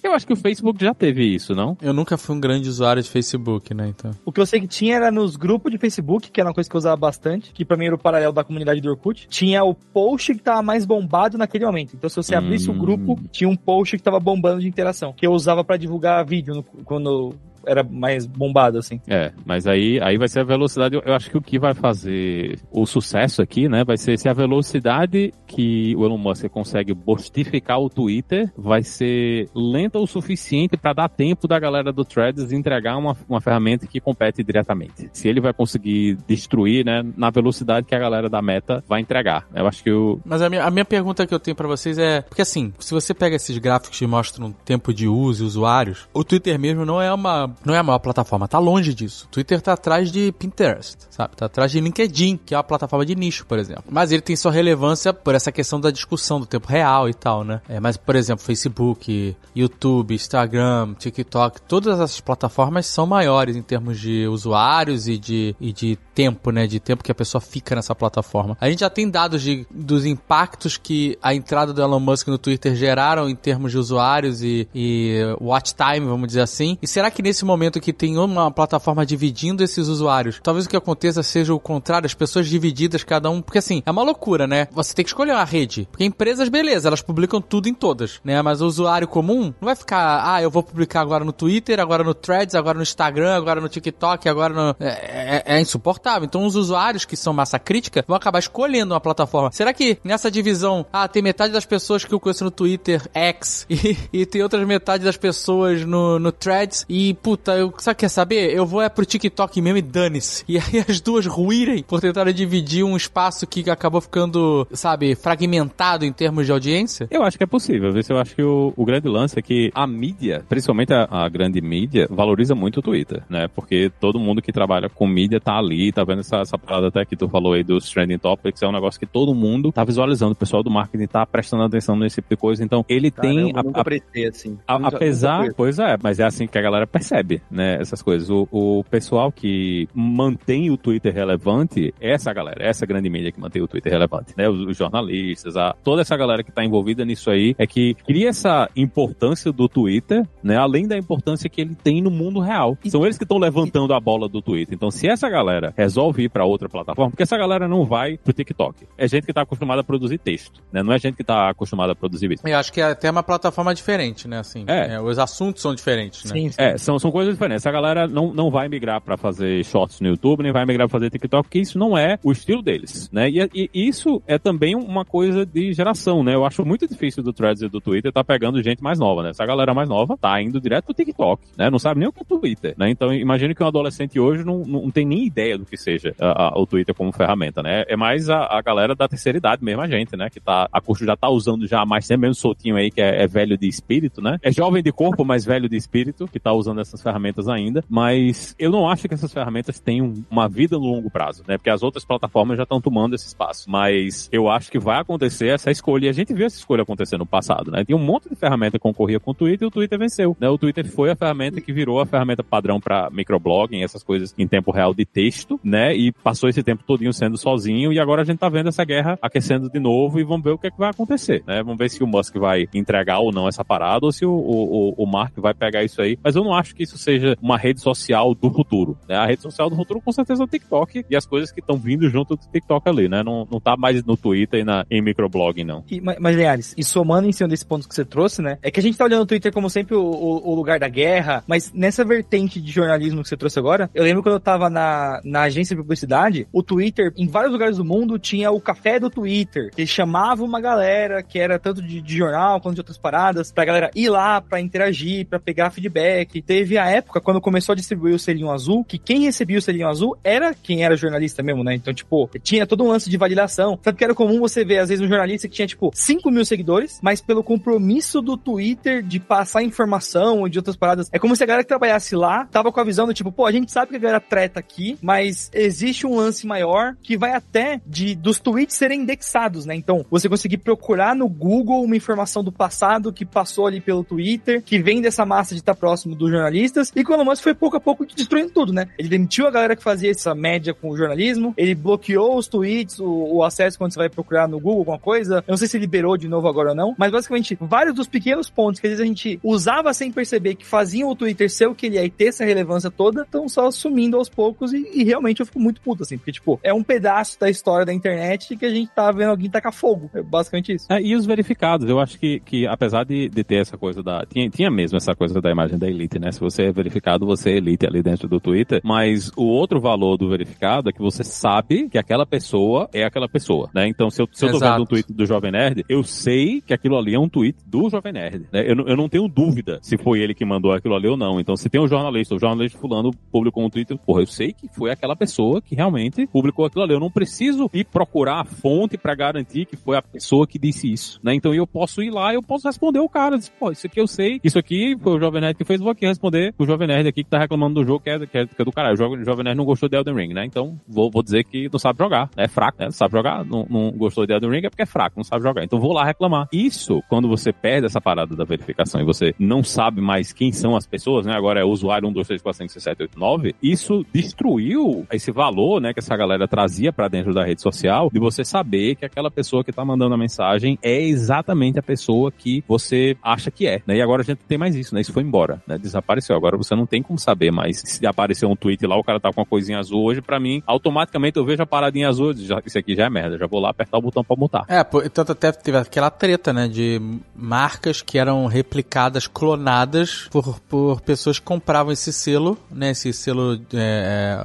Eu 0.03 0.13
acho 0.13 0.27
que 0.27 0.33
o 0.35 0.37
Facebook 0.37 0.85
já 0.85 0.93
teve 0.93 1.25
isso, 1.25 1.55
não? 1.55 1.79
Eu 1.81 1.95
nunca 1.95 2.19
fui 2.19 2.37
um 2.37 2.41
grande 2.41 2.69
usuário 2.69 3.03
de 3.03 3.09
Facebook, 3.09 3.73
né? 3.73 3.89
Então. 3.89 4.11
O 4.25 4.31
que 4.31 4.39
eu 4.39 4.45
sei 4.45 4.61
que 4.61 4.67
tinha 4.67 4.97
era 4.97 5.11
nos 5.11 5.35
grupos 5.35 5.73
de 5.73 5.79
Facebook, 5.79 6.31
que 6.31 6.41
era 6.41 6.49
uma 6.49 6.55
coisa 6.55 6.69
que 6.69 6.77
eu 6.77 6.79
usava 6.79 6.97
bastante, 6.97 7.53
que 7.53 7.65
pra 7.65 7.75
mim 7.77 7.87
era 7.87 7.95
o 7.95 7.99
paralelo 7.99 8.33
da 8.33 8.45
comunidade 8.45 8.83
do 8.83 8.91
Orkut. 8.91 9.27
Tinha 9.29 9.65
o 9.65 9.75
post 9.75 10.35
que 10.35 10.43
tava 10.43 10.61
mais 10.63 10.85
bombado 10.85 11.39
naquele 11.39 11.65
momento. 11.65 11.95
Então, 11.97 12.11
se 12.11 12.17
você 12.17 12.35
abrisse 12.35 12.71
hum. 12.71 12.75
o 12.75 12.79
grupo, 12.79 13.19
tinha 13.33 13.49
um 13.49 13.57
post 13.57 13.97
que 13.97 14.03
tava 14.03 14.21
bombando 14.21 14.61
de 14.61 14.69
interação, 14.69 15.15
que 15.15 15.27
eu 15.27 15.33
usava 15.33 15.65
para 15.65 15.79
divulgar 15.79 16.25
vídeo 16.27 16.55
no, 16.55 16.63
quando 16.63 17.35
era 17.66 17.83
mais 17.83 18.27
bombado, 18.27 18.79
assim. 18.79 19.00
É, 19.07 19.33
mas 19.44 19.66
aí, 19.66 20.00
aí 20.03 20.16
vai 20.16 20.29
ser 20.29 20.40
a 20.40 20.44
velocidade. 20.44 21.00
Eu 21.05 21.14
acho 21.14 21.31
que 21.31 21.37
o 21.37 21.42
que 21.42 21.59
vai 21.59 21.74
fazer 21.74 22.59
o 22.70 22.87
sucesso 22.87 23.42
aqui, 23.42 23.68
né, 23.68 23.85
vai 23.85 23.96
ser 23.96 24.18
se 24.18 24.29
a 24.29 24.33
velocidade 24.33 25.33
que 25.46 25.94
o 25.96 26.05
Elon 26.05 26.18
Musk 26.18 26.48
consegue 26.48 26.94
bostificar 26.94 27.79
o 27.79 27.88
Twitter 27.88 28.53
vai 28.57 28.83
ser 28.83 29.48
lenta 29.55 29.98
o 29.98 30.07
suficiente 30.07 30.77
para 30.77 30.92
dar 30.92 31.09
tempo 31.09 31.46
da 31.46 31.59
galera 31.59 31.92
do 31.92 32.05
Threads 32.05 32.53
entregar 32.53 32.96
uma, 32.96 33.16
uma 33.29 33.40
ferramenta 33.40 33.87
que 33.87 34.00
compete 34.00 34.42
diretamente. 34.42 35.09
Se 35.12 35.29
ele 35.29 35.40
vai 35.40 35.53
conseguir 35.53 36.18
destruir, 36.27 36.85
né, 36.85 37.03
na 37.16 37.31
velocidade 37.31 37.87
que 37.87 37.94
a 37.94 37.98
galera 37.98 38.29
da 38.29 38.40
Meta 38.42 38.83
vai 38.88 39.00
entregar. 39.00 39.46
Eu 39.55 39.66
acho 39.66 39.83
que 39.83 39.90
o. 39.90 40.20
Mas 40.24 40.42
a 40.42 40.48
minha, 40.48 40.64
a 40.64 40.70
minha 40.70 40.85
pergunta 40.85 41.27
que 41.27 41.35
eu 41.35 41.40
tenho 41.40 41.57
para 41.57 41.68
vocês 41.68 41.98
é. 41.98 42.22
Porque 42.22 42.42
assim, 42.42 42.72
se 42.79 42.92
você 42.92 43.14
pega 43.14 43.37
esses 43.37 43.57
gráficos 43.59 43.98
que 43.98 44.07
mostram 44.07 44.53
tempo 44.64 44.92
de 44.92 45.09
uso 45.09 45.44
e 45.44 45.46
usuários, 45.46 46.09
o 46.12 46.24
Twitter 46.24 46.59
mesmo 46.59 46.85
não 46.85 47.00
é 47.00 47.12
uma 47.12 47.54
não 47.64 47.75
é 47.75 47.79
a 47.79 47.83
maior 47.83 47.99
plataforma, 47.99 48.49
tá 48.49 48.59
longe 48.59 48.95
disso. 48.95 49.29
Twitter 49.31 49.61
tá 49.61 49.73
atrás 49.73 50.11
de 50.11 50.33
Pinterest, 50.33 50.97
sabe? 51.11 51.37
Tá 51.37 51.47
atrás 51.47 51.71
de 51.71 51.81
LinkedIn, 51.81 52.38
que 52.38 52.55
é 52.55 52.57
uma 52.57 52.64
plataforma 52.64 53.05
de 53.05 53.14
nicho, 53.14 53.47
por 53.47 53.59
exemplo. 53.59 53.85
Mas 53.90 54.12
ele 54.12 54.23
tem 54.23 54.37
sua 54.37 54.53
relevância 54.53 55.12
por 55.12 55.35
essa 55.35 55.53
questão 55.53 55.81
da 55.81 55.90
discussão 55.90 56.40
do 56.40 56.47
tempo 56.47 56.69
real 56.69 57.09
e 57.09 57.14
tal, 57.14 57.45
né? 57.45 57.61
É, 57.69 57.81
mas, 57.81 57.97
por 57.97 58.17
exemplo, 58.17 58.45
Facebook, 58.45 59.37
YouTube, 59.55 60.14
Instagram, 60.14 60.95
TikTok, 60.95 61.62
todas 61.62 62.01
essas 62.01 62.21
plataformas 62.21 62.87
são 62.87 63.07
maiores 63.07 63.57
em 63.57 63.62
termos 63.62 63.99
de 63.99 64.27
usuários 64.27 65.09
e 65.09 65.19
de, 65.19 65.57
e 65.61 65.73
de 65.73 65.99
tempo, 66.14 66.50
né? 66.50 66.66
De 66.66 66.79
tempo 66.79 67.03
que 67.03 67.11
a 67.11 67.14
pessoa 67.14 67.40
fica 67.40 67.74
nessa 67.74 67.94
plataforma. 67.94 68.57
A 68.61 68.70
gente 68.70 68.81
já 68.81 68.90
tem 68.90 69.11
dados 69.11 69.42
de, 69.42 69.66
dos 69.70 70.07
impactos 70.07 70.77
que 70.77 71.18
a 71.20 71.35
entrada 71.35 71.72
do 71.72 71.83
Elon 71.83 72.00
Musk 72.00 72.29
no 72.29 72.38
Twitter 72.38 72.74
geraram 72.77 73.29
em 73.29 73.35
termos 73.35 73.72
de 73.72 73.79
usuários 73.79 74.42
e, 74.42 74.68
e 74.74 75.18
watch 75.40 75.74
time, 75.74 76.07
vamos 76.07 76.29
dizer 76.29 76.42
assim. 76.42 76.79
E 76.81 76.87
será 76.87 77.11
que 77.11 77.22
nesse 77.22 77.44
momento 77.44 77.81
que 77.81 77.92
tem 77.92 78.16
uma 78.16 78.50
plataforma 78.50 79.05
dividindo 79.05 79.62
esses 79.64 79.88
usuários, 79.88 80.38
talvez 80.42 80.66
o 80.66 80.68
que 80.68 80.77
aconteça 80.77 81.22
seja 81.22 81.53
o 81.53 81.59
contrário, 81.59 82.07
as 82.07 82.14
pessoas 82.14 82.46
divididas, 82.46 83.03
cada 83.03 83.29
um. 83.29 83.42
Porque 83.42 83.59
assim, 83.59 83.83
é 83.85 83.90
uma 83.90 84.03
loucura, 84.03 84.46
né? 84.46 84.68
Você 84.72 84.94
tem 84.94 85.05
que 85.05 85.11
escolher 85.11 85.33
uma 85.33 85.44
rede. 85.44 85.88
Porque 85.90 86.05
empresas, 86.05 86.48
beleza, 86.48 86.88
elas 86.88 87.03
publicam 87.03 87.40
tudo 87.40 87.68
em 87.68 87.74
todas, 87.74 88.20
né? 88.22 88.40
Mas 88.42 88.61
o 88.61 88.66
usuário 88.66 89.09
comum 89.09 89.53
não 89.61 89.66
vai 89.66 89.74
ficar, 89.74 90.22
ah, 90.24 90.40
eu 90.40 90.50
vou 90.50 90.62
publicar 90.62 91.00
agora 91.00 91.24
no 91.24 91.33
Twitter, 91.33 91.81
agora 91.81 92.05
no 92.05 92.14
Threads, 92.14 92.55
agora 92.55 92.77
no 92.77 92.83
Instagram, 92.83 93.35
agora 93.35 93.61
no 93.61 93.68
TikTok, 93.68 94.29
agora 94.29 94.55
no. 94.55 94.77
É, 94.79 95.42
é, 95.48 95.57
é 95.57 95.61
insuportável 95.61 96.04
então 96.25 96.45
os 96.45 96.55
usuários 96.55 97.05
que 97.05 97.17
são 97.17 97.33
massa 97.33 97.59
crítica 97.59 98.05
vão 98.07 98.17
acabar 98.17 98.38
escolhendo 98.38 98.95
uma 98.95 99.01
plataforma. 99.01 99.51
Será 99.53 99.73
que 99.73 99.99
nessa 100.05 100.31
divisão, 100.31 100.87
ah, 100.93 101.09
tem 101.09 101.23
metade 101.23 101.53
das 101.53 101.64
pessoas 101.64 102.05
que 102.05 102.12
eu 102.12 102.21
conheço 102.21 102.45
no 102.45 102.51
Twitter 102.51 103.03
X 103.12 103.67
e, 103.71 103.97
e 104.12 104.27
tem 104.27 104.43
outras 104.43 104.67
metade 104.67 105.05
das 105.05 105.17
pessoas 105.17 105.85
no, 105.85 106.19
no 106.19 106.33
Threads 106.33 106.85
e, 106.88 107.14
puta, 107.14 107.53
eu, 107.53 107.73
sabe 107.79 107.97
quer 107.97 108.09
saber? 108.09 108.55
Eu 108.55 108.67
vou 108.67 108.83
é 108.83 108.88
pro 108.88 109.05
TikTok 109.05 109.61
mesmo 109.61 109.79
e 109.79 109.83
dane-se. 109.83 110.45
E 110.49 110.59
aí 110.59 110.85
as 110.88 111.01
duas 111.01 111.27
ruírem 111.27 111.83
por 111.83 112.01
tentarem 112.01 112.35
dividir 112.35 112.85
um 112.85 112.97
espaço 112.97 113.47
que 113.47 113.69
acabou 113.71 114.01
ficando, 114.01 114.67
sabe, 114.73 115.14
fragmentado 115.14 116.05
em 116.05 116.12
termos 116.12 116.47
de 116.47 116.53
audiência? 116.53 117.07
Eu 117.11 117.23
acho 117.23 117.38
que 117.38 117.45
é 117.45 117.47
possível. 117.47 117.93
Eu 118.09 118.19
acho 118.19 118.35
que 118.35 118.43
o, 118.43 118.73
o 118.77 118.85
grande 118.85 119.09
lance 119.09 119.38
é 119.38 119.43
que 119.43 119.71
a 119.75 119.87
mídia, 119.87 120.45
principalmente 120.49 120.93
a, 120.93 121.07
a 121.11 121.29
grande 121.29 121.61
mídia, 121.61 122.07
valoriza 122.11 122.55
muito 122.55 122.81
o 122.81 122.83
Twitter, 122.83 123.23
né? 123.29 123.49
Porque 123.55 123.90
todo 124.01 124.19
mundo 124.19 124.43
que 124.43 124.53
trabalha 124.53 124.88
com 124.88 125.07
mídia 125.07 125.40
tá 125.40 125.57
ali, 125.57 125.93
tá 125.95 126.05
vendo 126.05 126.21
essa, 126.21 126.39
essa 126.39 126.59
parada 126.59 126.89
até 126.89 127.05
que 127.05 127.17
tu 127.17 127.29
falou 127.29 127.53
aí 127.53 127.63
dos 127.63 127.91
trending 127.91 128.19
topics, 128.19 128.63
é 128.63 128.67
um 128.67 128.73
negócio 128.73 128.99
que 128.99 129.07
todo 129.07 129.35
mundo 129.35 129.73
tá 129.73 129.85
visualizando, 129.85 130.33
o 130.33 130.37
pessoal 130.37 130.63
do 130.63 130.71
marketing 130.71 131.07
tá 131.07 131.25
prestando 131.27 131.63
atenção 131.63 131.97
nesse 131.97 132.17
tipo 132.17 132.29
de 132.31 132.37
coisa, 132.37 132.65
então 132.65 132.85
ele 132.89 133.11
Caramba, 133.11 133.35
tem... 133.35 133.53
A, 133.55 133.63
nunca 133.63 133.81
a, 133.81 134.29
assim. 134.29 134.59
A, 134.67 134.75
apesar, 134.89 135.53
pois 135.55 135.79
é, 135.79 135.97
mas 136.03 136.21
é 136.21 136.25
assim 136.25 136.47
que 136.47 136.59
a 136.59 136.63
galera 136.63 136.87
percebe, 136.87 137.43
né, 137.51 137.79
essas 137.81 138.03
coisas. 138.03 138.29
O, 138.31 138.49
o 138.51 138.85
pessoal 138.85 139.31
que 139.31 139.89
mantém 139.95 140.71
o 140.71 140.77
Twitter 140.77 141.13
relevante, 141.13 141.95
essa 142.01 142.33
galera, 142.33 142.65
essa 142.65 142.87
grande 142.87 143.09
mídia 143.09 143.33
que 143.33 143.41
mantém 143.41 143.63
o 143.63 143.69
Twitter 143.69 143.93
relevante, 143.93 144.35
né, 144.37 144.49
os, 144.49 144.61
os 144.61 144.77
jornalistas, 144.77 145.57
a, 145.57 145.75
toda 145.85 146.03
essa 146.03 146.17
galera 146.17 146.43
que 146.43 146.53
tá 146.53 146.65
envolvida 146.65 147.05
nisso 147.05 147.31
aí, 147.31 147.55
é 147.59 147.67
que 147.67 147.95
cria 148.07 148.29
essa 148.29 148.69
importância 148.77 149.53
do 149.53 149.69
Twitter, 149.69 150.27
né, 150.43 150.57
além 150.57 150.87
da 150.87 150.97
importância 150.97 151.49
que 151.49 151.61
ele 151.61 151.75
tem 151.75 152.03
no 152.03 152.11
mundo 152.11 152.41
real. 152.41 152.77
São 152.87 153.05
eles 153.05 153.19
que 153.19 153.25
estão 153.25 153.39
levantando 153.39 153.93
a 153.95 154.01
bola 154.01 154.29
do 154.29 154.43
Twitter. 154.43 154.75
Então, 154.75 154.91
se 154.91 155.09
essa 155.09 155.29
galera 155.29 155.73
resolve 155.85 156.25
ir 156.25 156.29
para 156.29 156.44
outra 156.44 156.68
plataforma, 156.68 157.11
porque 157.11 157.23
essa 157.23 157.37
galera 157.37 157.68
não 157.68 157.85
vai 157.85 158.16
pro 158.16 158.33
TikTok. 158.33 158.87
É 158.97 159.07
gente 159.07 159.27
que 159.27 159.33
tá 159.33 159.42
acostumada 159.42 159.83
a 159.83 159.85
produzir 159.85 160.18
texto, 160.18 160.62
né? 160.73 160.83
Não 160.83 160.92
é 160.92 160.99
gente 160.99 161.16
que 161.16 161.25
tá 161.25 161.51
acostumada 161.51 161.92
a 161.92 161.94
produzir 161.94 162.29
vídeo. 162.29 162.42
Eu 162.44 162.59
acho 162.59 162.73
que 162.73 162.81
é 162.81 162.85
até 162.85 163.11
uma 163.11 163.23
plataforma 163.23 163.75
diferente, 163.75 164.27
né? 164.27 164.38
Assim, 164.38 164.64
é. 164.66 164.94
é 164.94 165.01
os 165.01 165.18
assuntos 165.18 165.62
são 165.62 165.75
diferentes, 165.75 166.25
né? 166.25 166.33
Sim, 166.33 166.51
sim. 166.51 166.57
É, 166.59 166.79
são, 166.79 166.99
são 166.99 167.11
coisas 167.11 167.35
diferentes. 167.35 167.66
A 167.66 167.73
galera 167.73 168.07
não, 168.07 168.33
não 168.33 168.51
vai 168.51 168.68
migrar 168.68 169.01
para 169.01 169.16
fazer 169.16 169.64
shorts 169.64 170.01
no 170.01 170.09
YouTube, 170.09 170.42
nem 170.42 170.53
vai 170.53 170.64
migrar 170.64 170.88
pra 170.88 170.99
fazer 170.99 171.11
TikTok, 171.11 171.44
porque 171.44 171.61
isso 171.61 171.79
não 171.79 171.97
é 171.97 172.18
o 172.23 172.33
estilo 172.33 172.62
deles, 172.62 173.11
né? 173.12 173.29
E, 173.29 173.70
e 173.75 173.88
isso 173.88 174.23
é 174.27 174.38
também 174.38 174.75
uma 174.75 175.05
coisa 175.05 175.44
de 175.44 175.73
geração, 175.73 176.23
né? 176.23 176.35
Eu 176.35 176.44
acho 176.44 176.64
muito 176.64 176.88
difícil 176.88 177.23
do 177.23 177.33
Threads 177.33 177.62
e 177.62 177.68
do 177.68 177.81
Twitter 177.81 178.12
tá 178.12 178.25
pegando 178.25 178.62
gente 178.62 178.83
mais 178.83 178.99
nova, 178.99 179.23
né? 179.23 179.31
Essa 179.31 179.44
galera 179.44 179.75
mais 179.75 179.88
nova 179.88 180.16
tá 180.16 180.40
indo 180.40 180.61
direto 180.61 180.87
pro 180.87 180.94
TikTok, 180.94 181.42
né? 181.57 181.70
Não 181.70 181.79
sabe 181.79 182.01
nem 182.01 182.09
o 182.09 182.12
que 182.12 182.20
é 182.20 182.25
Twitter, 182.25 182.75
né? 182.77 182.90
Então, 182.90 183.12
imagine 183.12 183.55
que 183.55 183.62
um 183.62 183.66
adolescente 183.66 184.18
hoje 184.18 184.44
não, 184.44 184.61
não 184.61 184.90
tem 184.90 185.05
nem 185.05 185.27
ideia 185.27 185.59
do 185.59 185.64
que 185.64 185.74
seja 185.77 186.15
a, 186.21 186.55
a, 186.55 186.59
o 186.59 186.67
Twitter 186.67 186.95
como 186.95 187.13
ferramenta, 187.13 187.63
né? 187.63 187.85
É 187.89 187.97
mais 187.97 188.29
a, 188.29 188.47
a, 188.47 188.63
galera 188.63 188.95
da 188.95 189.09
terceira 189.09 189.39
idade 189.39 189.65
mesmo, 189.65 189.81
a 189.81 189.89
gente, 189.89 190.17
né? 190.17 190.29
Que 190.31 190.41
tá, 190.41 190.69
a 190.73 190.81
curso 190.81 191.05
já 191.05 191.17
tá 191.17 191.29
usando 191.29 191.67
já 191.67 191.85
mais 191.85 192.07
tempo, 192.07 192.23
mesmo 192.23 192.35
soltinho 192.35 192.77
aí, 192.77 192.91
que 192.91 193.01
é, 193.01 193.23
é, 193.23 193.27
velho 193.27 193.57
de 193.57 193.69
espírito, 193.69 194.23
né? 194.23 194.39
É 194.43 194.53
jovem 194.53 194.83
de 194.83 194.93
corpo, 194.93 195.25
mas 195.25 195.45
velho 195.45 195.69
de 195.69 195.77
espírito, 195.77 196.29
que 196.29 196.41
tá 196.41 196.53
usando 196.53 196.81
essas 196.81 197.03
ferramentas 197.03 197.49
ainda. 197.49 197.85
Mas 197.89 198.55
eu 198.59 198.71
não 198.71 198.89
acho 198.89 199.09
que 199.09 199.15
essas 199.15 199.33
ferramentas 199.33 199.81
tenham 199.81 200.15
uma 200.31 200.49
vida 200.49 200.77
no 200.77 200.85
longo 200.85 201.11
prazo, 201.11 201.43
né? 201.47 201.57
Porque 201.57 201.71
as 201.71 201.83
outras 201.83 202.05
plataformas 202.05 202.57
já 202.57 202.63
estão 202.63 202.81
tomando 202.81 203.15
esse 203.15 203.27
espaço. 203.27 203.71
Mas 203.71 204.29
eu 204.33 204.49
acho 204.49 204.71
que 204.71 204.79
vai 204.79 205.01
acontecer 205.01 205.49
essa 205.49 205.71
escolha. 205.71 206.07
E 206.07 206.09
a 206.09 206.13
gente 206.13 206.33
viu 206.33 206.47
essa 206.47 206.59
escolha 206.59 206.83
acontecer 206.83 207.17
no 207.17 207.27
passado, 207.27 207.71
né? 207.71 207.85
Tem 207.85 207.97
um 207.97 208.05
monte 208.05 208.29
de 208.29 208.37
ferramenta 208.37 208.79
que 208.79 208.83
concorria 208.83 209.19
com 209.19 209.33
o 209.33 209.35
Twitter 209.35 209.67
e 209.67 209.69
o 209.69 209.71
Twitter 209.71 209.99
venceu. 209.99 210.37
Né? 210.39 210.49
O 210.49 210.59
Twitter 210.59 210.87
foi 210.87 211.11
a 211.11 211.17
ferramenta 211.17 211.61
que 211.61 211.73
virou 211.73 212.01
a 212.01 212.07
ferramenta 212.07 212.43
padrão 212.43 212.81
para 212.81 213.11
microblogging, 213.11 213.83
essas 213.83 214.03
coisas 214.03 214.35
em 214.39 214.47
tempo 214.47 214.71
real 214.71 214.95
de 214.95 215.05
texto, 215.05 215.59
né? 215.64 215.94
E 215.94 216.12
passou 216.12 216.48
esse 216.48 216.62
tempo 216.62 216.85
todinho 216.85 217.12
sendo 217.12 217.37
sozinho 217.37 217.92
e 217.92 217.98
agora 217.98 218.22
a 218.22 218.24
gente 218.24 218.38
tá 218.38 218.48
vendo 218.48 218.68
essa 218.68 218.85
guerra 218.85 219.18
aquecendo 219.20 219.70
de 219.70 219.79
novo 219.79 220.20
e 220.20 220.24
vamos 220.24 220.44
ver 220.44 220.50
o 220.50 220.59
que 220.59 220.66
é 220.66 220.70
que 220.70 220.79
vai 220.79 220.90
acontecer, 220.90 221.42
né? 221.46 221.62
Vamos 221.62 221.79
ver 221.79 221.90
se 221.90 222.03
o 222.03 222.07
Musk 222.07 222.37
vai 222.37 222.68
entregar 222.74 223.18
ou 223.18 223.33
não 223.33 223.48
essa 223.48 223.64
parada 223.64 224.05
ou 224.05 224.12
se 224.12 224.24
o, 224.24 224.33
o, 224.33 224.94
o 224.96 225.07
Mark 225.07 225.33
vai 225.37 225.55
pegar 225.55 225.83
isso 225.83 226.00
aí. 226.03 226.18
Mas 226.22 226.37
eu 226.37 226.44
não 226.44 226.55
acho 226.55 226.74
que 226.74 226.83
isso 226.83 226.98
seja 226.98 227.37
uma 227.40 227.57
rede 227.57 227.81
social 227.81 228.35
do 228.35 228.50
futuro, 228.50 228.98
né? 229.09 229.16
A 229.16 229.27
rede 229.27 229.42
social 229.42 229.70
do 229.70 229.77
futuro 229.77 230.00
com 230.00 230.12
certeza 230.12 230.42
é 230.42 230.44
o 230.44 230.48
TikTok 230.48 231.05
e 231.09 231.16
as 231.16 231.27
coisas 231.27 231.50
que 231.50 231.61
estão 231.61 231.77
vindo 231.77 232.09
junto 232.09 232.37
do 232.37 232.42
TikTok 232.53 232.88
ali, 232.88 233.09
né? 233.09 233.22
Não, 233.22 233.46
não 233.50 233.61
tá 233.61 233.77
mais 233.77 234.05
no 234.05 234.16
Twitter 234.16 234.61
e 234.61 234.64
na, 234.64 234.85
em 234.90 235.00
microblogging, 235.00 235.64
não. 235.64 235.85
E, 235.90 236.00
mas, 236.00 236.18
mas, 236.18 236.37
Leares, 236.37 236.74
e 236.77 236.85
somando 236.85 237.29
em 237.29 237.33
cima 237.33 237.48
desse 237.48 237.64
ponto 237.64 237.88
que 237.88 237.94
você 237.94 238.05
trouxe, 238.05 238.42
né? 238.42 238.59
É 238.62 238.70
que 238.70 238.81
a 238.81 238.83
gente 238.83 238.98
tá 238.98 239.05
olhando 239.05 239.22
o 239.22 239.27
Twitter 239.27 239.53
como 239.53 239.70
sempre 239.70 239.94
o, 239.94 240.03
o, 240.03 240.50
o 240.50 240.55
lugar 240.55 240.79
da 240.79 240.88
guerra, 240.88 241.42
mas 241.46 241.72
nessa 241.72 242.05
vertente 242.05 242.61
de 242.61 242.70
jornalismo 242.70 243.22
que 243.22 243.29
você 243.29 243.37
trouxe 243.37 243.59
agora, 243.59 243.90
eu 243.94 244.03
lembro 244.03 244.22
quando 244.22 244.35
eu 244.35 244.40
tava 244.40 244.68
na, 244.68 245.20
na 245.24 245.48
agência 245.55 245.77
de 245.77 245.83
publicidade, 245.83 246.49
o 246.53 246.62
Twitter, 246.62 247.12
em 247.17 247.27
vários 247.27 247.53
lugares 247.53 247.77
do 247.77 247.85
mundo, 247.85 248.19
tinha 248.19 248.51
o 248.51 248.61
café 248.61 248.99
do 248.99 249.09
Twitter, 249.09 249.71
que 249.75 249.87
chamava 249.87 250.43
uma 250.45 250.61
galera 250.61 251.23
que 251.23 251.38
era 251.38 251.59
tanto 251.59 251.81
de, 251.81 252.01
de 252.01 252.17
jornal 252.17 252.61
quanto 252.61 252.75
de 252.75 252.81
outras 252.81 252.99
paradas, 252.99 253.53
pra 253.53 253.64
galera 253.64 253.90
ir 253.95 254.09
lá, 254.09 254.40
pra 254.40 254.61
interagir, 254.61 255.27
pra 255.27 255.38
pegar 255.38 255.71
feedback. 255.71 256.43
Teve 256.43 256.77
a 256.77 256.88
época, 256.88 257.21
quando 257.21 257.40
começou 257.40 257.73
a 257.73 257.77
distribuir 257.77 258.14
o 258.14 258.19
selinho 258.19 258.51
azul, 258.51 258.85
que 258.85 258.99
quem 258.99 259.23
recebia 259.23 259.59
o 259.59 259.62
selinho 259.62 259.88
azul 259.88 260.17
era 260.25 260.55
quem 260.55 260.85
era 260.85 260.97
jornalista 260.97 261.43
mesmo, 261.43 261.62
né? 261.62 261.75
Então, 261.75 261.95
tipo, 261.95 262.29
tinha 262.43 262.67
todo 262.67 262.85
um 262.85 262.88
lance 262.88 263.09
de 263.09 263.17
validação. 263.17 263.79
Sabe 263.83 263.99
que 263.99 264.05
era 264.05 264.14
comum 264.14 264.40
você 264.40 264.64
ver, 264.64 264.79
às 264.79 264.88
vezes, 264.88 265.05
um 265.05 265.09
jornalista 265.09 265.49
que 265.49 265.55
tinha, 265.55 265.67
tipo, 265.67 265.90
5 265.95 266.31
mil 266.31 266.45
seguidores, 266.45 266.99
mas 267.03 267.21
pelo 267.21 267.43
compromisso 267.43 268.21
do 268.21 268.37
Twitter 268.37 269.03
de 269.03 269.21
passar 269.21 269.62
informação 269.62 270.40
ou 270.40 270.49
de 270.49 270.59
outras 270.59 270.77
paradas, 270.77 271.09
é 271.12 271.19
como 271.19 271.37
se 271.37 271.43
a 271.43 271.47
galera 271.47 271.62
que 271.62 271.69
trabalhasse 271.69 272.17
lá 272.17 272.47
tava 272.47 272.73
com 272.73 272.81
a 272.81 272.85
visão 272.85 273.07
do 273.07 273.14
tipo, 273.14 273.31
pô, 273.31 273.47
a 273.47 273.53
gente 273.53 273.71
sabe 273.71 273.90
que 273.90 273.97
a 273.97 274.01
galera 274.01 274.21
treta 274.21 274.61
aqui, 274.61 274.99
mas 275.01 275.34
existe 275.53 276.07
um 276.07 276.16
lance 276.16 276.47
maior 276.47 276.97
que 277.03 277.16
vai 277.16 277.33
até 277.33 277.81
de 277.87 278.14
dos 278.14 278.38
tweets 278.38 278.77
serem 278.77 279.03
indexados, 279.03 279.66
né? 279.66 279.75
Então, 279.75 280.05
você 280.11 280.29
conseguir 280.29 280.59
procurar 280.59 281.14
no 281.14 281.29
Google 281.29 281.83
uma 281.83 281.97
informação 281.97 282.42
do 282.42 282.53
passado 282.53 283.12
que 283.12 283.25
passou 283.25 283.66
ali 283.66 283.81
pelo 283.81 284.05
Twitter, 284.05 284.62
que 284.62 284.79
vem 284.79 285.01
dessa 285.01 285.25
massa 285.25 285.55
de 285.55 285.61
estar 285.61 285.75
próximo 285.75 286.14
dos 286.14 286.31
jornalistas, 286.31 286.92
e 286.94 287.05
quando 287.05 287.29
o 287.29 287.37
foi 287.37 287.55
pouco 287.55 287.77
a 287.77 287.81
pouco 287.81 288.07
destruindo 288.07 288.51
tudo, 288.51 288.73
né? 288.73 288.88
Ele 288.99 289.09
demitiu 289.09 289.47
a 289.47 289.51
galera 289.51 289.75
que 289.77 289.83
fazia 289.83 290.11
essa 290.11 290.35
média 290.35 290.73
com 290.73 290.90
o 290.90 290.97
jornalismo, 290.97 291.53
ele 291.57 291.75
bloqueou 291.75 292.37
os 292.37 292.47
tweets, 292.47 292.99
o, 293.01 293.37
o 293.37 293.42
acesso 293.42 293.77
quando 293.77 293.92
você 293.92 293.99
vai 293.99 294.09
procurar 294.09 294.49
no 294.49 294.59
Google 294.59 294.81
alguma 294.81 294.99
coisa, 294.99 295.37
eu 295.47 295.53
não 295.53 295.57
sei 295.57 295.68
se 295.68 295.79
liberou 295.79 296.16
de 296.16 296.29
novo 296.29 296.49
agora 296.49 296.70
ou 296.70 296.75
não, 296.75 296.94
mas 296.97 297.11
basicamente, 297.11 297.59
vários 297.61 297.94
dos 297.94 298.07
pequenos 298.07 298.49
pontos 298.49 298.81
que 298.81 298.87
às 298.87 298.92
vezes 298.92 299.05
a 299.05 299.07
gente 299.07 299.40
usava 299.42 299.92
sem 299.92 300.12
perceber 300.12 300.55
que 300.55 300.64
faziam 300.64 301.11
o 301.11 301.16
Twitter 301.16 301.51
ser 301.51 301.66
o 301.66 301.75
que 301.75 301.87
ele 301.87 301.99
é 301.99 302.05
e 302.05 302.11
ter 302.11 302.27
essa 302.27 302.44
relevância 302.44 302.90
toda, 302.90 303.23
estão 303.23 303.49
só 303.49 303.70
sumindo 303.70 304.16
aos 304.16 304.29
poucos 304.29 304.73
e, 304.73 304.88
e, 304.92 305.05
realmente 305.05 305.24
eu 305.41 305.47
fico 305.47 305.61
muito 305.61 305.81
puto, 305.81 306.03
assim, 306.03 306.17
porque, 306.17 306.33
tipo, 306.33 306.59
é 306.63 306.73
um 306.73 306.83
pedaço 306.83 307.39
da 307.39 307.49
história 307.51 307.85
da 307.85 307.93
internet 307.93 308.57
que 308.57 308.65
a 308.65 308.71
gente 308.71 308.91
tá 308.91 309.11
vendo 309.11 309.31
alguém 309.31 309.51
tacar 309.51 309.73
fogo. 309.73 310.11
É 310.15 310.23
basicamente 310.23 310.73
isso. 310.73 310.87
É, 310.91 311.01
e 311.01 311.15
os 311.15 311.27
verificados, 311.27 311.89
eu 311.89 311.99
acho 311.99 312.19
que, 312.19 312.41
que 312.41 312.67
apesar 312.67 313.05
de, 313.05 313.29
de 313.29 313.45
ter 313.45 313.57
essa 313.57 313.77
coisa 313.77 314.03
da. 314.03 314.25
Tinha, 314.27 314.49
tinha 314.51 314.71
mesmo 314.71 314.97
essa 314.97 315.15
coisa 315.15 315.41
da 315.41 315.51
imagem 315.51 315.79
da 315.79 315.89
elite, 315.89 316.19
né? 316.19 316.33
Se 316.33 316.41
você 316.41 316.65
é 316.65 316.73
verificado, 316.73 317.27
você 317.27 317.51
é 317.51 317.57
elite 317.57 317.87
ali 317.87 318.03
dentro 318.03 318.29
do 318.29 318.41
Twitter, 318.41 318.81
mas 318.85 319.31
o 319.37 319.45
outro 319.45 319.81
valor 319.81 320.17
do 320.17 320.29
verificado 320.29 320.89
é 320.89 320.93
que 320.93 321.01
você 321.01 321.25
sabe 321.25 321.89
que 321.89 321.99
aquela 321.99 322.27
pessoa 322.27 322.89
é 322.93 323.05
aquela 323.05 323.29
pessoa, 323.29 323.71
né? 323.75 323.87
Então, 323.89 324.11
se 324.11 324.23
eu, 324.23 324.29
se 324.33 324.45
eu 324.45 324.53
tô 324.53 324.59
vendo 324.59 324.83
um 324.83 324.87
tweet 324.87 325.13
do 325.13 325.27
Jovem 325.27 325.53
Nerd, 325.53 325.85
eu 325.89 326.03
sei 326.03 326.61
que 326.61 326.73
aquilo 326.75 326.97
ali 326.97 327.15
é 327.15 327.19
um 327.19 327.29
tweet 327.29 327.59
do 327.67 327.89
Jovem 327.89 328.13
Nerd, 328.13 328.47
né? 328.53 328.63
Eu, 328.63 328.87
eu 328.87 328.97
não 328.97 329.09
tenho 329.09 329.29
dúvida 329.29 329.79
se 329.83 329.97
foi 329.97 330.21
ele 330.21 330.35
que 330.35 330.45
mandou 330.45 330.73
aquilo 330.73 330.95
ali 330.95 331.09
ou 331.09 331.17
não. 331.17 331.41
Então, 331.41 331.57
se 331.57 331.69
tem 331.69 331.81
um 331.81 331.89
jornalista, 331.89 332.35
o 332.35 332.39
jornalista 332.39 332.79
fulano 332.79 333.11
publicou 333.31 333.65
um 333.65 333.71
tweet, 333.71 333.95
porra, 334.05 334.23
eu 334.23 334.27
sei 334.27 334.53
que 334.53 334.69
foi 334.69 334.91
aquela 334.91 335.13
pessoa 335.16 335.61
que 335.61 335.74
realmente 335.74 336.27
publicou 336.27 336.64
aquilo 336.64 336.85
ali. 336.85 336.94
Eu 336.94 337.00
não 337.00 337.11
preciso 337.11 337.70
ir 337.72 337.85
procurar 337.85 338.40
a 338.40 338.44
fonte 338.44 338.96
para 338.96 339.14
garantir 339.14 339.66
que 339.66 339.77
foi 339.77 339.96
a 339.96 340.03
pessoa 340.03 340.46
que 340.46 340.59
disse 340.59 340.92
isso, 340.92 341.20
né? 341.22 341.35
Então, 341.35 341.55
eu 341.55 341.66
posso 341.66 342.03
ir 342.03 342.11
lá, 342.11 342.33
eu 342.33 342.42
posso 342.42 342.66
responder 342.66 343.00
o 343.00 343.09
cara, 343.09 343.37
diz, 343.37 343.48
pô, 343.48 343.70
isso 343.70 343.87
aqui 343.87 344.00
eu 344.00 344.07
sei, 344.07 344.40
isso 344.42 344.59
aqui 344.59 344.96
foi 345.00 345.16
o 345.16 345.20
Jovem 345.20 345.40
Nerd 345.40 345.57
que 345.57 345.64
fez, 345.64 345.81
vou 345.81 345.90
aqui 345.90 346.07
responder 346.07 346.55
o 346.59 346.66
Jovem 346.66 346.88
Nerd 346.88 347.09
aqui 347.09 347.24
que 347.24 347.31
tá 347.31 347.38
reclamando 347.38 347.74
do 347.74 347.87
jogo 347.87 348.00
que 348.00 348.11
é, 348.11 348.18
que 348.27 348.38
é, 348.38 348.46
que 348.46 348.62
é 348.62 348.64
do 348.64 348.72
caralho. 348.72 348.94
O 348.94 349.24
Jovem 349.24 349.44
Nerd 349.44 349.57
não 349.57 349.64
gostou 349.64 349.88
de 349.88 349.96
Elden 349.96 350.14
Ring, 350.14 350.35
né? 350.35 350.44
Então, 350.44 350.79
vou, 350.87 351.11
vou 351.11 351.22
dizer 351.22 351.44
que 351.44 351.68
não 351.72 351.79
sabe 351.79 351.98
jogar, 351.98 352.31
é 352.37 352.48
fraco, 352.48 352.79
né? 352.79 352.87
Não 352.87 352.92
sabe 352.92 353.12
jogar, 353.12 353.44
não, 353.44 353.66
não 353.68 353.90
gostou 353.92 354.27
de 354.27 354.33
Elden 354.33 354.50
Ring 354.50 354.66
é 354.66 354.70
porque 354.70 354.83
é 354.83 354.87
fraco, 354.87 355.16
não 355.16 355.24
sabe 355.24 355.42
jogar. 355.42 355.64
Então, 355.64 355.79
vou 355.79 355.92
lá 355.92 356.05
reclamar. 356.05 356.48
Isso, 356.53 357.03
quando 357.09 357.29
você 357.29 357.53
perde 357.53 357.87
essa 357.87 358.00
parada 358.00 358.35
da 358.37 358.44
verificação 358.44 359.00
e 359.00 359.05
você 359.05 359.35
não 359.38 359.62
sabe 359.62 360.00
mais 360.00 360.33
quem 360.33 360.53
são 360.53 360.77
as 360.77 360.87
pessoas, 360.87 361.27
né? 361.27 361.35
Agora 361.35 361.61
é 361.61 361.64
usuário 361.64 362.09
1, 362.09 362.12
2, 362.12 362.27
3, 362.27 362.42
4, 362.42 362.59
5, 362.59 362.72
6, 362.72 362.83
7, 362.83 363.03
8, 363.03 363.18
9. 363.18 363.55
Isso 363.62 364.05
destruiu 364.12 365.04
esse 365.12 365.31
valor, 365.31 365.81
né? 365.81 365.93
Que 365.93 366.01
essa 366.01 366.17
galera 366.17 366.47
trazia 366.47 366.93
para 366.93 367.09
dentro 367.09 367.33
da 367.33 367.45
rede 367.45 367.62
social 367.62 368.11
de 368.12 368.19
você 368.19 368.45
saber 368.45 368.97
que 368.97 369.05
aquela 369.05 369.31
pessoa 369.31 369.64
que 369.64 369.73
tá 369.73 369.85
mandando 369.85 370.14
a 370.14 370.19
mensagem 370.19 370.79
é 370.83 371.03
exatamente 371.03 371.79
a 371.79 371.83
pessoa 371.83 372.31
que 372.31 372.64
você 372.67 373.17
acha 373.23 373.51
que 373.51 373.67
é, 373.67 373.83
né? 373.87 373.97
E 373.97 374.03
agora 374.03 374.23
a 374.23 374.25
gente 374.25 374.38
tem 374.49 374.59
mais 374.59 374.75
isso, 374.75 374.95
né? 374.95 375.01
Isso 375.01 375.12
foi 375.12 375.23
embora, 375.23 375.62
né? 375.67 375.79
Desapareceu. 375.79 376.37
Agora 376.37 376.57
você 376.57 376.75
não 376.75 376.87
tem 376.87 377.03
como 377.03 377.19
saber 377.19 377.51
mais 377.51 377.83
se 377.85 378.07
apareceu 378.07 378.49
um 378.49 378.57
tweet 378.57 378.87
lá, 378.87 378.97
o 378.97 379.05
cara 379.05 379.21
tá 379.21 379.33
com 379.33 379.40
uma 379.40 379.47
coisinha 379.47 379.79
azul 379.79 380.05
hoje, 380.05 380.21
para 380.21 380.40
mim, 380.40 380.62
automaticamente 380.67 381.38
eu 381.38 381.45
vejo 381.45 381.62
a 381.62 381.67
paradinha 381.67 382.09
azul, 382.09 382.35
já, 382.35 382.61
isso 382.64 382.79
aqui 382.79 382.95
já 382.95 383.05
é 383.05 383.11
merda, 383.11 383.38
já 383.38 383.47
vou 383.47 383.61
lá 383.61 383.71
apertar 383.71 383.99
o 383.99 384.03
botão 384.03 384.25
para 384.25 384.37
mutar. 384.37 384.64
É, 384.69 384.83
tanto 385.09 385.33
até 385.33 385.53
teve 385.53 385.79
aquela 385.79 386.11
treta, 386.11 386.53
né? 386.53 386.69
De 386.69 387.01
marcas 387.35 388.03
que 388.03 388.19
eram 388.19 388.47
replicadas, 388.47 389.27
clonadas 389.27 390.29
por, 390.31 390.61
por 390.61 391.01
pessoas 391.01 391.38
que 391.38 391.45
compravam 391.45 391.93
esse 391.93 392.12
selo, 392.12 392.59
né? 392.71 392.90
Esse 392.90 393.12
selo 393.12 393.61
é, 393.73 394.38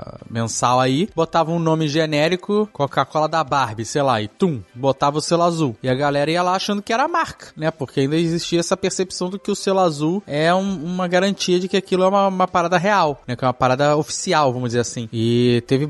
mensal 0.50 0.80
aí, 0.80 1.08
botavam 1.16 1.56
um 1.56 1.60
nome 1.60 1.88
genérico, 1.88 2.68
Coca-Cola 2.74 3.30
da 3.30 3.44
Barbie, 3.44 3.86
sei 3.86 4.02
lá, 4.02 4.20
e 4.20 4.28
tum, 4.28 4.62
botava 4.74 5.20
o 5.20 5.22
selo 5.22 5.44
azul. 5.44 5.78
E 5.84 5.88
a 5.88 5.94
galera 5.94 6.32
ia 6.32 6.42
lá 6.42 6.56
achando 6.56 6.82
que 6.82 6.92
era 6.92 7.04
a 7.04 7.08
marca, 7.08 7.54
né? 7.56 7.70
Porque 7.70 8.02
ainda 8.02 8.18
existia 8.18 8.60
essa 8.60 8.76
percepção 8.76 9.30
do 9.30 9.38
que 9.38 9.52
o 9.52 9.56
selo 9.56 9.80
azul 9.80 10.24
é 10.26 10.54
um, 10.54 10.84
uma 10.84 11.08
garantia 11.08 11.60
de 11.60 11.68
que 11.68 11.78
aquilo 11.78 12.04
é 12.04 12.08
uma, 12.08 12.28
uma 12.28 12.48
parada 12.48 12.80
real, 12.80 13.22
né? 13.28 13.36
Que 13.36 13.46
é 13.46 13.48
uma 13.48 13.54
parada 13.54 13.96
oficial, 13.96 14.52
vamos 14.52 14.70
dizer 14.70 14.80
assim. 14.80 15.08
E 15.14 15.64
teve 15.68 15.88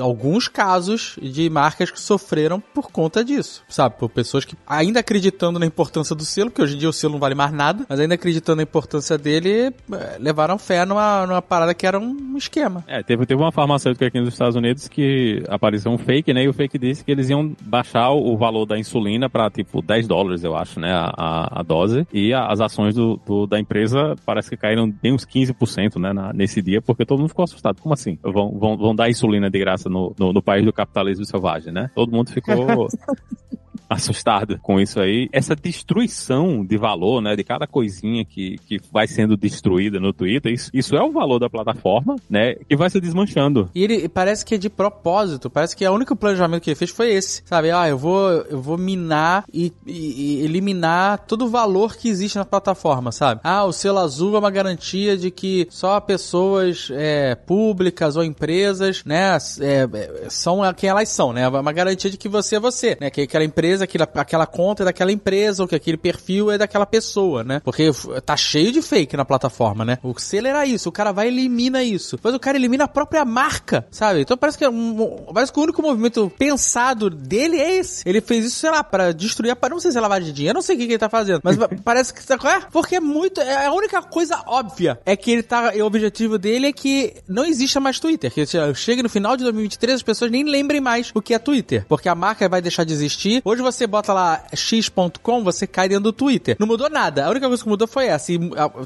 alguns 0.00 0.48
casos 0.48 1.16
de 1.20 1.48
marcas 1.50 1.90
que 1.90 2.00
sofreram 2.00 2.60
por 2.60 2.90
conta 2.90 3.24
disso, 3.24 3.62
sabe? 3.68 3.96
Por 3.98 4.08
pessoas 4.08 4.44
que 4.44 4.56
ainda 4.66 5.00
acreditando 5.00 5.58
na 5.58 5.66
importância 5.66 6.14
do 6.14 6.24
selo, 6.24 6.50
que 6.50 6.62
hoje 6.62 6.76
em 6.76 6.78
dia 6.78 6.88
o 6.88 6.92
selo 6.92 7.14
não 7.14 7.20
vale 7.20 7.34
mais 7.34 7.52
nada, 7.52 7.84
mas 7.88 8.00
ainda 8.00 8.14
acreditando 8.14 8.56
na 8.56 8.62
importância 8.62 9.18
dele, 9.18 9.72
eh, 9.92 10.16
levaram 10.18 10.58
fé 10.58 10.84
numa, 10.84 11.26
numa 11.26 11.42
parada 11.42 11.74
que 11.74 11.86
era 11.86 11.98
um 11.98 12.36
esquema. 12.36 12.84
É, 12.86 13.02
teve, 13.02 13.26
teve 13.26 13.40
uma 13.40 13.52
farmacêutica 13.52 14.06
aqui 14.06 14.20
nos 14.20 14.30
Estados 14.30 14.56
Unidos 14.56 14.88
que 14.88 15.42
apareceu 15.48 15.92
um 15.92 15.98
fake, 15.98 16.32
né? 16.32 16.44
E 16.44 16.48
o 16.48 16.52
fake 16.52 16.78
disse 16.78 17.04
que 17.04 17.10
eles 17.10 17.28
iam 17.28 17.54
baixar 17.62 18.10
o 18.10 18.36
valor 18.36 18.66
da 18.66 18.78
insulina 18.78 19.28
para 19.28 19.50
tipo 19.50 19.82
10 19.82 20.06
dólares, 20.06 20.44
eu 20.44 20.56
acho, 20.56 20.80
né? 20.80 20.92
A, 20.92 21.12
a, 21.16 21.60
a 21.60 21.62
dose. 21.62 22.06
E 22.12 22.32
a, 22.32 22.46
as 22.46 22.60
ações 22.60 22.94
do, 22.94 23.20
do, 23.26 23.46
da 23.46 23.58
empresa 23.58 24.16
parece 24.24 24.50
que 24.50 24.56
caíram 24.56 24.90
bem 24.90 25.12
uns 25.12 25.26
15%, 25.26 26.00
né? 26.00 26.12
Na, 26.12 26.32
nesse 26.32 26.62
dia, 26.62 26.80
porque 26.80 27.04
todo 27.04 27.18
mundo 27.18 27.28
ficou 27.28 27.44
assustado. 27.44 27.80
Como 27.80 27.92
assim? 27.92 28.18
Vão, 28.22 28.58
vão, 28.58 28.76
vão 28.76 28.94
dar 28.94 29.10
insulina 29.10 29.50
de 29.50 29.58
graça 29.58 29.89
no, 29.90 30.14
no, 30.18 30.32
no 30.32 30.42
país 30.42 30.64
do 30.64 30.72
capitalismo 30.72 31.24
selvagem, 31.24 31.72
né? 31.72 31.90
Todo 31.94 32.12
mundo 32.12 32.30
ficou 32.30 32.88
assustado 33.90 34.58
com 34.62 34.80
isso 34.80 35.00
aí. 35.00 35.28
Essa 35.32 35.56
destruição 35.56 36.64
de 36.64 36.78
valor, 36.78 37.20
né, 37.20 37.34
de 37.34 37.42
cada 37.42 37.66
coisinha 37.66 38.24
que, 38.24 38.56
que 38.66 38.78
vai 38.92 39.06
sendo 39.06 39.36
destruída 39.36 39.98
no 39.98 40.12
Twitter, 40.12 40.52
isso, 40.52 40.70
isso 40.72 40.96
é 40.96 41.02
o 41.02 41.10
valor 41.10 41.40
da 41.40 41.50
plataforma, 41.50 42.16
né, 42.28 42.54
que 42.54 42.76
vai 42.76 42.88
se 42.88 43.00
desmanchando. 43.00 43.68
E 43.74 43.82
ele 43.82 44.08
parece 44.08 44.44
que 44.44 44.54
é 44.54 44.58
de 44.58 44.70
propósito, 44.70 45.50
parece 45.50 45.76
que 45.76 45.86
o 45.86 45.92
único 45.92 46.14
planejamento 46.14 46.62
que 46.62 46.70
ele 46.70 46.76
fez 46.76 46.90
foi 46.90 47.10
esse, 47.10 47.42
sabe? 47.44 47.70
Ah, 47.70 47.88
eu 47.88 47.98
vou, 47.98 48.30
eu 48.30 48.60
vou 48.60 48.78
minar 48.78 49.44
e, 49.52 49.72
e, 49.86 50.38
e 50.40 50.44
eliminar 50.44 51.18
todo 51.26 51.46
o 51.46 51.48
valor 51.48 51.96
que 51.96 52.08
existe 52.08 52.36
na 52.36 52.44
plataforma, 52.44 53.10
sabe? 53.10 53.40
Ah, 53.42 53.64
o 53.64 53.72
selo 53.72 53.98
azul 53.98 54.36
é 54.36 54.38
uma 54.38 54.50
garantia 54.50 55.16
de 55.16 55.30
que 55.30 55.66
só 55.70 55.98
pessoas 56.00 56.88
é, 56.92 57.34
públicas 57.34 58.16
ou 58.16 58.22
empresas, 58.22 59.04
né, 59.04 59.36
é, 59.60 59.88
é, 59.92 60.30
são 60.30 60.60
quem 60.74 60.90
elas 60.90 61.08
são, 61.08 61.32
né? 61.32 61.42
É 61.42 61.48
uma 61.48 61.72
garantia 61.72 62.10
de 62.10 62.16
que 62.16 62.28
você 62.28 62.56
é 62.56 62.60
você, 62.60 62.96
né? 63.00 63.10
Que 63.10 63.22
aquela 63.22 63.44
empresa, 63.44 63.79
aquela, 63.80 64.08
aquela 64.14 64.46
conta 64.46 64.82
é 64.82 64.86
daquela 64.86 65.12
empresa 65.12 65.62
ou 65.62 65.68
que 65.68 65.74
aquele 65.74 65.96
perfil 65.96 66.50
é 66.50 66.58
daquela 66.58 66.86
pessoa, 66.86 67.44
né? 67.44 67.60
Porque 67.64 67.90
tá 68.24 68.36
cheio 68.36 68.72
de 68.72 68.82
fake 68.82 69.16
na 69.16 69.24
plataforma, 69.24 69.84
né? 69.84 69.98
O 70.02 70.18
selo 70.18 70.46
era 70.46 70.66
isso, 70.66 70.88
o 70.88 70.92
cara 70.92 71.12
vai 71.12 71.26
e 71.26 71.28
elimina 71.28 71.82
isso. 71.82 72.16
Depois 72.16 72.34
o 72.34 72.40
cara 72.40 72.56
elimina 72.56 72.84
a 72.84 72.88
própria 72.88 73.24
marca, 73.24 73.86
sabe? 73.90 74.20
Então 74.20 74.36
parece 74.36 74.58
que, 74.58 74.64
é 74.64 74.70
um, 74.70 75.24
parece 75.32 75.52
que 75.52 75.58
o 75.58 75.62
único 75.62 75.82
movimento 75.82 76.30
pensado 76.38 77.10
dele 77.10 77.58
é 77.58 77.78
esse. 77.78 78.08
Ele 78.08 78.20
fez 78.20 78.46
isso, 78.46 78.58
sei 78.58 78.70
lá, 78.70 78.82
para 78.82 79.12
destruir 79.12 79.50
a... 79.50 79.68
Não 79.68 79.80
sei 79.80 79.92
se 79.92 79.98
é 79.98 80.00
lavagem 80.00 80.26
de 80.26 80.32
dinheiro, 80.32 80.54
não 80.54 80.62
sei 80.62 80.76
o 80.76 80.78
que, 80.78 80.86
que 80.86 80.92
ele 80.92 80.98
tá 80.98 81.08
fazendo, 81.08 81.40
mas 81.42 81.56
parece 81.84 82.12
que... 82.12 82.20
É? 82.20 82.60
Porque 82.72 82.96
é 82.96 83.00
muito... 83.00 83.40
É 83.40 83.66
a 83.66 83.72
única 83.72 84.02
coisa 84.02 84.42
óbvia 84.46 84.98
é 85.04 85.16
que 85.16 85.30
ele 85.30 85.42
tá... 85.42 85.72
O 85.76 85.84
objetivo 85.84 86.38
dele 86.38 86.68
é 86.68 86.72
que 86.72 87.14
não 87.28 87.44
exista 87.44 87.80
mais 87.80 87.98
Twitter. 87.98 88.32
Que 88.32 88.44
chegue 88.74 89.02
no 89.02 89.08
final 89.08 89.36
de 89.36 89.44
2023 89.44 89.96
as 89.96 90.02
pessoas 90.02 90.30
nem 90.30 90.44
lembrem 90.44 90.80
mais 90.80 91.10
o 91.14 91.22
que 91.22 91.34
é 91.34 91.38
Twitter. 91.38 91.84
Porque 91.88 92.08
a 92.08 92.14
marca 92.14 92.48
vai 92.48 92.60
deixar 92.60 92.84
de 92.84 92.92
existir. 92.92 93.40
Hoje 93.44 93.62
você 93.62 93.69
bota 93.86 94.12
lá 94.12 94.44
x.com, 94.54 95.44
você 95.44 95.66
cai 95.66 95.88
dentro 95.88 96.04
do 96.04 96.12
Twitter. 96.12 96.56
Não 96.58 96.66
mudou 96.66 96.88
nada. 96.88 97.26
A 97.26 97.30
única 97.30 97.46
coisa 97.46 97.62
que 97.62 97.68
mudou 97.68 97.88
foi 97.88 98.06
essa. 98.06 98.32
E, 98.32 98.38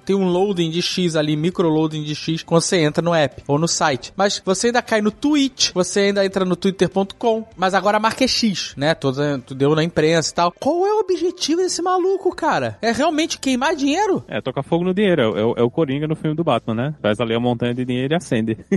tem 0.05 0.17
um 0.17 0.27
loading 0.27 0.71
de 0.71 0.83
X 0.83 1.17
ali, 1.17 1.37
micro 1.37 1.69
loading 1.69 2.05
de 2.05 2.15
X, 2.15 2.43
quando 2.43 2.63
você 2.63 2.79
entra 2.79 3.03
no 3.03 3.15
app 3.15 3.43
ou 3.47 3.59
no 3.59 3.69
site. 3.69 4.13
Mas 4.17 4.41
você 4.45 4.69
ainda 4.69 4.83
cai 4.83 5.01
no 5.01 5.11
Twitch, 5.11 5.73
você 5.73 6.01
ainda 6.01 6.25
entra 6.25 6.45
no 6.45 6.57
twitter.com. 6.57 7.47
Mas 7.57 7.75
agora 7.75 7.97
a 7.97 8.01
marca 8.01 8.25
é 8.25 8.29
X, 8.29 8.75
né? 8.77 8.95
Tudo 8.95 9.21
deu 9.55 9.75
na 9.75 9.85
imprensa 9.85 10.31
e 10.31 10.35
tal. 10.35 10.53
Qual 10.53 10.87
é 10.87 10.95
o 10.95 11.01
objetivo 11.01 11.63
desse 11.63 11.83
maluco, 11.83 12.35
cara? 12.35 12.79
É 12.81 12.93
realmente 12.93 13.39
queimar 13.39 13.75
dinheiro? 13.75 14.25
É, 14.29 14.41
tocar 14.41 14.63
fogo 14.63 14.85
no 14.85 14.95
dinheiro. 14.95 15.23
É, 15.23 15.45
o, 15.45 15.55
é 15.57 15.63
o 15.63 15.71
Coringa 15.71 16.07
no 16.07 16.17
filme 16.17 16.37
do 16.37 16.45
Batman, 16.45 16.75
né? 16.75 16.95
Faz 17.01 17.21
ali 17.21 17.35
a 17.35 17.41
montanha 17.41 17.75
de 17.75 17.85
dinheiro 17.85 18.15
e 18.15 18.17
acende. 18.17 18.59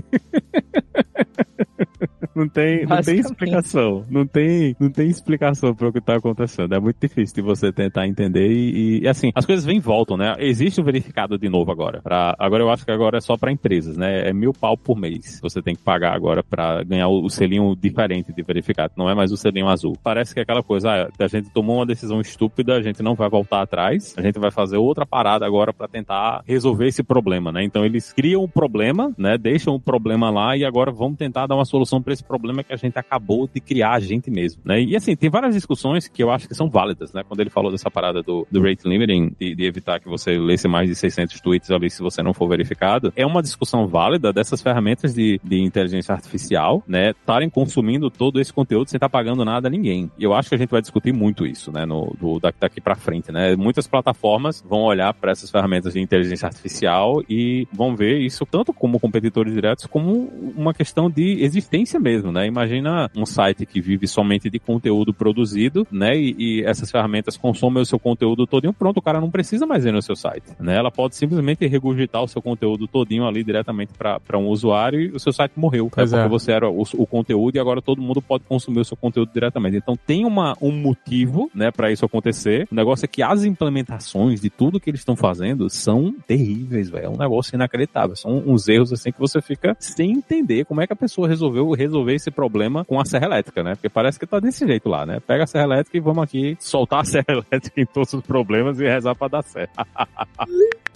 Não 2.37 2.47
tem, 2.47 2.85
não 2.85 3.01
tem 3.01 3.19
explicação. 3.19 4.05
Não 4.09 4.27
tem, 4.27 4.75
não 4.79 4.91
tem 4.91 5.09
explicação 5.09 5.73
para 5.73 5.87
o 5.87 5.91
que 6.01 6.07
tá 6.07 6.15
acontecendo. 6.15 6.73
É 6.73 6.79
muito 6.79 6.97
difícil 6.99 7.35
de 7.35 7.41
você 7.41 7.71
tentar 7.71 8.07
entender 8.07 8.49
e, 8.49 9.01
e, 9.01 9.07
assim, 9.07 9.31
as 9.35 9.45
coisas 9.45 9.65
vêm 9.65 9.77
e 9.77 9.81
voltam, 9.81 10.17
né? 10.17 10.35
Existe 10.39 10.79
o 10.81 10.83
verificado 10.83 11.37
de 11.37 11.49
novo 11.49 11.71
agora. 11.71 12.01
Pra, 12.01 12.35
agora 12.37 12.63
eu 12.63 12.69
acho 12.69 12.85
que 12.85 12.91
agora 12.91 13.17
é 13.17 13.21
só 13.21 13.37
para 13.37 13.51
empresas, 13.51 13.97
né? 13.97 14.29
É 14.29 14.33
mil 14.33 14.53
pau 14.53 14.77
por 14.77 14.97
mês. 14.97 15.39
Você 15.41 15.61
tem 15.61 15.75
que 15.75 15.81
pagar 15.81 16.13
agora 16.13 16.43
para 16.43 16.83
ganhar 16.83 17.07
o, 17.07 17.25
o, 17.25 17.29
selinho 17.29 17.75
diferente 17.75 18.33
de 18.33 18.41
verificado. 18.43 18.93
Não 18.97 19.09
é 19.09 19.15
mais 19.15 19.31
o 19.31 19.37
selinho 19.37 19.67
azul. 19.67 19.95
Parece 20.03 20.33
que 20.33 20.39
é 20.39 20.43
aquela 20.43 20.63
coisa, 20.63 20.89
ah, 20.89 21.23
a 21.23 21.27
gente 21.27 21.49
tomou 21.49 21.77
uma 21.77 21.85
decisão 21.85 22.19
estúpida, 22.21 22.75
a 22.75 22.81
gente 22.81 23.01
não 23.01 23.15
vai 23.15 23.29
voltar 23.29 23.61
atrás, 23.61 24.13
a 24.17 24.21
gente 24.21 24.39
vai 24.39 24.51
fazer 24.51 24.77
outra 24.77 25.05
parada 25.05 25.45
agora 25.45 25.73
para 25.73 25.87
tentar 25.87 26.41
resolver 26.45 26.87
esse 26.87 27.03
problema, 27.03 27.51
né? 27.51 27.63
Então 27.63 27.85
eles 27.85 28.11
criam 28.13 28.41
o 28.41 28.45
um 28.45 28.47
problema, 28.47 29.13
né? 29.17 29.37
Deixam 29.37 29.75
o 29.75 29.79
problema 29.79 30.29
lá 30.29 30.57
e 30.57 30.65
agora 30.65 30.91
vamos 30.91 31.17
tentar 31.17 31.47
dar 31.47 31.55
uma 31.55 31.65
solução 31.65 32.01
para 32.01 32.13
esse 32.13 32.23
problema 32.23 32.63
que 32.63 32.73
a 32.73 32.77
gente 32.77 32.97
acabou 32.97 33.47
de 33.47 33.59
criar 33.59 33.93
a 33.93 33.99
gente 33.99 34.29
mesmo, 34.29 34.61
né? 34.65 34.81
E 34.81 34.95
assim, 34.95 35.15
tem 35.15 35.29
várias 35.29 35.53
discussões 35.53 35.76
que 36.11 36.23
eu 36.23 36.31
acho 36.31 36.47
que 36.47 36.55
são 36.55 36.69
válidas, 36.69 37.13
né? 37.13 37.23
Quando 37.27 37.39
ele 37.39 37.49
falou 37.49 37.71
dessa 37.71 37.89
parada 37.89 38.21
do, 38.21 38.47
do 38.51 38.61
rate 38.61 38.87
limiting, 38.87 39.35
de, 39.39 39.55
de 39.55 39.65
evitar 39.65 39.99
que 39.99 40.07
você 40.07 40.37
lesse 40.37 40.67
mais 40.67 40.89
de 40.89 40.95
600 40.95 41.39
tweets 41.41 41.71
ali 41.71 41.89
se 41.89 42.01
você 42.01 42.21
não 42.21 42.33
for 42.33 42.47
verificado, 42.47 43.11
é 43.15 43.25
uma 43.25 43.41
discussão 43.41 43.87
válida 43.87 44.31
dessas 44.33 44.61
ferramentas 44.61 45.13
de, 45.13 45.39
de 45.43 45.61
inteligência 45.61 46.13
artificial, 46.13 46.83
né? 46.87 47.11
Estarem 47.11 47.49
consumindo 47.49 48.09
todo 48.09 48.39
esse 48.39 48.53
conteúdo 48.53 48.89
sem 48.89 48.97
estar 48.97 49.09
pagando 49.09 49.43
nada 49.43 49.67
a 49.67 49.71
ninguém. 49.71 50.11
E 50.17 50.23
eu 50.23 50.33
acho 50.33 50.49
que 50.49 50.55
a 50.55 50.57
gente 50.57 50.69
vai 50.69 50.81
discutir 50.81 51.13
muito 51.13 51.45
isso, 51.45 51.71
né? 51.71 51.85
No, 51.85 52.15
do, 52.19 52.39
daqui 52.39 52.81
para 52.81 52.95
frente, 52.95 53.31
né? 53.31 53.55
Muitas 53.55 53.87
plataformas 53.87 54.63
vão 54.67 54.81
olhar 54.81 55.13
para 55.13 55.31
essas 55.31 55.49
ferramentas 55.49 55.93
de 55.93 55.99
inteligência 55.99 56.47
artificial 56.47 57.23
e 57.29 57.67
vão 57.71 57.95
ver 57.95 58.19
isso 58.19 58.45
tanto 58.45 58.73
como 58.73 58.99
competidores 58.99 59.53
diretos 59.53 59.85
como 59.85 60.27
uma 60.55 60.73
questão 60.73 61.09
de 61.09 61.43
existência 61.43 61.99
mesmo, 61.99 62.31
né? 62.31 62.47
Imagina 62.47 63.09
um 63.15 63.25
site 63.25 63.65
que 63.65 63.81
vive 63.81 64.07
somente 64.07 64.49
de 64.49 64.59
conteúdo 64.59 65.13
produzido, 65.13 65.66
né? 65.91 66.17
E, 66.17 66.35
e 66.37 66.63
essas 66.63 66.91
ferramentas 66.91 67.37
consomem 67.37 67.81
o 67.81 67.85
seu 67.85 67.99
conteúdo 67.99 68.45
todinho, 68.45 68.73
pronto, 68.73 68.97
o 68.97 69.01
cara 69.01 69.19
não 69.19 69.29
precisa 69.29 69.65
mais 69.65 69.85
ir 69.85 69.91
no 69.91 70.01
seu 70.01 70.15
site, 70.15 70.45
né? 70.59 70.75
Ela 70.75 70.91
pode 70.91 71.15
simplesmente 71.15 71.65
regurgitar 71.67 72.23
o 72.23 72.27
seu 72.27 72.41
conteúdo 72.41 72.87
todinho 72.87 73.25
ali 73.25 73.43
diretamente 73.43 73.93
para 73.93 74.37
um 74.37 74.47
usuário 74.47 74.99
e 74.99 75.07
o 75.09 75.19
seu 75.19 75.33
site 75.33 75.53
morreu, 75.55 75.85
né? 75.85 75.89
porque 75.89 76.15
é. 76.15 76.27
você 76.27 76.51
era 76.51 76.69
o, 76.69 76.81
o, 76.81 77.07
conteúdo 77.07 77.55
e 77.55 77.59
agora 77.59 77.81
todo 77.81 78.01
mundo 78.01 78.21
pode 78.21 78.43
consumir 78.43 78.79
o 78.79 78.85
seu 78.85 78.97
conteúdo 78.97 79.31
diretamente. 79.33 79.77
Então 79.77 79.95
tem 79.95 80.25
uma, 80.25 80.55
um 80.61 80.71
motivo, 80.71 81.49
né, 81.53 81.71
para 81.71 81.91
isso 81.91 82.05
acontecer. 82.05 82.67
O 82.71 82.75
negócio 82.75 83.05
é 83.05 83.07
que 83.07 83.21
as 83.21 83.43
implementações 83.43 84.41
de 84.41 84.49
tudo 84.49 84.79
que 84.79 84.89
eles 84.89 85.01
estão 85.01 85.15
fazendo 85.15 85.69
são 85.69 86.13
terríveis, 86.25 86.89
velho. 86.89 87.05
É 87.05 87.09
um 87.09 87.17
negócio 87.17 87.55
inacreditável. 87.55 88.15
São 88.15 88.43
uns 88.45 88.67
erros 88.67 88.93
assim 88.93 89.11
que 89.11 89.19
você 89.19 89.41
fica 89.41 89.75
sem 89.79 90.11
entender 90.11 90.65
como 90.65 90.81
é 90.81 90.87
que 90.87 90.93
a 90.93 90.95
pessoa 90.95 91.27
resolveu 91.27 91.71
resolver 91.71 92.13
esse 92.13 92.31
problema 92.31 92.83
com 92.85 92.99
a 92.99 93.05
serra 93.05 93.25
elétrica, 93.25 93.63
né? 93.63 93.75
Porque 93.75 93.89
parece 93.89 94.19
que 94.19 94.25
tá 94.25 94.39
desse 94.39 94.65
jeito 94.65 94.89
lá, 94.89 95.05
né? 95.05 95.19
Pega 95.19 95.43
a 95.43 95.47
serra 95.57 95.65
elétrica 95.65 95.97
e 95.97 95.99
vamos 95.99 96.23
aqui 96.23 96.55
soltar 96.59 97.01
a 97.01 97.03
serra 97.03 97.25
elétrica 97.51 97.81
em 97.81 97.85
todos 97.85 98.13
os 98.13 98.21
problemas 98.21 98.79
e 98.79 98.83
rezar 98.83 99.15
pra 99.15 99.27
dar 99.27 99.43
certo. 99.43 99.73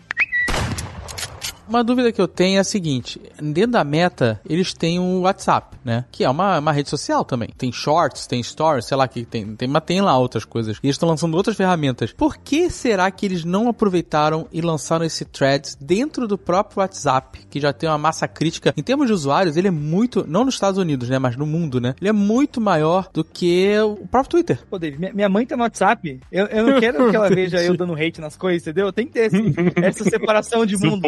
Uma 1.71 1.85
dúvida 1.85 2.11
que 2.11 2.19
eu 2.19 2.27
tenho 2.27 2.57
é 2.57 2.59
a 2.59 2.65
seguinte: 2.65 3.21
dentro 3.41 3.71
da 3.71 3.83
meta, 3.85 4.41
eles 4.45 4.73
têm 4.73 4.99
o 4.99 5.21
WhatsApp, 5.21 5.77
né? 5.85 6.03
Que 6.11 6.25
é 6.25 6.29
uma, 6.29 6.59
uma 6.59 6.73
rede 6.73 6.89
social 6.89 7.23
também. 7.23 7.47
Tem 7.57 7.71
shorts, 7.71 8.27
tem 8.27 8.43
stories, 8.43 8.83
sei 8.83 8.97
lá 8.97 9.07
que 9.07 9.23
tem, 9.23 9.55
tem, 9.55 9.69
mas 9.69 9.83
tem 9.85 10.01
lá 10.01 10.17
outras 10.17 10.43
coisas. 10.43 10.75
E 10.83 10.87
eles 10.87 10.95
estão 10.95 11.07
lançando 11.07 11.33
outras 11.37 11.55
ferramentas. 11.55 12.11
Por 12.11 12.35
que 12.35 12.69
será 12.69 13.09
que 13.09 13.25
eles 13.25 13.45
não 13.45 13.69
aproveitaram 13.69 14.49
e 14.51 14.59
lançaram 14.59 15.05
esse 15.05 15.23
threads 15.23 15.77
dentro 15.79 16.27
do 16.27 16.37
próprio 16.37 16.81
WhatsApp, 16.81 17.39
que 17.49 17.61
já 17.61 17.71
tem 17.71 17.87
uma 17.87 17.97
massa 17.97 18.27
crítica? 18.27 18.73
Em 18.75 18.83
termos 18.83 19.07
de 19.07 19.13
usuários, 19.13 19.55
ele 19.55 19.69
é 19.69 19.71
muito, 19.71 20.25
não 20.27 20.43
nos 20.43 20.55
Estados 20.55 20.77
Unidos, 20.77 21.07
né? 21.07 21.19
Mas 21.19 21.37
no 21.37 21.45
mundo, 21.45 21.79
né? 21.79 21.95
Ele 22.01 22.09
é 22.09 22.13
muito 22.13 22.59
maior 22.59 23.07
do 23.13 23.23
que 23.23 23.79
o 23.79 24.05
próprio 24.07 24.31
Twitter. 24.31 24.59
Pô, 24.69 24.77
Dave, 24.77 24.97
minha 25.13 25.29
mãe 25.29 25.45
tá 25.45 25.55
no 25.55 25.63
WhatsApp. 25.63 26.19
Eu, 26.29 26.47
eu 26.47 26.67
não 26.67 26.81
quero 26.81 27.09
que 27.09 27.15
ela 27.15 27.29
veja 27.33 27.63
eu 27.63 27.77
dando 27.77 27.93
hate 27.93 28.19
nas 28.19 28.35
coisas, 28.35 28.61
entendeu? 28.61 28.91
Tem 28.91 29.07
que 29.07 29.13
ter 29.13 29.27
esse, 29.27 29.37
essa 29.81 30.03
separação 30.03 30.65
de 30.65 30.75
mundo. 30.75 31.01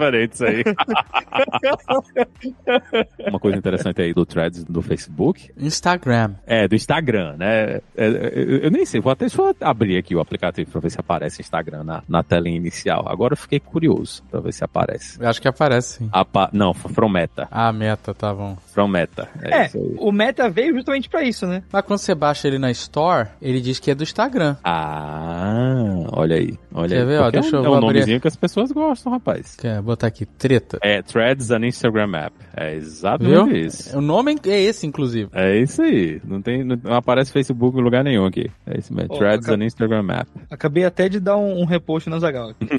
Diferentes 0.00 0.42
aí. 0.42 0.64
Uma 3.28 3.38
coisa 3.38 3.58
interessante 3.58 4.00
aí 4.00 4.14
do 4.14 4.24
threads 4.24 4.64
do 4.64 4.82
Facebook. 4.82 5.50
Instagram. 5.56 6.34
É, 6.46 6.66
do 6.66 6.74
Instagram, 6.74 7.36
né? 7.36 7.80
É, 7.96 8.06
é 8.06 8.58
eu 8.62 8.70
nem 8.70 8.86
sei, 8.86 9.00
vou 9.00 9.12
até 9.12 9.28
só 9.28 9.52
abrir 9.60 9.98
aqui 9.98 10.14
o 10.14 10.20
aplicativo 10.20 10.70
pra 10.70 10.80
ver 10.80 10.90
se 10.90 10.98
aparece 10.98 11.42
Instagram 11.42 11.84
na, 11.84 12.02
na 12.08 12.22
tela 12.22 12.48
inicial. 12.48 13.04
Agora 13.06 13.34
eu 13.34 13.36
fiquei 13.36 13.60
curioso 13.60 14.22
pra 14.30 14.40
ver 14.40 14.52
se 14.52 14.64
aparece. 14.64 15.20
Eu 15.20 15.28
acho 15.28 15.40
que 15.40 15.48
aparece, 15.48 15.98
sim. 15.98 16.08
Apa 16.12 16.48
não, 16.52 16.72
from 16.72 17.08
Meta. 17.08 17.48
Ah, 17.50 17.72
Meta, 17.72 18.14
tá 18.14 18.32
bom. 18.32 18.56
From 18.72 18.88
Meta. 18.88 19.28
É, 19.42 19.66
é 19.66 19.70
o 19.98 20.12
Meta 20.12 20.48
veio 20.48 20.74
justamente 20.74 21.08
pra 21.08 21.22
isso, 21.22 21.46
né? 21.46 21.62
Mas 21.70 21.84
quando 21.84 21.98
você 21.98 22.14
baixa 22.14 22.48
ele 22.48 22.58
na 22.58 22.70
Store, 22.70 23.28
ele 23.40 23.60
diz 23.60 23.78
que 23.78 23.90
é 23.90 23.94
do 23.94 24.02
Instagram. 24.02 24.56
Ah, 24.64 26.06
olha 26.12 26.36
aí. 26.36 26.58
Olha 26.72 26.88
Quer 26.88 27.00
aí. 27.00 27.06
ver? 27.06 27.20
Ó, 27.20 27.30
deixa 27.30 27.56
é 27.56 27.60
um, 27.60 27.64
eu 27.64 27.74
é 27.74 27.78
um 27.78 27.80
nomezinho 27.80 28.20
que 28.20 28.28
as 28.28 28.36
pessoas 28.36 28.72
gostam, 28.72 29.12
rapaz. 29.12 29.56
Quer 29.56 29.82
botar 29.90 30.06
aqui? 30.06 30.26
Treta. 30.26 30.78
É, 30.82 31.02
Threads 31.02 31.50
and 31.50 31.66
Instagram 31.66 32.16
App. 32.16 32.36
É 32.56 32.74
exatamente 32.74 33.52
Viu? 33.52 33.66
isso. 33.66 33.96
O 33.96 34.00
nome 34.00 34.36
é 34.46 34.60
esse, 34.60 34.86
inclusive. 34.86 35.30
É 35.32 35.56
isso 35.56 35.82
aí. 35.82 36.20
Não, 36.24 36.40
tem, 36.40 36.64
não 36.64 36.78
aparece 36.94 37.32
Facebook 37.32 37.78
em 37.78 37.82
lugar 37.82 38.04
nenhum 38.04 38.24
aqui. 38.26 38.50
É 38.66 38.78
isso 38.78 38.92
mesmo. 38.94 39.14
Oh, 39.14 39.18
Threads 39.18 39.46
acab... 39.46 39.62
and 39.62 39.66
Instagram 39.66 40.06
App. 40.10 40.30
Acabei 40.50 40.84
até 40.84 41.08
de 41.08 41.20
dar 41.20 41.36
um, 41.36 41.60
um 41.60 41.64
repost 41.64 42.08
na 42.08 42.18
Zagal 42.18 42.50
aqui. 42.50 42.66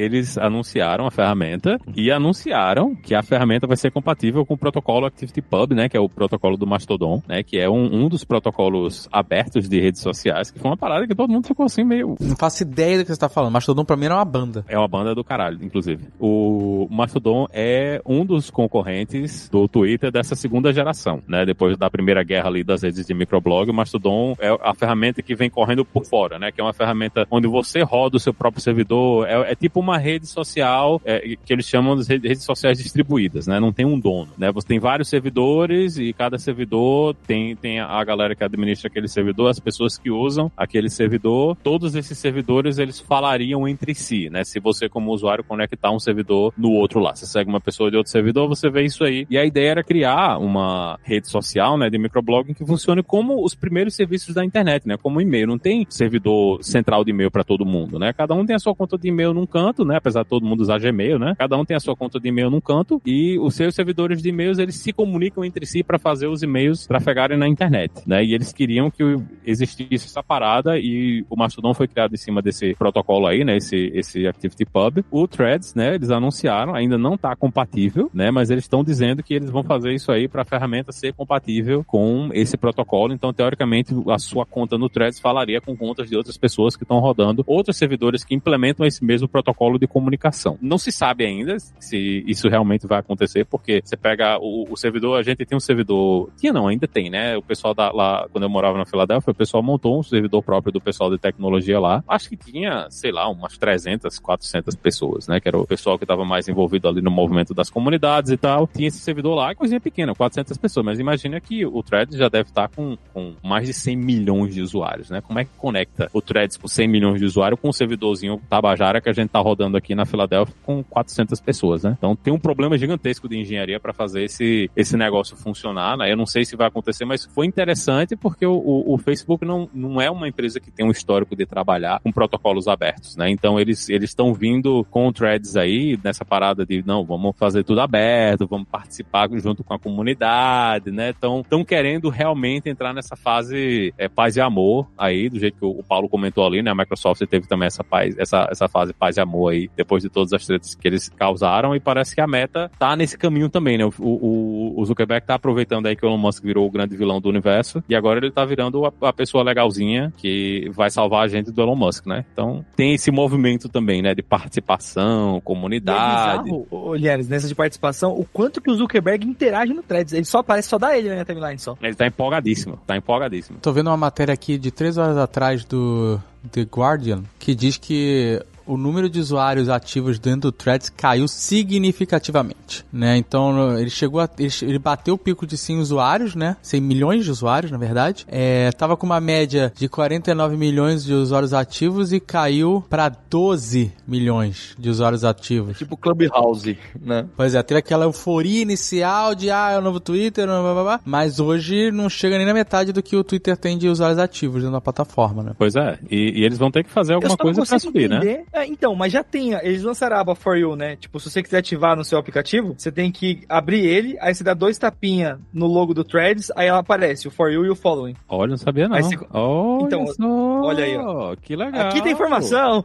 eles 0.00 0.38
anunciaram 0.38 1.06
a 1.06 1.10
ferramenta 1.10 1.78
e 1.94 2.10
anunciaram 2.10 2.94
que 2.94 3.14
a 3.14 3.22
ferramenta 3.22 3.66
vai 3.66 3.76
ser 3.76 3.90
compatível 3.90 4.46
com 4.46 4.54
o 4.54 4.58
protocolo 4.58 5.06
ActivityPub, 5.06 5.74
né, 5.74 5.88
que 5.88 5.96
é 5.96 6.00
o 6.00 6.08
protocolo 6.08 6.56
do 6.56 6.66
Mastodon, 6.66 7.22
né, 7.28 7.42
que 7.42 7.58
é 7.58 7.68
um, 7.68 8.04
um 8.04 8.08
dos 8.08 8.24
protocolos 8.24 9.08
abertos 9.12 9.68
de 9.68 9.78
redes 9.78 10.00
sociais, 10.00 10.50
que 10.50 10.58
foi 10.58 10.70
uma 10.70 10.76
parada 10.76 11.06
que 11.06 11.14
todo 11.14 11.30
mundo 11.30 11.46
ficou 11.46 11.66
assim 11.66 11.84
meio... 11.84 12.16
Não 12.18 12.36
faço 12.36 12.62
ideia 12.62 12.98
do 12.98 13.04
que 13.04 13.12
você 13.12 13.20
tá 13.20 13.28
falando. 13.28 13.39
Mastodon 13.48 13.84
pra 13.84 13.96
mim 13.96 14.06
era 14.06 14.16
uma 14.16 14.24
banda. 14.24 14.64
É 14.68 14.76
uma 14.76 14.88
banda 14.88 15.14
do 15.14 15.24
caralho, 15.24 15.58
inclusive. 15.62 16.08
O 16.18 16.88
Mastodon 16.90 17.46
é 17.52 18.02
um 18.04 18.24
dos 18.24 18.50
concorrentes 18.50 19.48
do 19.48 19.68
Twitter 19.68 20.10
dessa 20.10 20.34
segunda 20.34 20.72
geração, 20.72 21.22
né, 21.26 21.46
depois 21.46 21.76
da 21.78 21.88
primeira 21.88 22.22
guerra 22.22 22.48
ali 22.48 22.64
das 22.64 22.82
redes 22.82 23.06
de 23.06 23.14
microblog, 23.14 23.70
o 23.70 23.74
Mastodon 23.74 24.34
é 24.38 24.48
a 24.62 24.74
ferramenta 24.74 25.22
que 25.22 25.34
vem 25.34 25.48
correndo 25.48 25.84
por 25.84 26.04
fora, 26.04 26.38
né, 26.38 26.50
que 26.50 26.60
é 26.60 26.64
uma 26.64 26.72
ferramenta 26.72 27.26
onde 27.30 27.46
você 27.46 27.82
roda 27.82 28.16
o 28.16 28.20
seu 28.20 28.34
próprio 28.34 28.62
servidor, 28.62 29.26
é, 29.28 29.52
é 29.52 29.54
tipo 29.54 29.78
uma 29.78 29.96
rede 29.96 30.26
social 30.26 31.00
é, 31.04 31.36
que 31.44 31.52
eles 31.52 31.66
chamam 31.66 31.96
de 31.96 32.04
redes 32.06 32.44
sociais 32.44 32.78
distribuídas, 32.78 33.46
né? 33.46 33.60
Não 33.60 33.72
tem 33.72 33.86
um 33.86 33.98
dono, 33.98 34.30
né? 34.36 34.50
Você 34.52 34.66
tem 34.66 34.78
vários 34.78 35.08
servidores 35.08 35.98
e 35.98 36.12
cada 36.12 36.38
servidor 36.38 37.14
tem, 37.26 37.54
tem 37.56 37.80
a 37.80 38.02
galera 38.04 38.34
que 38.34 38.42
administra 38.42 38.88
aquele 38.88 39.08
servidor, 39.08 39.50
as 39.50 39.60
pessoas 39.60 39.98
que 39.98 40.10
usam 40.10 40.50
aquele 40.56 40.88
servidor. 40.88 41.56
Todos 41.62 41.94
esses 41.94 42.18
servidores, 42.18 42.78
eles 42.78 43.00
falariam 43.20 43.68
entre 43.68 43.94
si, 43.94 44.30
né? 44.30 44.42
Se 44.44 44.58
você, 44.58 44.88
como 44.88 45.12
usuário, 45.12 45.44
conectar 45.44 45.90
um 45.90 45.98
servidor 45.98 46.54
no 46.56 46.70
outro 46.70 46.98
lá. 47.00 47.14
Você 47.14 47.26
segue 47.26 47.50
uma 47.50 47.60
pessoa 47.60 47.90
de 47.90 47.96
outro 47.98 48.10
servidor, 48.10 48.48
você 48.48 48.70
vê 48.70 48.82
isso 48.82 49.04
aí. 49.04 49.26
E 49.28 49.36
a 49.36 49.44
ideia 49.44 49.72
era 49.72 49.84
criar 49.84 50.38
uma 50.38 50.98
rede 51.02 51.28
social, 51.28 51.76
né, 51.76 51.90
de 51.90 51.98
microblogging 51.98 52.54
que 52.54 52.64
funcione 52.64 53.02
como 53.02 53.44
os 53.44 53.54
primeiros 53.54 53.94
serviços 53.94 54.34
da 54.34 54.42
internet, 54.42 54.88
né? 54.88 54.96
Como 54.96 55.20
e-mail. 55.20 55.46
Não 55.46 55.58
tem 55.58 55.86
servidor 55.90 56.64
central 56.64 57.04
de 57.04 57.10
e-mail 57.10 57.30
para 57.30 57.44
todo 57.44 57.66
mundo, 57.66 57.98
né? 57.98 58.12
Cada 58.14 58.34
um 58.34 58.46
tem 58.46 58.56
a 58.56 58.58
sua 58.58 58.74
conta 58.74 58.96
de 58.96 59.08
e-mail 59.08 59.34
num 59.34 59.46
canto, 59.46 59.84
né? 59.84 59.96
Apesar 59.96 60.22
de 60.22 60.28
todo 60.30 60.46
mundo 60.46 60.60
usar 60.60 60.78
Gmail, 60.78 61.18
né? 61.18 61.34
Cada 61.38 61.58
um 61.58 61.64
tem 61.64 61.76
a 61.76 61.80
sua 61.80 61.94
conta 61.94 62.18
de 62.18 62.28
e-mail 62.28 62.48
num 62.48 62.60
canto 62.60 63.02
e 63.04 63.38
os 63.38 63.54
seus 63.54 63.74
servidores 63.74 64.22
de 64.22 64.30
e-mails 64.30 64.58
eles 64.58 64.76
se 64.76 64.94
comunicam 64.94 65.44
entre 65.44 65.66
si 65.66 65.82
para 65.82 65.98
fazer 65.98 66.26
os 66.26 66.42
e-mails 66.42 66.86
trafegarem 66.86 67.36
na 67.36 67.46
internet, 67.46 67.92
né? 68.06 68.24
E 68.24 68.32
eles 68.32 68.50
queriam 68.50 68.90
que 68.90 69.02
existisse 69.44 70.06
essa 70.06 70.22
parada 70.22 70.78
e 70.78 71.22
o 71.28 71.36
Mastodon 71.36 71.74
foi 71.74 71.86
criado 71.86 72.14
em 72.14 72.16
cima 72.16 72.40
desse 72.40 72.74
protocolo 72.74 73.09
aí, 73.28 73.44
né? 73.44 73.56
Esse, 73.56 73.90
esse 73.94 74.26
ActivityPub. 74.26 75.04
O 75.10 75.26
Threads, 75.26 75.74
né? 75.74 75.94
Eles 75.94 76.10
anunciaram, 76.10 76.74
ainda 76.74 76.96
não 76.96 77.14
está 77.14 77.34
compatível, 77.36 78.10
né? 78.12 78.30
Mas 78.30 78.50
eles 78.50 78.64
estão 78.64 78.82
dizendo 78.82 79.22
que 79.22 79.34
eles 79.34 79.50
vão 79.50 79.62
fazer 79.62 79.92
isso 79.92 80.10
aí 80.10 80.28
para 80.28 80.42
a 80.42 80.44
ferramenta 80.44 80.92
ser 80.92 81.12
compatível 81.12 81.84
com 81.84 82.30
esse 82.32 82.56
protocolo. 82.56 83.12
Então, 83.12 83.32
teoricamente, 83.32 83.94
a 84.08 84.18
sua 84.18 84.46
conta 84.46 84.78
no 84.78 84.88
Threads 84.88 85.20
falaria 85.20 85.60
com 85.60 85.76
contas 85.76 86.08
de 86.08 86.16
outras 86.16 86.36
pessoas 86.36 86.76
que 86.76 86.84
estão 86.84 86.98
rodando 86.98 87.44
outros 87.46 87.76
servidores 87.76 88.24
que 88.24 88.34
implementam 88.34 88.86
esse 88.86 89.04
mesmo 89.04 89.28
protocolo 89.28 89.78
de 89.78 89.86
comunicação. 89.86 90.58
Não 90.60 90.78
se 90.78 90.92
sabe 90.92 91.24
ainda 91.24 91.56
se 91.78 92.24
isso 92.26 92.48
realmente 92.48 92.86
vai 92.86 92.98
acontecer, 92.98 93.44
porque 93.44 93.80
você 93.84 93.96
pega 93.96 94.38
o, 94.38 94.66
o 94.70 94.76
servidor, 94.76 95.18
a 95.18 95.22
gente 95.22 95.44
tem 95.44 95.56
um 95.56 95.60
servidor, 95.60 96.30
tinha 96.36 96.52
não, 96.52 96.68
ainda 96.68 96.86
tem, 96.86 97.10
né? 97.10 97.36
O 97.36 97.42
pessoal 97.42 97.74
da, 97.74 97.90
lá, 97.90 98.28
quando 98.30 98.44
eu 98.44 98.50
morava 98.50 98.78
na 98.78 98.86
Filadélfia, 98.86 99.32
o 99.32 99.34
pessoal 99.34 99.62
montou 99.62 99.98
um 99.98 100.02
servidor 100.02 100.42
próprio 100.42 100.72
do 100.72 100.80
pessoal 100.80 101.10
de 101.10 101.18
tecnologia 101.18 101.78
lá. 101.78 102.04
Acho 102.06 102.28
que 102.28 102.36
tinha, 102.36 102.88
sei 103.00 103.10
lá, 103.10 103.28
umas 103.28 103.56
300, 103.56 104.18
400 104.18 104.74
pessoas, 104.76 105.26
né? 105.26 105.40
Que 105.40 105.48
era 105.48 105.58
o 105.58 105.66
pessoal 105.66 105.98
que 105.98 106.04
estava 106.04 106.24
mais 106.24 106.48
envolvido 106.48 106.86
ali 106.86 107.00
no 107.00 107.10
movimento 107.10 107.54
das 107.54 107.70
comunidades 107.70 108.30
e 108.30 108.36
tal. 108.36 108.66
Tinha 108.66 108.88
esse 108.88 108.98
servidor 108.98 109.34
lá, 109.34 109.54
coisinha 109.54 109.80
pequena, 109.80 110.14
400 110.14 110.56
pessoas. 110.58 110.84
Mas 110.84 110.98
imagina 110.98 111.40
que 111.40 111.64
o 111.64 111.82
Threads 111.82 112.16
já 112.16 112.28
deve 112.28 112.50
estar 112.50 112.68
com, 112.68 112.96
com 113.12 113.34
mais 113.42 113.66
de 113.66 113.72
100 113.72 113.96
milhões 113.96 114.54
de 114.54 114.60
usuários, 114.60 115.10
né? 115.10 115.20
Como 115.20 115.38
é 115.38 115.44
que 115.44 115.50
conecta 115.56 116.10
o 116.12 116.20
Threads 116.20 116.56
com 116.56 116.68
100 116.68 116.88
milhões 116.88 117.18
de 117.18 117.24
usuários 117.24 117.58
com 117.60 117.68
um 117.68 117.72
servidorzinho 117.72 118.40
Tabajara 118.48 119.00
que 119.00 119.08
a 119.08 119.12
gente 119.12 119.30
tá 119.30 119.38
rodando 119.38 119.76
aqui 119.76 119.94
na 119.94 120.04
Filadélfia 120.04 120.54
com 120.64 120.82
400 120.82 121.40
pessoas, 121.40 121.82
né? 121.82 121.94
Então 121.96 122.14
tem 122.14 122.32
um 122.32 122.38
problema 122.38 122.76
gigantesco 122.76 123.28
de 123.28 123.38
engenharia 123.38 123.80
para 123.80 123.92
fazer 123.92 124.24
esse, 124.24 124.70
esse 124.76 124.96
negócio 124.96 125.36
funcionar, 125.36 125.96
né? 125.96 126.12
Eu 126.12 126.16
não 126.16 126.26
sei 126.26 126.44
se 126.44 126.56
vai 126.56 126.68
acontecer, 126.68 127.04
mas 127.04 127.24
foi 127.24 127.46
interessante 127.46 128.16
porque 128.16 128.44
o, 128.44 128.52
o, 128.52 128.94
o 128.94 128.98
Facebook 128.98 129.44
não, 129.44 129.68
não 129.72 130.00
é 130.00 130.10
uma 130.10 130.28
empresa 130.28 130.60
que 130.60 130.70
tem 130.70 130.86
um 130.86 130.90
histórico 130.90 131.34
de 131.34 131.46
trabalhar 131.46 132.00
com 132.00 132.12
protocolos 132.12 132.68
abertos, 132.68 132.89
né? 133.16 133.30
Então 133.30 133.58
eles 133.58 133.88
eles 133.88 134.10
estão 134.10 134.32
vindo 134.32 134.84
com 134.90 135.12
threads 135.12 135.56
aí 135.56 135.98
nessa 136.02 136.24
parada 136.24 136.64
de 136.64 136.82
não, 136.86 137.04
vamos 137.04 137.34
fazer 137.36 137.64
tudo 137.64 137.80
aberto, 137.80 138.46
vamos 138.46 138.68
participar 138.68 139.28
junto 139.34 139.62
com 139.62 139.74
a 139.74 139.78
comunidade, 139.78 140.90
né? 140.90 141.10
Estão 141.10 141.42
tão 141.42 141.64
querendo 141.64 142.08
realmente 142.08 142.68
entrar 142.68 142.92
nessa 142.92 143.16
fase 143.16 143.92
é, 143.98 144.08
paz 144.08 144.36
e 144.36 144.40
amor 144.40 144.88
aí, 144.96 145.28
do 145.28 145.38
jeito 145.38 145.58
que 145.58 145.64
o, 145.64 145.70
o 145.70 145.82
Paulo 145.82 146.08
comentou 146.08 146.46
ali, 146.46 146.62
né? 146.62 146.70
A 146.70 146.74
Microsoft 146.74 147.22
teve 147.26 147.46
também 147.46 147.66
essa 147.66 147.84
paz, 147.84 148.16
essa, 148.18 148.48
essa 148.50 148.68
fase 148.68 148.92
paz 148.92 149.16
e 149.16 149.20
amor 149.20 149.52
aí, 149.52 149.70
depois 149.76 150.02
de 150.02 150.08
todas 150.08 150.32
as 150.32 150.46
tretas 150.46 150.74
que 150.74 150.86
eles 150.86 151.08
causaram, 151.08 151.74
e 151.74 151.80
parece 151.80 152.14
que 152.14 152.20
a 152.20 152.26
meta 152.26 152.70
tá 152.78 152.96
nesse 152.96 153.16
caminho 153.16 153.48
também, 153.48 153.78
né? 153.78 153.84
O, 153.84 153.92
o, 153.98 154.80
o 154.80 154.84
Zuckerberg 154.84 155.26
tá 155.26 155.34
aproveitando 155.34 155.86
aí 155.86 155.96
que 155.96 156.04
o 156.04 156.08
Elon 156.08 156.18
Musk 156.18 156.42
virou 156.42 156.66
o 156.66 156.70
grande 156.70 156.96
vilão 156.96 157.20
do 157.20 157.28
universo, 157.28 157.82
e 157.88 157.94
agora 157.94 158.18
ele 158.18 158.30
tá 158.30 158.44
virando 158.44 158.84
a, 158.86 158.92
a 159.02 159.12
pessoa 159.12 159.44
legalzinha 159.44 160.12
que 160.16 160.70
vai 160.72 160.90
salvar 160.90 161.24
a 161.24 161.28
gente 161.28 161.50
do 161.50 161.62
Elon 161.62 161.76
Musk, 161.76 162.06
né? 162.06 162.24
Então 162.32 162.64
tem 162.80 162.94
esse 162.94 163.10
movimento 163.10 163.68
também, 163.68 164.00
né? 164.00 164.14
De 164.14 164.22
participação, 164.22 165.38
comunidade. 165.42 166.48
E 166.48 167.06
é 167.06 167.14
bizarro, 167.14 167.28
nessa 167.28 167.46
de 167.46 167.54
participação, 167.54 168.12
o 168.18 168.24
quanto 168.24 168.58
que 168.58 168.70
o 168.70 168.74
Zuckerberg 168.74 169.26
interage 169.26 169.74
no 169.74 169.82
Threads. 169.82 170.14
Ele 170.14 170.24
só 170.24 170.38
aparece, 170.38 170.68
só 170.68 170.78
dá 170.78 170.96
ele 170.96 171.10
né, 171.10 171.16
na 171.16 171.24
timeline 171.26 171.58
só. 171.58 171.76
Ele 171.82 171.94
tá 171.94 172.06
empolgadíssimo, 172.06 172.78
tá 172.86 172.96
empolgadíssimo. 172.96 173.58
Tô 173.60 173.70
vendo 173.70 173.88
uma 173.88 173.98
matéria 173.98 174.32
aqui 174.32 174.56
de 174.56 174.70
três 174.70 174.96
horas 174.96 175.18
atrás 175.18 175.62
do 175.62 176.18
The 176.50 176.62
Guardian 176.62 177.22
que 177.38 177.54
diz 177.54 177.76
que 177.76 178.42
o 178.70 178.76
número 178.76 179.10
de 179.10 179.18
usuários 179.18 179.68
ativos 179.68 180.18
dentro 180.18 180.42
do 180.42 180.52
Threads 180.52 180.88
caiu 180.88 181.26
significativamente, 181.26 182.84
né? 182.92 183.16
Então 183.16 183.76
ele 183.78 183.90
chegou 183.90 184.20
a, 184.20 184.28
ele, 184.38 184.52
ele, 184.62 184.78
bateu 184.78 185.14
o 185.14 185.18
pico 185.18 185.46
de 185.46 185.58
100 185.58 185.80
usuários, 185.80 186.34
né? 186.36 186.56
100 186.62 186.80
milhões 186.80 187.24
de 187.24 187.30
usuários, 187.30 187.72
na 187.72 187.78
verdade. 187.78 188.24
É, 188.28 188.70
tava 188.72 188.96
com 188.96 189.06
uma 189.06 189.20
média 189.20 189.72
de 189.76 189.88
49 189.88 190.56
milhões 190.56 191.04
de 191.04 191.12
usuários 191.12 191.52
ativos 191.52 192.12
e 192.12 192.20
caiu 192.20 192.84
para 192.88 193.08
12 193.08 193.92
milhões 194.06 194.76
de 194.78 194.88
usuários 194.88 195.24
ativos. 195.24 195.78
Tipo 195.78 195.96
Clubhouse, 195.96 196.78
né? 197.00 197.26
Pois 197.36 197.54
é, 197.54 197.62
teve 197.62 197.80
aquela 197.80 198.04
euforia 198.04 198.62
inicial 198.62 199.34
de 199.34 199.50
ah, 199.50 199.72
é 199.72 199.78
o 199.78 199.82
novo 199.82 199.98
Twitter, 199.98 200.46
blá, 200.46 200.62
blá, 200.62 200.82
blá, 200.82 201.00
mas 201.04 201.40
hoje 201.40 201.90
não 201.90 202.08
chega 202.08 202.36
nem 202.36 202.46
na 202.46 202.54
metade 202.54 202.92
do 202.92 203.02
que 203.02 203.16
o 203.16 203.24
Twitter 203.24 203.56
tem 203.56 203.76
de 203.76 203.88
usuários 203.88 204.18
ativos 204.18 204.62
dentro 204.62 204.72
da 204.72 204.80
plataforma, 204.80 205.42
né? 205.42 205.52
Pois 205.58 205.74
é, 205.74 205.98
e, 206.08 206.40
e 206.40 206.44
eles 206.44 206.58
vão 206.58 206.70
ter 206.70 206.84
que 206.84 206.90
fazer 206.90 207.14
alguma 207.14 207.36
coisa 207.36 207.66
para 207.66 207.78
subir, 207.78 208.08
né? 208.08 208.20
entender. 208.20 208.38
né? 208.38 208.44
É, 208.52 208.59
então, 208.66 208.94
mas 208.94 209.12
já 209.12 209.22
tem. 209.22 209.52
Eles 209.54 209.82
lançaram 209.82 210.16
a 210.16 210.20
aba 210.20 210.34
For 210.34 210.56
You, 210.56 210.76
né? 210.76 210.96
Tipo, 210.96 211.18
se 211.20 211.30
você 211.30 211.42
quiser 211.42 211.58
ativar 211.58 211.96
no 211.96 212.04
seu 212.04 212.18
aplicativo, 212.18 212.74
você 212.76 212.90
tem 212.90 213.10
que 213.10 213.42
abrir 213.48 213.86
ele, 213.86 214.16
aí 214.20 214.34
você 214.34 214.44
dá 214.44 214.54
dois 214.54 214.78
tapinhas 214.78 215.38
no 215.52 215.66
logo 215.66 215.94
do 215.94 216.04
Threads, 216.04 216.50
aí 216.56 216.68
ela 216.68 216.80
aparece 216.80 217.28
o 217.28 217.30
For 217.30 217.50
You 217.50 217.64
e 217.64 217.70
o 217.70 217.76
Following. 217.76 218.14
Olha, 218.28 218.50
não 218.50 218.56
sabia 218.56 218.88
não. 218.88 218.96
Você... 219.00 219.16
Olha 219.32 219.84
então, 219.84 220.06
só. 220.06 220.22
olha 220.22 220.84
aí, 220.84 220.96
ó. 220.96 221.34
Que 221.36 221.56
legal. 221.56 221.88
Aqui 221.88 222.02
tem 222.02 222.12
informação. 222.12 222.84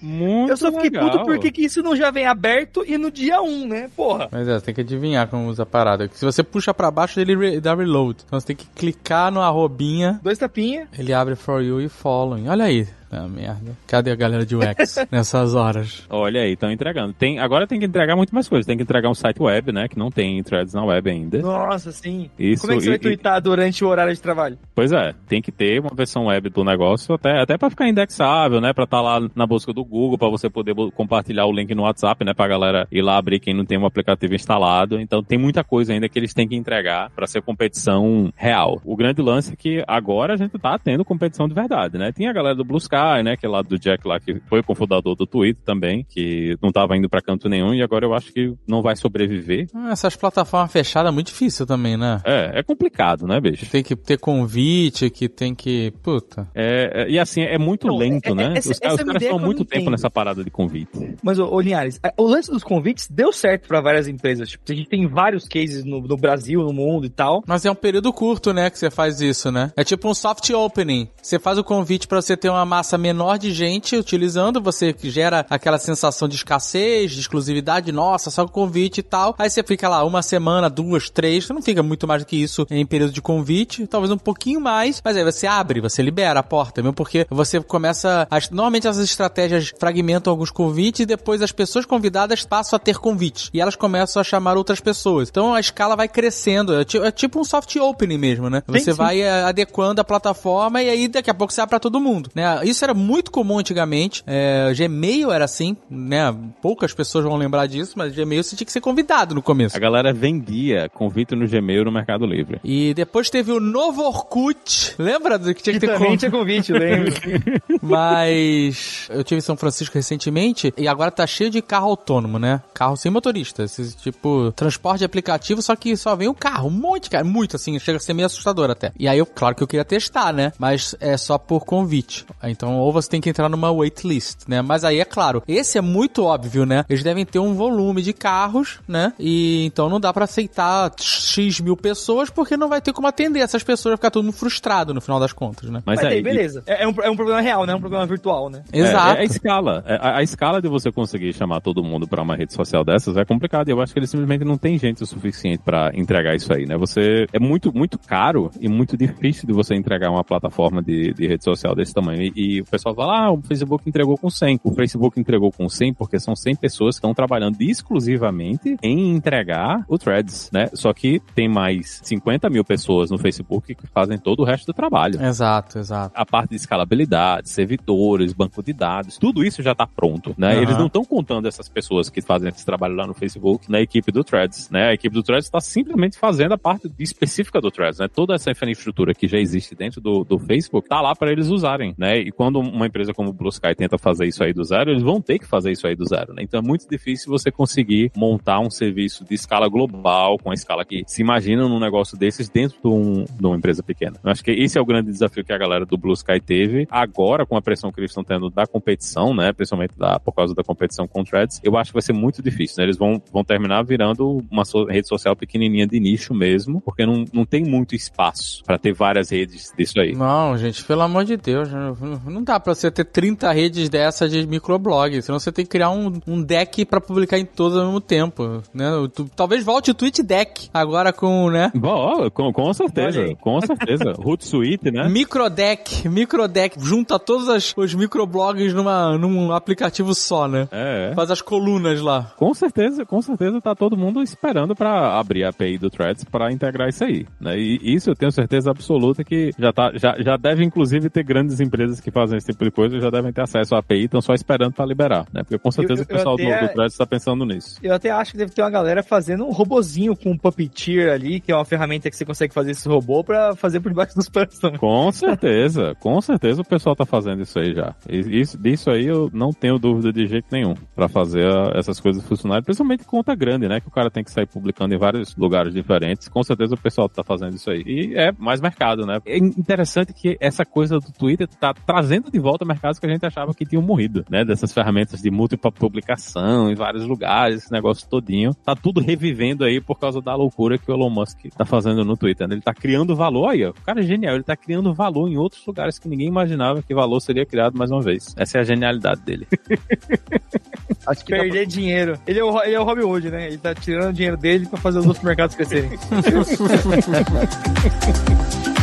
Muito 0.00 0.50
Eu 0.50 0.56
só 0.56 0.70
fiquei 0.70 0.90
legal. 0.90 1.10
puto 1.10 1.24
porque 1.24 1.50
que 1.50 1.64
isso 1.64 1.82
não 1.82 1.96
já 1.96 2.10
vem 2.10 2.26
aberto 2.26 2.84
e 2.86 2.96
no 2.98 3.10
dia 3.10 3.40
1, 3.40 3.66
né? 3.66 3.90
Porra. 3.96 4.28
Mas 4.30 4.48
é, 4.48 4.60
tem 4.60 4.74
que 4.74 4.80
adivinhar 4.80 5.28
como 5.28 5.48
usa 5.48 5.62
a 5.62 5.66
parada. 5.66 6.08
Se 6.12 6.24
você 6.24 6.42
puxa 6.42 6.72
pra 6.74 6.90
baixo, 6.90 7.20
ele 7.20 7.36
re 7.36 7.60
dá 7.60 7.74
reload. 7.74 8.22
Então 8.26 8.38
você 8.38 8.46
tem 8.46 8.56
que 8.56 8.66
clicar 8.66 9.30
no 9.32 9.40
arrobinha. 9.40 10.20
Dois 10.22 10.38
tapinhas. 10.38 10.88
Ele 10.98 11.12
abre 11.12 11.34
For 11.34 11.62
You 11.62 11.80
e 11.80 11.88
Following. 11.88 12.48
Olha 12.48 12.64
aí. 12.64 12.86
Ah, 13.16 13.26
merda. 13.26 13.72
Cadê 13.86 14.10
a 14.10 14.14
galera 14.14 14.44
de 14.44 14.54
UX 14.54 14.96
nessas 15.10 15.54
horas? 15.54 16.04
Olha 16.10 16.42
aí, 16.42 16.52
estão 16.52 16.70
entregando. 16.70 17.14
Tem, 17.14 17.38
agora 17.38 17.66
tem 17.66 17.80
que 17.80 17.86
entregar 17.86 18.14
muito 18.14 18.34
mais 18.34 18.46
coisas. 18.46 18.66
Tem 18.66 18.76
que 18.76 18.82
entregar 18.82 19.08
um 19.08 19.14
site 19.14 19.40
web, 19.42 19.72
né? 19.72 19.88
Que 19.88 19.98
não 19.98 20.10
tem 20.10 20.42
threads 20.42 20.74
na 20.74 20.84
web 20.84 21.10
ainda. 21.10 21.38
Nossa, 21.38 21.90
sim. 21.92 22.30
Isso, 22.38 22.62
Como 22.62 22.74
é 22.74 22.76
que 22.76 22.82
você 22.82 22.88
e, 22.88 22.90
vai 22.90 22.98
twittar 22.98 23.40
durante 23.40 23.82
o 23.82 23.88
horário 23.88 24.14
de 24.14 24.20
trabalho? 24.20 24.58
Pois 24.74 24.92
é, 24.92 25.14
tem 25.26 25.40
que 25.40 25.50
ter 25.50 25.80
uma 25.80 25.94
versão 25.94 26.26
web 26.26 26.50
do 26.50 26.62
negócio, 26.62 27.14
até, 27.14 27.40
até 27.40 27.56
para 27.56 27.70
ficar 27.70 27.88
indexável, 27.88 28.60
né? 28.60 28.74
Pra 28.74 28.84
estar 28.84 28.98
tá 28.98 29.02
lá 29.02 29.28
na 29.34 29.46
busca 29.46 29.72
do 29.72 29.82
Google, 29.82 30.18
para 30.18 30.28
você 30.28 30.50
poder 30.50 30.74
compartilhar 30.94 31.46
o 31.46 31.52
link 31.52 31.74
no 31.74 31.84
WhatsApp, 31.84 32.22
né? 32.22 32.34
Pra 32.34 32.46
galera 32.46 32.86
ir 32.92 33.00
lá 33.00 33.16
abrir 33.16 33.40
quem 33.40 33.54
não 33.54 33.64
tem 33.64 33.78
um 33.78 33.86
aplicativo 33.86 34.34
instalado. 34.34 35.00
Então 35.00 35.22
tem 35.22 35.38
muita 35.38 35.64
coisa 35.64 35.94
ainda 35.94 36.08
que 36.08 36.18
eles 36.18 36.34
têm 36.34 36.46
que 36.46 36.54
entregar 36.54 37.10
para 37.10 37.26
ser 37.26 37.40
competição 37.40 38.30
real. 38.36 38.78
O 38.84 38.94
grande 38.94 39.22
lance 39.22 39.54
é 39.54 39.56
que 39.56 39.82
agora 39.86 40.34
a 40.34 40.36
gente 40.36 40.58
tá 40.58 40.78
tendo 40.78 41.04
competição 41.04 41.48
de 41.48 41.54
verdade, 41.54 41.96
né? 41.96 42.12
Tem 42.12 42.28
a 42.28 42.32
galera 42.32 42.54
do 42.54 42.64
Blue 42.64 42.78
Sky, 42.78 42.96
né? 43.22 43.36
Que 43.36 43.46
é 43.46 43.48
lá 43.48 43.62
do 43.62 43.78
Jack 43.78 44.06
lá, 44.06 44.18
que 44.20 44.40
foi 44.48 44.62
cofundador 44.62 45.14
do 45.14 45.26
Twitter 45.26 45.62
também, 45.64 46.04
que 46.08 46.56
não 46.62 46.70
tava 46.70 46.96
indo 46.96 47.08
para 47.08 47.22
canto 47.22 47.48
nenhum 47.48 47.74
e 47.74 47.82
agora 47.82 48.04
eu 48.04 48.14
acho 48.14 48.32
que 48.32 48.54
não 48.66 48.82
vai 48.82 48.96
sobreviver. 48.96 49.68
Essas 49.90 50.16
plataformas 50.16 50.72
fechadas 50.72 51.10
é 51.10 51.14
muito 51.14 51.28
difícil 51.28 51.66
também, 51.66 51.96
né? 51.96 52.20
É, 52.24 52.60
é 52.60 52.62
complicado, 52.62 53.26
né, 53.26 53.40
bicho? 53.40 53.66
Tem 53.66 53.82
que 53.82 53.96
ter 53.96 54.18
convite, 54.18 55.10
que 55.10 55.28
tem 55.28 55.54
que. 55.54 55.92
Puta. 56.02 56.48
É, 56.54 57.02
é 57.02 57.10
e 57.10 57.18
assim, 57.18 57.42
é 57.42 57.58
muito 57.58 57.86
não, 57.86 57.96
lento, 57.96 58.30
é, 58.30 58.34
né? 58.34 58.54
Essa, 58.56 58.72
os, 58.72 58.78
caras, 58.78 59.00
os 59.00 59.04
caras 59.04 59.22
estão 59.22 59.38
muito 59.38 59.64
tempo 59.64 59.90
nessa 59.90 60.10
parada 60.10 60.42
de 60.42 60.50
convite. 60.50 61.16
Mas, 61.22 61.38
ô, 61.38 61.60
Linhares, 61.60 62.00
o 62.16 62.26
lance 62.26 62.50
dos 62.50 62.62
convites 62.62 63.08
deu 63.08 63.32
certo 63.32 63.66
para 63.68 63.80
várias 63.80 64.08
empresas. 64.08 64.48
Tipo, 64.48 64.64
a 64.70 64.74
gente 64.74 64.88
tem 64.88 65.06
vários 65.06 65.48
cases 65.48 65.84
no, 65.84 66.00
no 66.00 66.16
Brasil, 66.16 66.62
no 66.62 66.72
mundo 66.72 67.06
e 67.06 67.10
tal. 67.10 67.42
Mas 67.46 67.64
é 67.64 67.70
um 67.70 67.74
período 67.74 68.12
curto, 68.12 68.52
né, 68.52 68.70
que 68.70 68.78
você 68.78 68.90
faz 68.90 69.20
isso, 69.20 69.50
né? 69.50 69.72
É 69.76 69.84
tipo 69.84 70.08
um 70.08 70.14
soft 70.14 70.48
opening. 70.50 71.08
Você 71.20 71.38
faz 71.38 71.58
o 71.58 71.64
convite 71.64 72.06
para 72.06 72.20
você 72.20 72.36
ter 72.36 72.48
uma 72.48 72.64
massa 72.64 72.85
menor 72.96 73.38
de 73.38 73.52
gente 73.52 73.96
utilizando, 73.96 74.60
você 74.60 74.94
gera 75.02 75.46
aquela 75.50 75.78
sensação 75.78 76.28
de 76.28 76.36
escassez, 76.36 77.12
de 77.12 77.20
exclusividade, 77.20 77.90
nossa, 77.90 78.30
só 78.30 78.42
o 78.42 78.48
convite 78.48 78.98
e 78.98 79.02
tal. 79.02 79.34
Aí 79.38 79.48
você 79.48 79.62
fica 79.62 79.88
lá 79.88 80.04
uma 80.04 80.22
semana, 80.22 80.68
duas, 80.68 81.08
três, 81.08 81.46
você 81.46 81.52
não 81.52 81.62
fica 81.62 81.82
muito 81.82 82.06
mais 82.06 82.22
do 82.22 82.26
que 82.26 82.36
isso 82.36 82.66
em 82.70 82.84
período 82.84 83.12
de 83.12 83.22
convite, 83.22 83.86
talvez 83.86 84.10
um 84.12 84.18
pouquinho 84.18 84.60
mais, 84.60 85.00
mas 85.02 85.16
aí 85.16 85.24
você 85.24 85.46
abre, 85.46 85.80
você 85.80 86.02
libera 86.02 86.40
a 86.40 86.42
porta, 86.42 86.82
mesmo 86.82 86.94
porque 86.94 87.26
você 87.30 87.60
começa. 87.60 88.28
A, 88.30 88.38
normalmente 88.50 88.86
essas 88.86 89.04
estratégias 89.04 89.72
fragmentam 89.78 90.30
alguns 90.30 90.50
convites 90.50 91.00
e 91.00 91.06
depois 91.06 91.40
as 91.42 91.52
pessoas 91.52 91.86
convidadas 91.86 92.44
passam 92.44 92.76
a 92.76 92.80
ter 92.80 92.98
convite 92.98 93.50
e 93.52 93.60
elas 93.60 93.76
começam 93.76 94.20
a 94.20 94.24
chamar 94.24 94.56
outras 94.56 94.80
pessoas. 94.80 95.28
Então 95.28 95.54
a 95.54 95.60
escala 95.60 95.96
vai 95.96 96.08
crescendo, 96.08 96.74
é, 96.74 96.84
é 97.06 97.10
tipo 97.10 97.40
um 97.40 97.44
soft 97.44 97.74
opening 97.76 98.18
mesmo, 98.18 98.50
né? 98.50 98.62
Você 98.66 98.80
sim, 98.80 98.90
sim. 98.92 98.96
vai 98.96 99.20
é, 99.20 99.44
adequando 99.44 100.00
a 100.00 100.04
plataforma 100.04 100.82
e 100.82 100.90
aí 100.90 101.08
daqui 101.08 101.30
a 101.30 101.34
pouco 101.34 101.52
você 101.52 101.60
abre 101.60 101.70
pra 101.70 101.80
todo 101.80 102.00
mundo, 102.00 102.30
né? 102.34 102.60
Isso 102.64 102.75
Isso 102.76 102.84
era 102.84 102.92
muito 102.92 103.30
comum 103.30 103.58
antigamente. 103.58 104.22
É, 104.26 104.70
Gmail 104.76 105.32
era 105.32 105.46
assim, 105.46 105.76
né? 105.88 106.34
Poucas 106.60 106.92
pessoas 106.92 107.24
vão 107.24 107.36
lembrar 107.36 107.66
disso, 107.66 107.94
mas 107.96 108.14
Gmail 108.14 108.44
você 108.44 108.54
tinha 108.54 108.66
que 108.66 108.72
ser 108.72 108.82
convidado 108.82 109.34
no 109.34 109.40
começo. 109.40 109.74
A 109.74 109.80
galera 109.80 110.12
vendia 110.12 110.90
convite 110.90 111.34
no 111.34 111.48
Gmail 111.48 111.86
no 111.86 111.92
Mercado 111.92 112.26
Livre. 112.26 112.60
E 112.62 112.92
depois 112.92 113.30
teve 113.30 113.50
o 113.50 113.58
novo 113.58 114.02
Orkut. 114.02 114.94
Lembra 114.98 115.38
do 115.38 115.54
que 115.54 115.62
tinha 115.62 115.72
que, 115.72 115.80
que 115.80 115.86
ter 115.86 115.94
também 115.94 116.18
tinha 116.18 116.30
convite, 116.30 116.70
lembro. 116.70 117.12
Mas 117.80 119.08
eu 119.10 119.24
tive 119.24 119.38
em 119.38 119.42
São 119.42 119.56
Francisco 119.56 119.94
recentemente 119.94 120.74
e 120.76 120.86
agora 120.86 121.10
tá 121.10 121.26
cheio 121.26 121.48
de 121.48 121.62
carro 121.62 121.88
autônomo, 121.88 122.38
né? 122.38 122.60
Carro 122.74 122.96
sem 122.96 123.10
motorista. 123.10 123.64
Esse, 123.64 123.96
tipo, 123.96 124.52
transporte 124.52 125.02
aplicativo, 125.02 125.62
só 125.62 125.74
que 125.74 125.96
só 125.96 126.14
vem 126.14 126.28
o 126.28 126.34
carro. 126.34 126.68
Um 126.68 126.72
monte, 126.72 127.08
cara. 127.08 127.24
Muito 127.24 127.56
assim, 127.56 127.78
chega 127.78 127.96
a 127.96 128.00
ser 128.00 128.12
meio 128.12 128.26
assustador 128.26 128.70
até. 128.70 128.92
E 128.98 129.08
aí, 129.08 129.18
eu, 129.18 129.24
claro 129.24 129.54
que 129.54 129.62
eu 129.62 129.66
queria 129.66 129.84
testar, 129.84 130.32
né? 130.32 130.52
Mas 130.58 130.94
é 131.00 131.16
só 131.16 131.38
por 131.38 131.64
convite. 131.64 132.26
Então, 132.42 132.65
ou 132.74 132.92
você 132.92 133.08
tem 133.08 133.20
que 133.20 133.30
entrar 133.30 133.48
numa 133.48 133.70
waitlist, 133.70 134.46
né? 134.48 134.62
Mas 134.62 134.84
aí, 134.84 135.00
é 135.00 135.04
claro, 135.04 135.42
esse 135.46 135.78
é 135.78 135.80
muito 135.80 136.24
óbvio, 136.24 136.66
né? 136.66 136.84
Eles 136.88 137.02
devem 137.02 137.24
ter 137.24 137.38
um 137.38 137.54
volume 137.54 138.02
de 138.02 138.12
carros, 138.12 138.80
né? 138.86 139.12
E 139.18 139.64
então 139.64 139.88
não 139.88 140.00
dá 140.00 140.12
para 140.12 140.24
aceitar 140.24 140.92
X 140.98 141.60
mil 141.60 141.76
pessoas 141.76 142.30
porque 142.30 142.56
não 142.56 142.68
vai 142.68 142.80
ter 142.80 142.92
como 142.92 143.06
atender 143.06 143.40
essas 143.40 143.62
pessoas, 143.62 143.92
vai 143.92 143.96
ficar 143.96 144.10
todo 144.10 144.24
mundo 144.24 144.34
frustrado 144.34 144.92
no 144.92 145.00
final 145.00 145.20
das 145.20 145.32
contas, 145.32 145.70
né? 145.70 145.82
Mas, 145.84 146.00
Mas 146.02 146.12
aí, 146.12 146.22
beleza. 146.22 146.62
É, 146.66 146.84
é 146.84 146.88
um, 146.88 146.94
é 147.02 147.10
um 147.10 147.16
problema 147.16 147.40
real, 147.40 147.66
né? 147.66 147.72
É 147.72 147.76
um 147.76 147.80
problema 147.80 148.06
virtual, 148.06 148.50
né? 148.50 148.62
É, 148.72 148.78
Exato. 148.78 149.18
É, 149.18 149.20
a 149.20 149.24
escala. 149.24 149.84
É, 149.86 149.94
a, 149.96 150.16
a 150.18 150.22
escala 150.22 150.60
de 150.60 150.68
você 150.68 150.90
conseguir 150.90 151.32
chamar 151.32 151.60
todo 151.60 151.82
mundo 151.82 152.06
pra 152.06 152.22
uma 152.22 152.36
rede 152.36 152.52
social 152.52 152.84
dessas 152.84 153.16
é 153.16 153.24
complicado. 153.24 153.68
E 153.68 153.72
eu 153.72 153.80
acho 153.80 153.92
que 153.92 153.98
eles 153.98 154.10
simplesmente 154.10 154.44
não 154.44 154.56
tem 154.56 154.78
gente 154.78 155.02
o 155.02 155.06
suficiente 155.06 155.62
pra 155.64 155.90
entregar 155.94 156.34
isso 156.34 156.52
aí, 156.52 156.66
né? 156.66 156.76
Você 156.76 157.26
é 157.32 157.38
muito, 157.38 157.72
muito 157.74 157.98
caro 157.98 158.50
e 158.60 158.68
muito 158.68 158.96
difícil 158.96 159.46
de 159.46 159.52
você 159.52 159.74
entregar 159.74 160.10
uma 160.10 160.24
plataforma 160.24 160.82
de, 160.82 161.12
de 161.12 161.26
rede 161.26 161.44
social 161.44 161.74
desse 161.74 161.92
tamanho. 161.92 162.22
E, 162.22 162.32
e 162.36 162.55
o 162.60 162.64
pessoal 162.64 162.94
fala, 162.94 163.26
ah, 163.26 163.32
o 163.32 163.42
Facebook 163.42 163.88
entregou 163.88 164.16
com 164.16 164.30
100. 164.30 164.60
O 164.64 164.74
Facebook 164.74 165.18
entregou 165.20 165.52
com 165.52 165.68
100 165.68 165.94
porque 165.94 166.18
são 166.18 166.34
100 166.34 166.56
pessoas 166.56 166.96
que 166.96 166.98
estão 166.98 167.14
trabalhando 167.14 167.56
exclusivamente 167.60 168.76
em 168.82 169.14
entregar 169.14 169.84
o 169.88 169.98
Threads, 169.98 170.50
né? 170.52 170.68
Só 170.74 170.92
que 170.92 171.20
tem 171.34 171.48
mais 171.48 172.00
50 172.04 172.48
mil 172.50 172.64
pessoas 172.64 173.10
no 173.10 173.18
Facebook 173.18 173.74
que 173.74 173.86
fazem 173.86 174.18
todo 174.18 174.40
o 174.40 174.44
resto 174.44 174.66
do 174.66 174.72
trabalho. 174.72 175.22
Exato, 175.22 175.78
exato. 175.78 176.12
A 176.14 176.24
parte 176.24 176.50
de 176.50 176.56
escalabilidade, 176.56 177.48
servidores, 177.48 178.32
banco 178.32 178.62
de 178.62 178.72
dados, 178.72 179.18
tudo 179.18 179.44
isso 179.44 179.62
já 179.62 179.72
está 179.72 179.86
pronto, 179.86 180.34
né? 180.36 180.54
Uhum. 180.54 180.62
Eles 180.62 180.78
não 180.78 180.86
estão 180.86 181.04
contando 181.04 181.48
essas 181.48 181.68
pessoas 181.68 182.08
que 182.08 182.20
fazem 182.20 182.48
esse 182.48 182.64
trabalho 182.64 182.94
lá 182.94 183.06
no 183.06 183.14
Facebook 183.14 183.70
na 183.70 183.80
equipe 183.80 184.12
do 184.12 184.22
Threads, 184.22 184.70
né? 184.70 184.88
A 184.88 184.94
equipe 184.94 185.14
do 185.14 185.22
Threads 185.22 185.46
está 185.46 185.60
simplesmente 185.60 186.18
fazendo 186.18 186.52
a 186.52 186.58
parte 186.58 186.90
específica 186.98 187.60
do 187.60 187.70
Threads, 187.70 187.98
né? 187.98 188.08
Toda 188.08 188.34
essa 188.34 188.50
infraestrutura 188.50 189.14
que 189.14 189.26
já 189.26 189.38
existe 189.38 189.74
dentro 189.74 190.00
do, 190.00 190.24
do 190.24 190.38
Facebook 190.38 190.88
tá 190.88 191.00
lá 191.00 191.14
para 191.14 191.32
eles 191.32 191.48
usarem, 191.48 191.94
né? 191.98 192.18
E 192.18 192.30
quando 192.30 192.45
uma 192.54 192.86
empresa 192.86 193.12
como 193.12 193.30
o 193.30 193.32
Blue 193.32 193.48
Sky 193.48 193.74
tenta 193.74 193.98
fazer 193.98 194.26
isso 194.26 194.42
aí 194.42 194.52
do 194.52 194.64
zero, 194.64 194.90
eles 194.90 195.02
vão 195.02 195.20
ter 195.20 195.38
que 195.38 195.46
fazer 195.46 195.70
isso 195.72 195.86
aí 195.86 195.94
do 195.94 196.04
zero, 196.06 196.32
né? 196.34 196.42
Então 196.42 196.60
é 196.60 196.62
muito 196.62 196.88
difícil 196.88 197.30
você 197.30 197.50
conseguir 197.50 198.10
montar 198.16 198.60
um 198.60 198.70
serviço 198.70 199.24
de 199.24 199.34
escala 199.34 199.68
global, 199.68 200.38
com 200.38 200.50
a 200.50 200.54
escala 200.54 200.84
que 200.84 201.02
se 201.06 201.22
imagina 201.22 201.68
num 201.68 201.80
negócio 201.80 202.16
desses 202.18 202.48
dentro 202.48 202.78
de, 202.82 202.88
um, 202.88 203.24
de 203.24 203.46
uma 203.46 203.56
empresa 203.56 203.82
pequena. 203.82 204.16
Eu 204.22 204.30
acho 204.30 204.42
que 204.44 204.50
esse 204.50 204.78
é 204.78 204.80
o 204.80 204.84
grande 204.84 205.10
desafio 205.10 205.44
que 205.44 205.52
a 205.52 205.58
galera 205.58 205.84
do 205.84 205.96
Blue 205.96 206.12
Sky 206.14 206.40
teve. 206.40 206.86
Agora, 206.90 207.44
com 207.46 207.56
a 207.56 207.62
pressão 207.62 207.90
que 207.92 208.00
eles 208.00 208.10
estão 208.10 208.24
tendo 208.24 208.50
da 208.50 208.66
competição, 208.66 209.34
né? 209.34 209.52
Principalmente 209.52 209.96
da, 209.98 210.18
por 210.20 210.32
causa 210.32 210.54
da 210.54 210.62
competição 210.62 211.06
com 211.06 211.24
Threads, 211.24 211.60
eu 211.62 211.76
acho 211.76 211.90
que 211.90 211.94
vai 211.94 212.02
ser 212.02 212.12
muito 212.12 212.42
difícil, 212.42 212.76
né? 212.78 212.84
Eles 212.84 212.96
vão, 212.96 213.20
vão 213.32 213.44
terminar 213.44 213.82
virando 213.84 214.44
uma 214.50 214.62
rede 214.88 215.08
social 215.08 215.34
pequenininha 215.36 215.86
de 215.86 215.98
nicho 216.00 216.34
mesmo, 216.34 216.80
porque 216.80 217.04
não, 217.06 217.24
não 217.32 217.44
tem 217.44 217.64
muito 217.64 217.94
espaço 217.94 218.62
para 218.64 218.78
ter 218.78 218.92
várias 218.92 219.30
redes 219.30 219.72
disso 219.76 219.98
aí. 220.00 220.14
Não, 220.14 220.56
gente, 220.58 220.84
pelo 220.84 221.02
amor 221.02 221.24
de 221.24 221.36
Deus, 221.36 221.70
não- 221.72 221.96
não 222.36 222.44
dá 222.44 222.60
pra 222.60 222.74
você 222.74 222.90
ter 222.90 223.04
30 223.04 223.50
redes 223.52 223.88
dessa 223.88 224.28
de 224.28 224.46
microblog, 224.46 225.20
senão 225.22 225.38
você 225.38 225.50
tem 225.50 225.64
que 225.64 225.70
criar 225.70 225.90
um, 225.90 226.12
um 226.26 226.42
deck 226.42 226.84
pra 226.84 227.00
publicar 227.00 227.38
em 227.38 227.44
todas 227.44 227.78
ao 227.78 227.84
mesmo 227.86 228.00
tempo, 228.00 228.62
né? 228.72 228.90
Tu- 229.14 229.28
talvez 229.34 229.64
volte 229.64 229.90
o 229.90 229.94
Tweet 229.94 230.22
Deck, 230.22 230.68
agora 230.72 231.12
com, 231.12 231.50
né? 231.50 231.70
Bom, 231.74 232.30
com, 232.30 232.52
com 232.52 232.72
certeza, 232.72 233.34
com 233.40 233.60
certeza. 233.60 234.14
Hootsuite, 234.18 234.90
né? 234.90 235.08
Microdeck, 235.08 236.08
microdeck, 236.08 236.76
junta 236.80 237.18
todos 237.18 237.48
as- 237.48 237.72
os 237.76 237.94
microblogs 237.94 238.72
numa, 238.74 239.16
num 239.18 239.52
aplicativo 239.52 240.14
só, 240.14 240.48
né? 240.48 240.68
É. 240.72 241.12
Faz 241.14 241.30
as 241.30 241.40
colunas 241.42 242.00
lá. 242.00 242.32
Com 242.36 242.52
certeza, 242.54 243.04
com 243.04 243.20
certeza 243.22 243.60
tá 243.60 243.74
todo 243.74 243.96
mundo 243.96 244.22
esperando 244.22 244.74
pra 244.74 245.18
abrir 245.18 245.44
a 245.44 245.50
API 245.50 245.78
do 245.78 245.90
Threads 245.90 246.24
pra 246.24 246.50
integrar 246.52 246.88
isso 246.88 247.04
aí, 247.04 247.26
né? 247.40 247.56
E 247.58 247.78
isso 247.94 248.10
eu 248.10 248.14
tenho 248.16 248.32
certeza 248.32 248.70
absoluta 248.70 249.22
que 249.22 249.50
já 249.58 249.72
tá, 249.72 249.92
já, 249.94 250.16
já 250.18 250.36
deve 250.36 250.64
inclusive 250.64 251.08
ter 251.10 251.22
grandes 251.22 251.60
empresas 251.60 252.00
que 252.00 252.10
fazem 252.10 252.25
esse 252.34 252.46
tipo 252.48 252.64
de 252.64 252.70
coisa, 252.70 252.98
já 252.98 253.10
devem 253.10 253.32
ter 253.32 253.42
acesso 253.42 253.74
à 253.74 253.78
API, 253.78 254.04
estão 254.04 254.20
só 254.20 254.34
esperando 254.34 254.72
pra 254.72 254.84
liberar, 254.84 255.26
né? 255.32 255.42
Porque 255.42 255.58
com 255.58 255.70
certeza 255.70 256.00
Eu- 256.02 256.04
o 256.04 256.08
pessoal 256.08 256.36
eu 256.38 256.44
do, 256.46 256.52
até- 256.52 256.66
do 256.68 256.72
Threads 256.74 256.96
tá 256.96 257.06
pensando 257.06 257.44
nisso. 257.46 257.78
Eu 257.82 257.94
até 257.94 258.10
acho 258.10 258.32
que 258.32 258.38
deve 258.38 258.52
ter 258.52 258.62
uma 258.62 258.70
galera 258.70 259.02
fazendo 259.02 259.44
um 259.46 259.50
robozinho 259.52 260.16
com 260.16 260.30
um 260.32 260.38
puppeteer 260.38 261.12
ali, 261.12 261.40
que 261.40 261.52
é 261.52 261.54
uma 261.54 261.64
ferramenta 261.64 262.10
que 262.10 262.16
você 262.16 262.24
consegue 262.24 262.52
fazer 262.54 262.72
esse 262.72 262.88
robô 262.88 263.22
pra 263.22 263.54
fazer 263.54 263.80
por 263.80 263.90
debaixo 263.90 264.14
dos 264.14 264.28
panos 264.28 264.58
também. 264.58 264.78
Com 264.78 265.10
certeza, 265.12 265.94
com 266.00 266.20
certeza 266.20 266.62
o 266.62 266.64
pessoal 266.64 266.96
tá 266.96 267.04
fazendo 267.04 267.42
isso 267.42 267.58
aí 267.58 267.74
já. 267.74 267.94
E 268.08 268.40
Isso, 268.40 268.58
disso 268.58 268.90
aí 268.90 269.06
eu 269.06 269.30
não 269.32 269.50
tenho 269.50 269.78
dúvida 269.78 270.12
de 270.12 270.26
jeito 270.26 270.46
nenhum 270.50 270.74
pra 270.94 271.08
fazer 271.08 271.46
a- 271.46 271.72
essas 271.74 272.00
coisas 272.00 272.22
funcionarem, 272.26 272.62
principalmente 272.64 273.04
conta 273.04 273.34
grande, 273.34 273.68
né? 273.68 273.80
Que 273.80 273.88
o 273.88 273.90
cara 273.90 274.10
tem 274.10 274.24
que 274.24 274.30
sair 274.30 274.46
publicando 274.46 274.94
em 274.94 274.98
vários 274.98 275.34
lugares 275.36 275.72
diferentes. 275.74 276.28
Com 276.28 276.42
certeza 276.42 276.74
o 276.74 276.78
pessoal 276.78 277.08
tá 277.08 277.22
fazendo 277.22 277.54
isso 277.54 277.70
aí. 277.70 277.82
E 277.86 278.14
é 278.16 278.32
mais 278.38 278.60
mercado, 278.60 279.04
né? 279.06 279.18
É 279.26 279.36
interessante 279.38 280.12
que 280.12 280.36
essa 280.40 280.64
coisa 280.64 280.98
do 280.98 281.12
Twitter 281.12 281.46
tá 281.48 281.72
trazendo 281.74 282.15
de 282.30 282.38
volta 282.38 282.64
mercados 282.64 282.98
que 282.98 283.06
a 283.06 283.08
gente 283.08 283.24
achava 283.24 283.54
que 283.54 283.64
tinham 283.64 283.82
morrido, 283.82 284.24
né? 284.30 284.44
Dessas 284.44 284.72
ferramentas 284.72 285.20
de 285.22 285.30
múltipla 285.30 285.70
publicação 285.72 286.70
em 286.70 286.74
vários 286.74 287.06
lugares, 287.06 287.62
esse 287.64 287.72
negócio 287.72 288.06
todinho. 288.08 288.54
Tá 288.64 288.74
tudo 288.74 289.00
revivendo 289.00 289.64
aí 289.64 289.80
por 289.80 289.98
causa 289.98 290.20
da 290.20 290.34
loucura 290.34 290.78
que 290.78 290.90
o 290.90 290.94
Elon 290.94 291.10
Musk 291.10 291.46
tá 291.56 291.64
fazendo 291.64 292.04
no 292.04 292.16
Twitter. 292.16 292.46
né? 292.48 292.54
Ele 292.54 292.62
tá 292.62 292.74
criando 292.74 293.14
valor 293.16 293.48
aí, 293.50 293.64
ó. 293.64 293.70
O 293.70 293.74
cara 293.84 294.00
é 294.00 294.02
genial, 294.02 294.34
ele 294.34 294.44
tá 294.44 294.56
criando 294.56 294.92
valor 294.94 295.28
em 295.28 295.36
outros 295.36 295.64
lugares 295.66 295.98
que 295.98 296.08
ninguém 296.08 296.28
imaginava 296.28 296.82
que 296.82 296.94
valor 296.94 297.20
seria 297.20 297.44
criado 297.46 297.76
mais 297.76 297.90
uma 297.90 298.02
vez. 298.02 298.34
Essa 298.36 298.58
é 298.58 298.60
a 298.60 298.64
genialidade 298.64 299.20
dele. 299.22 299.46
Acho 301.06 301.24
que 301.24 301.30
dá 301.32 301.36
pra- 301.38 301.46
Perder 301.46 301.66
dinheiro. 301.66 302.18
Ele 302.26 302.40
é, 302.40 302.44
o, 302.44 302.62
ele 302.62 302.74
é 302.74 302.80
o 302.80 302.84
Robin 302.84 303.02
Hood, 303.02 303.30
né? 303.30 303.46
Ele 303.46 303.58
tá 303.58 303.74
tirando 303.74 304.10
o 304.10 304.12
dinheiro 304.12 304.36
dele 304.36 304.66
pra 304.66 304.78
fazer 304.78 304.98
os 304.98 305.06
outros 305.06 305.24
mercados 305.24 305.54
crescerem. 305.54 305.90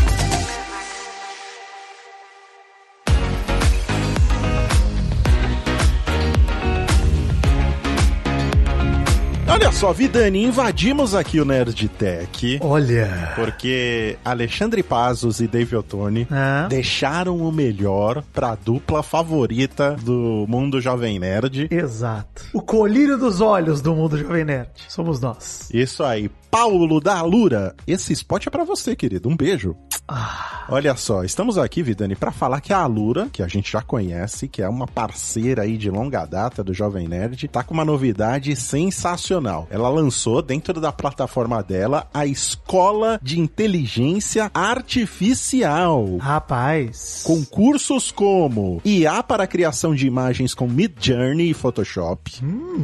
só, 9.84 9.92
Vidani, 9.92 10.46
invadimos 10.46 11.14
aqui 11.14 11.42
o 11.42 11.46
Nerd 11.46 11.90
Tech. 11.90 12.58
Olha. 12.62 13.34
Porque 13.36 14.18
Alexandre 14.24 14.82
Pazos 14.82 15.42
e 15.42 15.48
Dave 15.48 15.76
Ottoni 15.76 16.26
Ah. 16.32 16.68
deixaram 16.70 17.36
o 17.36 17.52
melhor 17.52 18.24
pra 18.32 18.56
dupla 18.56 19.04
favorita 19.04 19.98
do 20.02 20.46
mundo 20.48 20.80
Jovem 20.80 21.20
Nerd. 21.20 21.68
Exato. 21.70 22.46
O 22.54 22.62
colírio 22.62 23.18
dos 23.18 23.42
olhos 23.42 23.82
do 23.82 23.94
mundo 23.94 24.18
Jovem 24.18 24.46
Nerd. 24.46 24.70
Somos 24.88 25.20
nós. 25.20 25.68
Isso 25.74 26.02
aí, 26.02 26.32
Paulo 26.50 27.02
da 27.02 27.22
Lura. 27.22 27.76
Esse 27.86 28.14
spot 28.14 28.48
é 28.48 28.50
pra 28.50 28.64
você, 28.64 28.96
querido. 28.96 29.28
Um 29.28 29.36
beijo. 29.36 29.76
Olha 30.70 30.96
só, 30.96 31.24
estamos 31.24 31.58
aqui, 31.58 31.82
Vidani, 31.82 32.16
pra 32.16 32.32
falar 32.32 32.60
que 32.62 32.74
a 32.74 32.78
Alura, 32.80 33.28
que 33.32 33.42
a 33.42 33.48
gente 33.48 33.72
já 33.72 33.82
conhece, 33.82 34.48
que 34.48 34.62
é 34.62 34.68
uma 34.68 34.86
parceira 34.86 35.64
aí 35.64 35.78
de 35.78 35.90
longa 35.90 36.26
data 36.26 36.64
do 36.64 36.74
Jovem 36.74 37.08
Nerd, 37.08 37.48
tá 37.48 37.64
com 37.64 37.74
uma 37.74 37.86
novidade 37.86 38.56
sensacional. 38.56 39.68
Ela 39.74 39.90
lançou 39.90 40.40
dentro 40.44 40.80
da 40.80 40.92
plataforma 40.92 41.64
dela 41.64 42.08
a 42.14 42.28
Escola 42.28 43.20
de 43.24 43.40
Inteligência 43.40 44.52
Artificial. 44.54 46.18
Rapaz. 46.18 47.24
Com 47.26 47.44
cursos 47.44 48.12
como 48.12 48.80
IA 48.86 49.24
para 49.24 49.46
a 49.46 49.48
criação 49.48 49.96
de 49.96 50.06
imagens 50.06 50.54
com 50.54 50.68
Midjourney 50.68 51.50
e 51.50 51.54
Photoshop, 51.56 52.34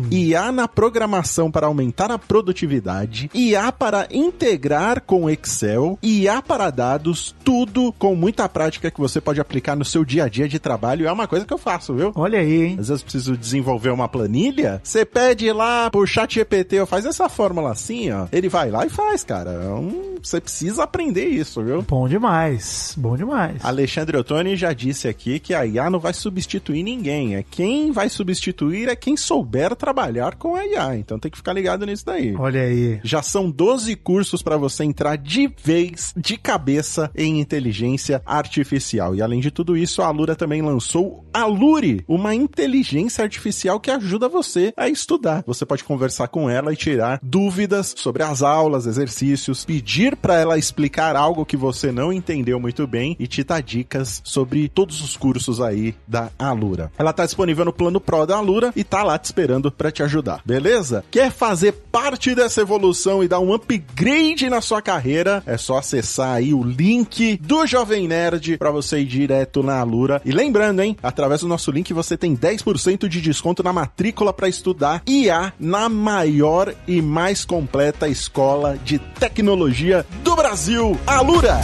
IA 0.10 0.52
na 0.52 0.68
programação 0.68 1.52
para 1.52 1.68
aumentar 1.68 2.10
a 2.10 2.18
produtividade, 2.18 3.30
IA 3.36 3.72
para 3.72 4.08
integrar 4.10 5.02
com 5.02 5.30
Excel, 5.30 6.00
IA 6.02 6.42
para 6.42 6.72
dados, 6.72 7.36
tudo 7.44 7.94
com 8.00 8.16
muita 8.16 8.50
prática 8.50 8.90
que 8.90 9.00
você 9.00 9.22
pode 9.22 9.40
aplicar 9.40 9.76
no 9.76 9.86
seu 9.86 10.04
dia 10.04 10.24
a 10.24 10.28
dia 10.28 10.50
de 10.50 10.58
trabalho. 10.58 11.08
É 11.08 11.12
uma 11.12 11.28
coisa 11.28 11.46
que 11.46 11.54
eu 11.54 11.60
faço, 11.60 11.94
viu? 11.94 12.12
Olha 12.16 12.40
aí, 12.40 12.64
hein? 12.64 12.78
Às 12.80 12.88
vezes 12.88 13.02
eu 13.04 13.06
preciso 13.06 13.38
desenvolver 13.38 13.92
uma 13.92 14.08
planilha, 14.08 14.82
você 14.84 15.06
pede 15.06 15.52
lá 15.52 15.92
pro 15.92 16.08
chat 16.08 16.34
GPT, 16.34 16.69
faz 16.86 17.06
essa 17.06 17.28
fórmula 17.30 17.72
assim, 17.72 18.12
ó. 18.12 18.28
Ele 18.32 18.50
vai 18.50 18.70
lá 18.70 18.86
e 18.86 18.90
faz, 18.90 19.24
cara. 19.24 19.52
É 19.52 19.70
um- 19.70 20.16
Você 20.24 20.42
precisa 20.42 20.84
aprender 20.84 21.26
isso, 21.26 21.64
viu? 21.64 21.82
Bom 21.82 22.08
demais. 22.08 22.94
Bom 22.98 23.16
demais. 23.16 23.64
Alexandre 23.64 24.18
Ottoni 24.18 24.56
já 24.56 24.74
disse 24.74 25.08
aqui 25.08 25.40
que 25.40 25.54
a 25.54 25.66
IA 25.66 25.90
não 25.90 26.00
vai 26.00 26.14
substituir 26.14 26.84
ninguém. 26.84 27.36
É 27.36 27.44
quem 27.44 27.92
vai 27.92 28.10
substituir 28.10 28.90
é 28.90 28.96
quem 28.96 29.16
souber 29.18 29.76
trabalhar 29.76 30.36
com 30.36 30.56
a 30.56 30.66
IA. 30.66 30.98
Então 30.98 31.20
tem 31.20 31.32
que 31.32 31.38
ficar 31.38 31.54
ligado 31.54 31.86
nisso 31.86 32.06
daí. 32.06 32.36
Olha 32.36 32.62
aí. 32.62 33.00
Já 33.04 33.22
são 33.22 33.50
12 33.50 33.96
cursos 33.96 34.42
para 34.42 34.58
você 34.58 34.84
entrar 34.84 35.18
de 35.18 35.52
vez, 35.64 36.14
de 36.16 36.38
cabeça 36.38 37.12
em 37.16 37.40
inteligência 37.40 38.22
artificial. 38.26 39.16
E 39.16 39.22
além 39.22 39.40
de 39.40 39.52
tudo 39.52 39.78
isso, 39.78 40.02
a 40.02 40.08
Alura 40.08 40.36
também 40.36 40.62
lançou 40.62 41.26
a 41.34 41.46
Lure, 41.46 42.04
uma 42.08 42.34
inteligência 42.36 43.24
artificial 43.24 43.80
que 43.80 43.92
ajuda 43.92 44.28
você 44.28 44.74
a 44.76 44.88
estudar. 44.88 45.44
Você 45.46 45.66
pode 45.66 45.84
conversar 45.84 46.28
com 46.28 46.50
ela 46.50 46.74
e 46.74 46.76
tirar 46.76 47.20
dúvidas 47.22 47.94
sobre 47.98 48.24
as 48.24 48.42
aulas, 48.42 48.86
exercícios, 48.86 49.66
pedir 49.66 50.09
para 50.16 50.40
ela 50.40 50.58
explicar 50.58 51.16
algo 51.16 51.46
que 51.46 51.58
você 51.58 51.92
não 51.92 52.12
entendeu 52.12 52.60
muito 52.60 52.86
bem 52.88 53.16
e 53.20 53.28
te 53.28 53.44
dar 53.44 53.62
dicas 53.62 54.22
sobre 54.24 54.70
todos 54.70 55.02
os 55.02 55.16
cursos 55.18 55.62
aí 55.62 55.96
da 56.08 56.30
Alura. 56.38 56.92
Ela 56.98 57.14
tá 57.14 57.26
disponível 57.26 57.66
no 57.66 57.74
plano 57.74 58.00
Pro 58.00 58.26
da 58.26 58.38
Alura 58.38 58.72
e 58.76 58.84
tá 58.84 59.04
lá 59.04 59.18
te 59.18 59.26
esperando 59.26 59.72
para 59.72 59.92
te 59.92 60.04
ajudar, 60.04 60.42
beleza? 60.46 61.04
Quer 61.12 61.32
fazer 61.32 61.74
parte 61.92 62.34
dessa 62.34 62.62
evolução 62.62 63.24
e 63.24 63.28
dar 63.28 63.40
um 63.40 63.54
upgrade 63.54 64.50
na 64.50 64.62
sua 64.62 64.82
carreira? 64.82 65.44
É 65.46 65.58
só 65.58 65.78
acessar 65.78 66.36
aí 66.36 66.54
o 66.54 66.64
link 66.64 67.38
do 67.38 67.66
Jovem 67.66 68.08
Nerd 68.08 68.58
para 68.58 68.72
você 68.72 69.00
ir 69.00 69.06
direto 69.06 69.64
na 69.64 69.80
Alura. 69.80 70.22
E 70.26 70.32
lembrando, 70.32 70.82
hein, 70.82 70.98
através 71.02 71.42
do 71.42 71.48
nosso 71.48 71.72
link 71.72 71.94
você 71.94 72.18
tem 72.18 72.36
10% 72.36 73.08
de 73.08 73.22
desconto 73.22 73.64
na 73.64 73.74
matrícula 73.74 74.34
para 74.34 74.48
estudar 74.48 75.02
IA 75.08 75.54
na 75.60 75.90
maior 75.90 76.74
e 76.88 77.02
mais 77.02 77.46
completa 77.46 78.08
escola 78.08 78.78
de 78.84 79.00
tecnologia 79.00 79.99
do 80.24 80.36
Brasil, 80.36 81.00
Alura. 81.06 81.60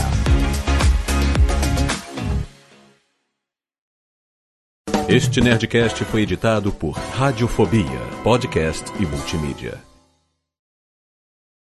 Este 5.08 5.40
Nerdcast 5.40 6.04
foi 6.04 6.22
editado 6.22 6.72
por 6.72 6.98
Radiofobia, 7.16 8.00
podcast 8.24 8.92
e 8.98 9.06
multimídia. 9.06 9.85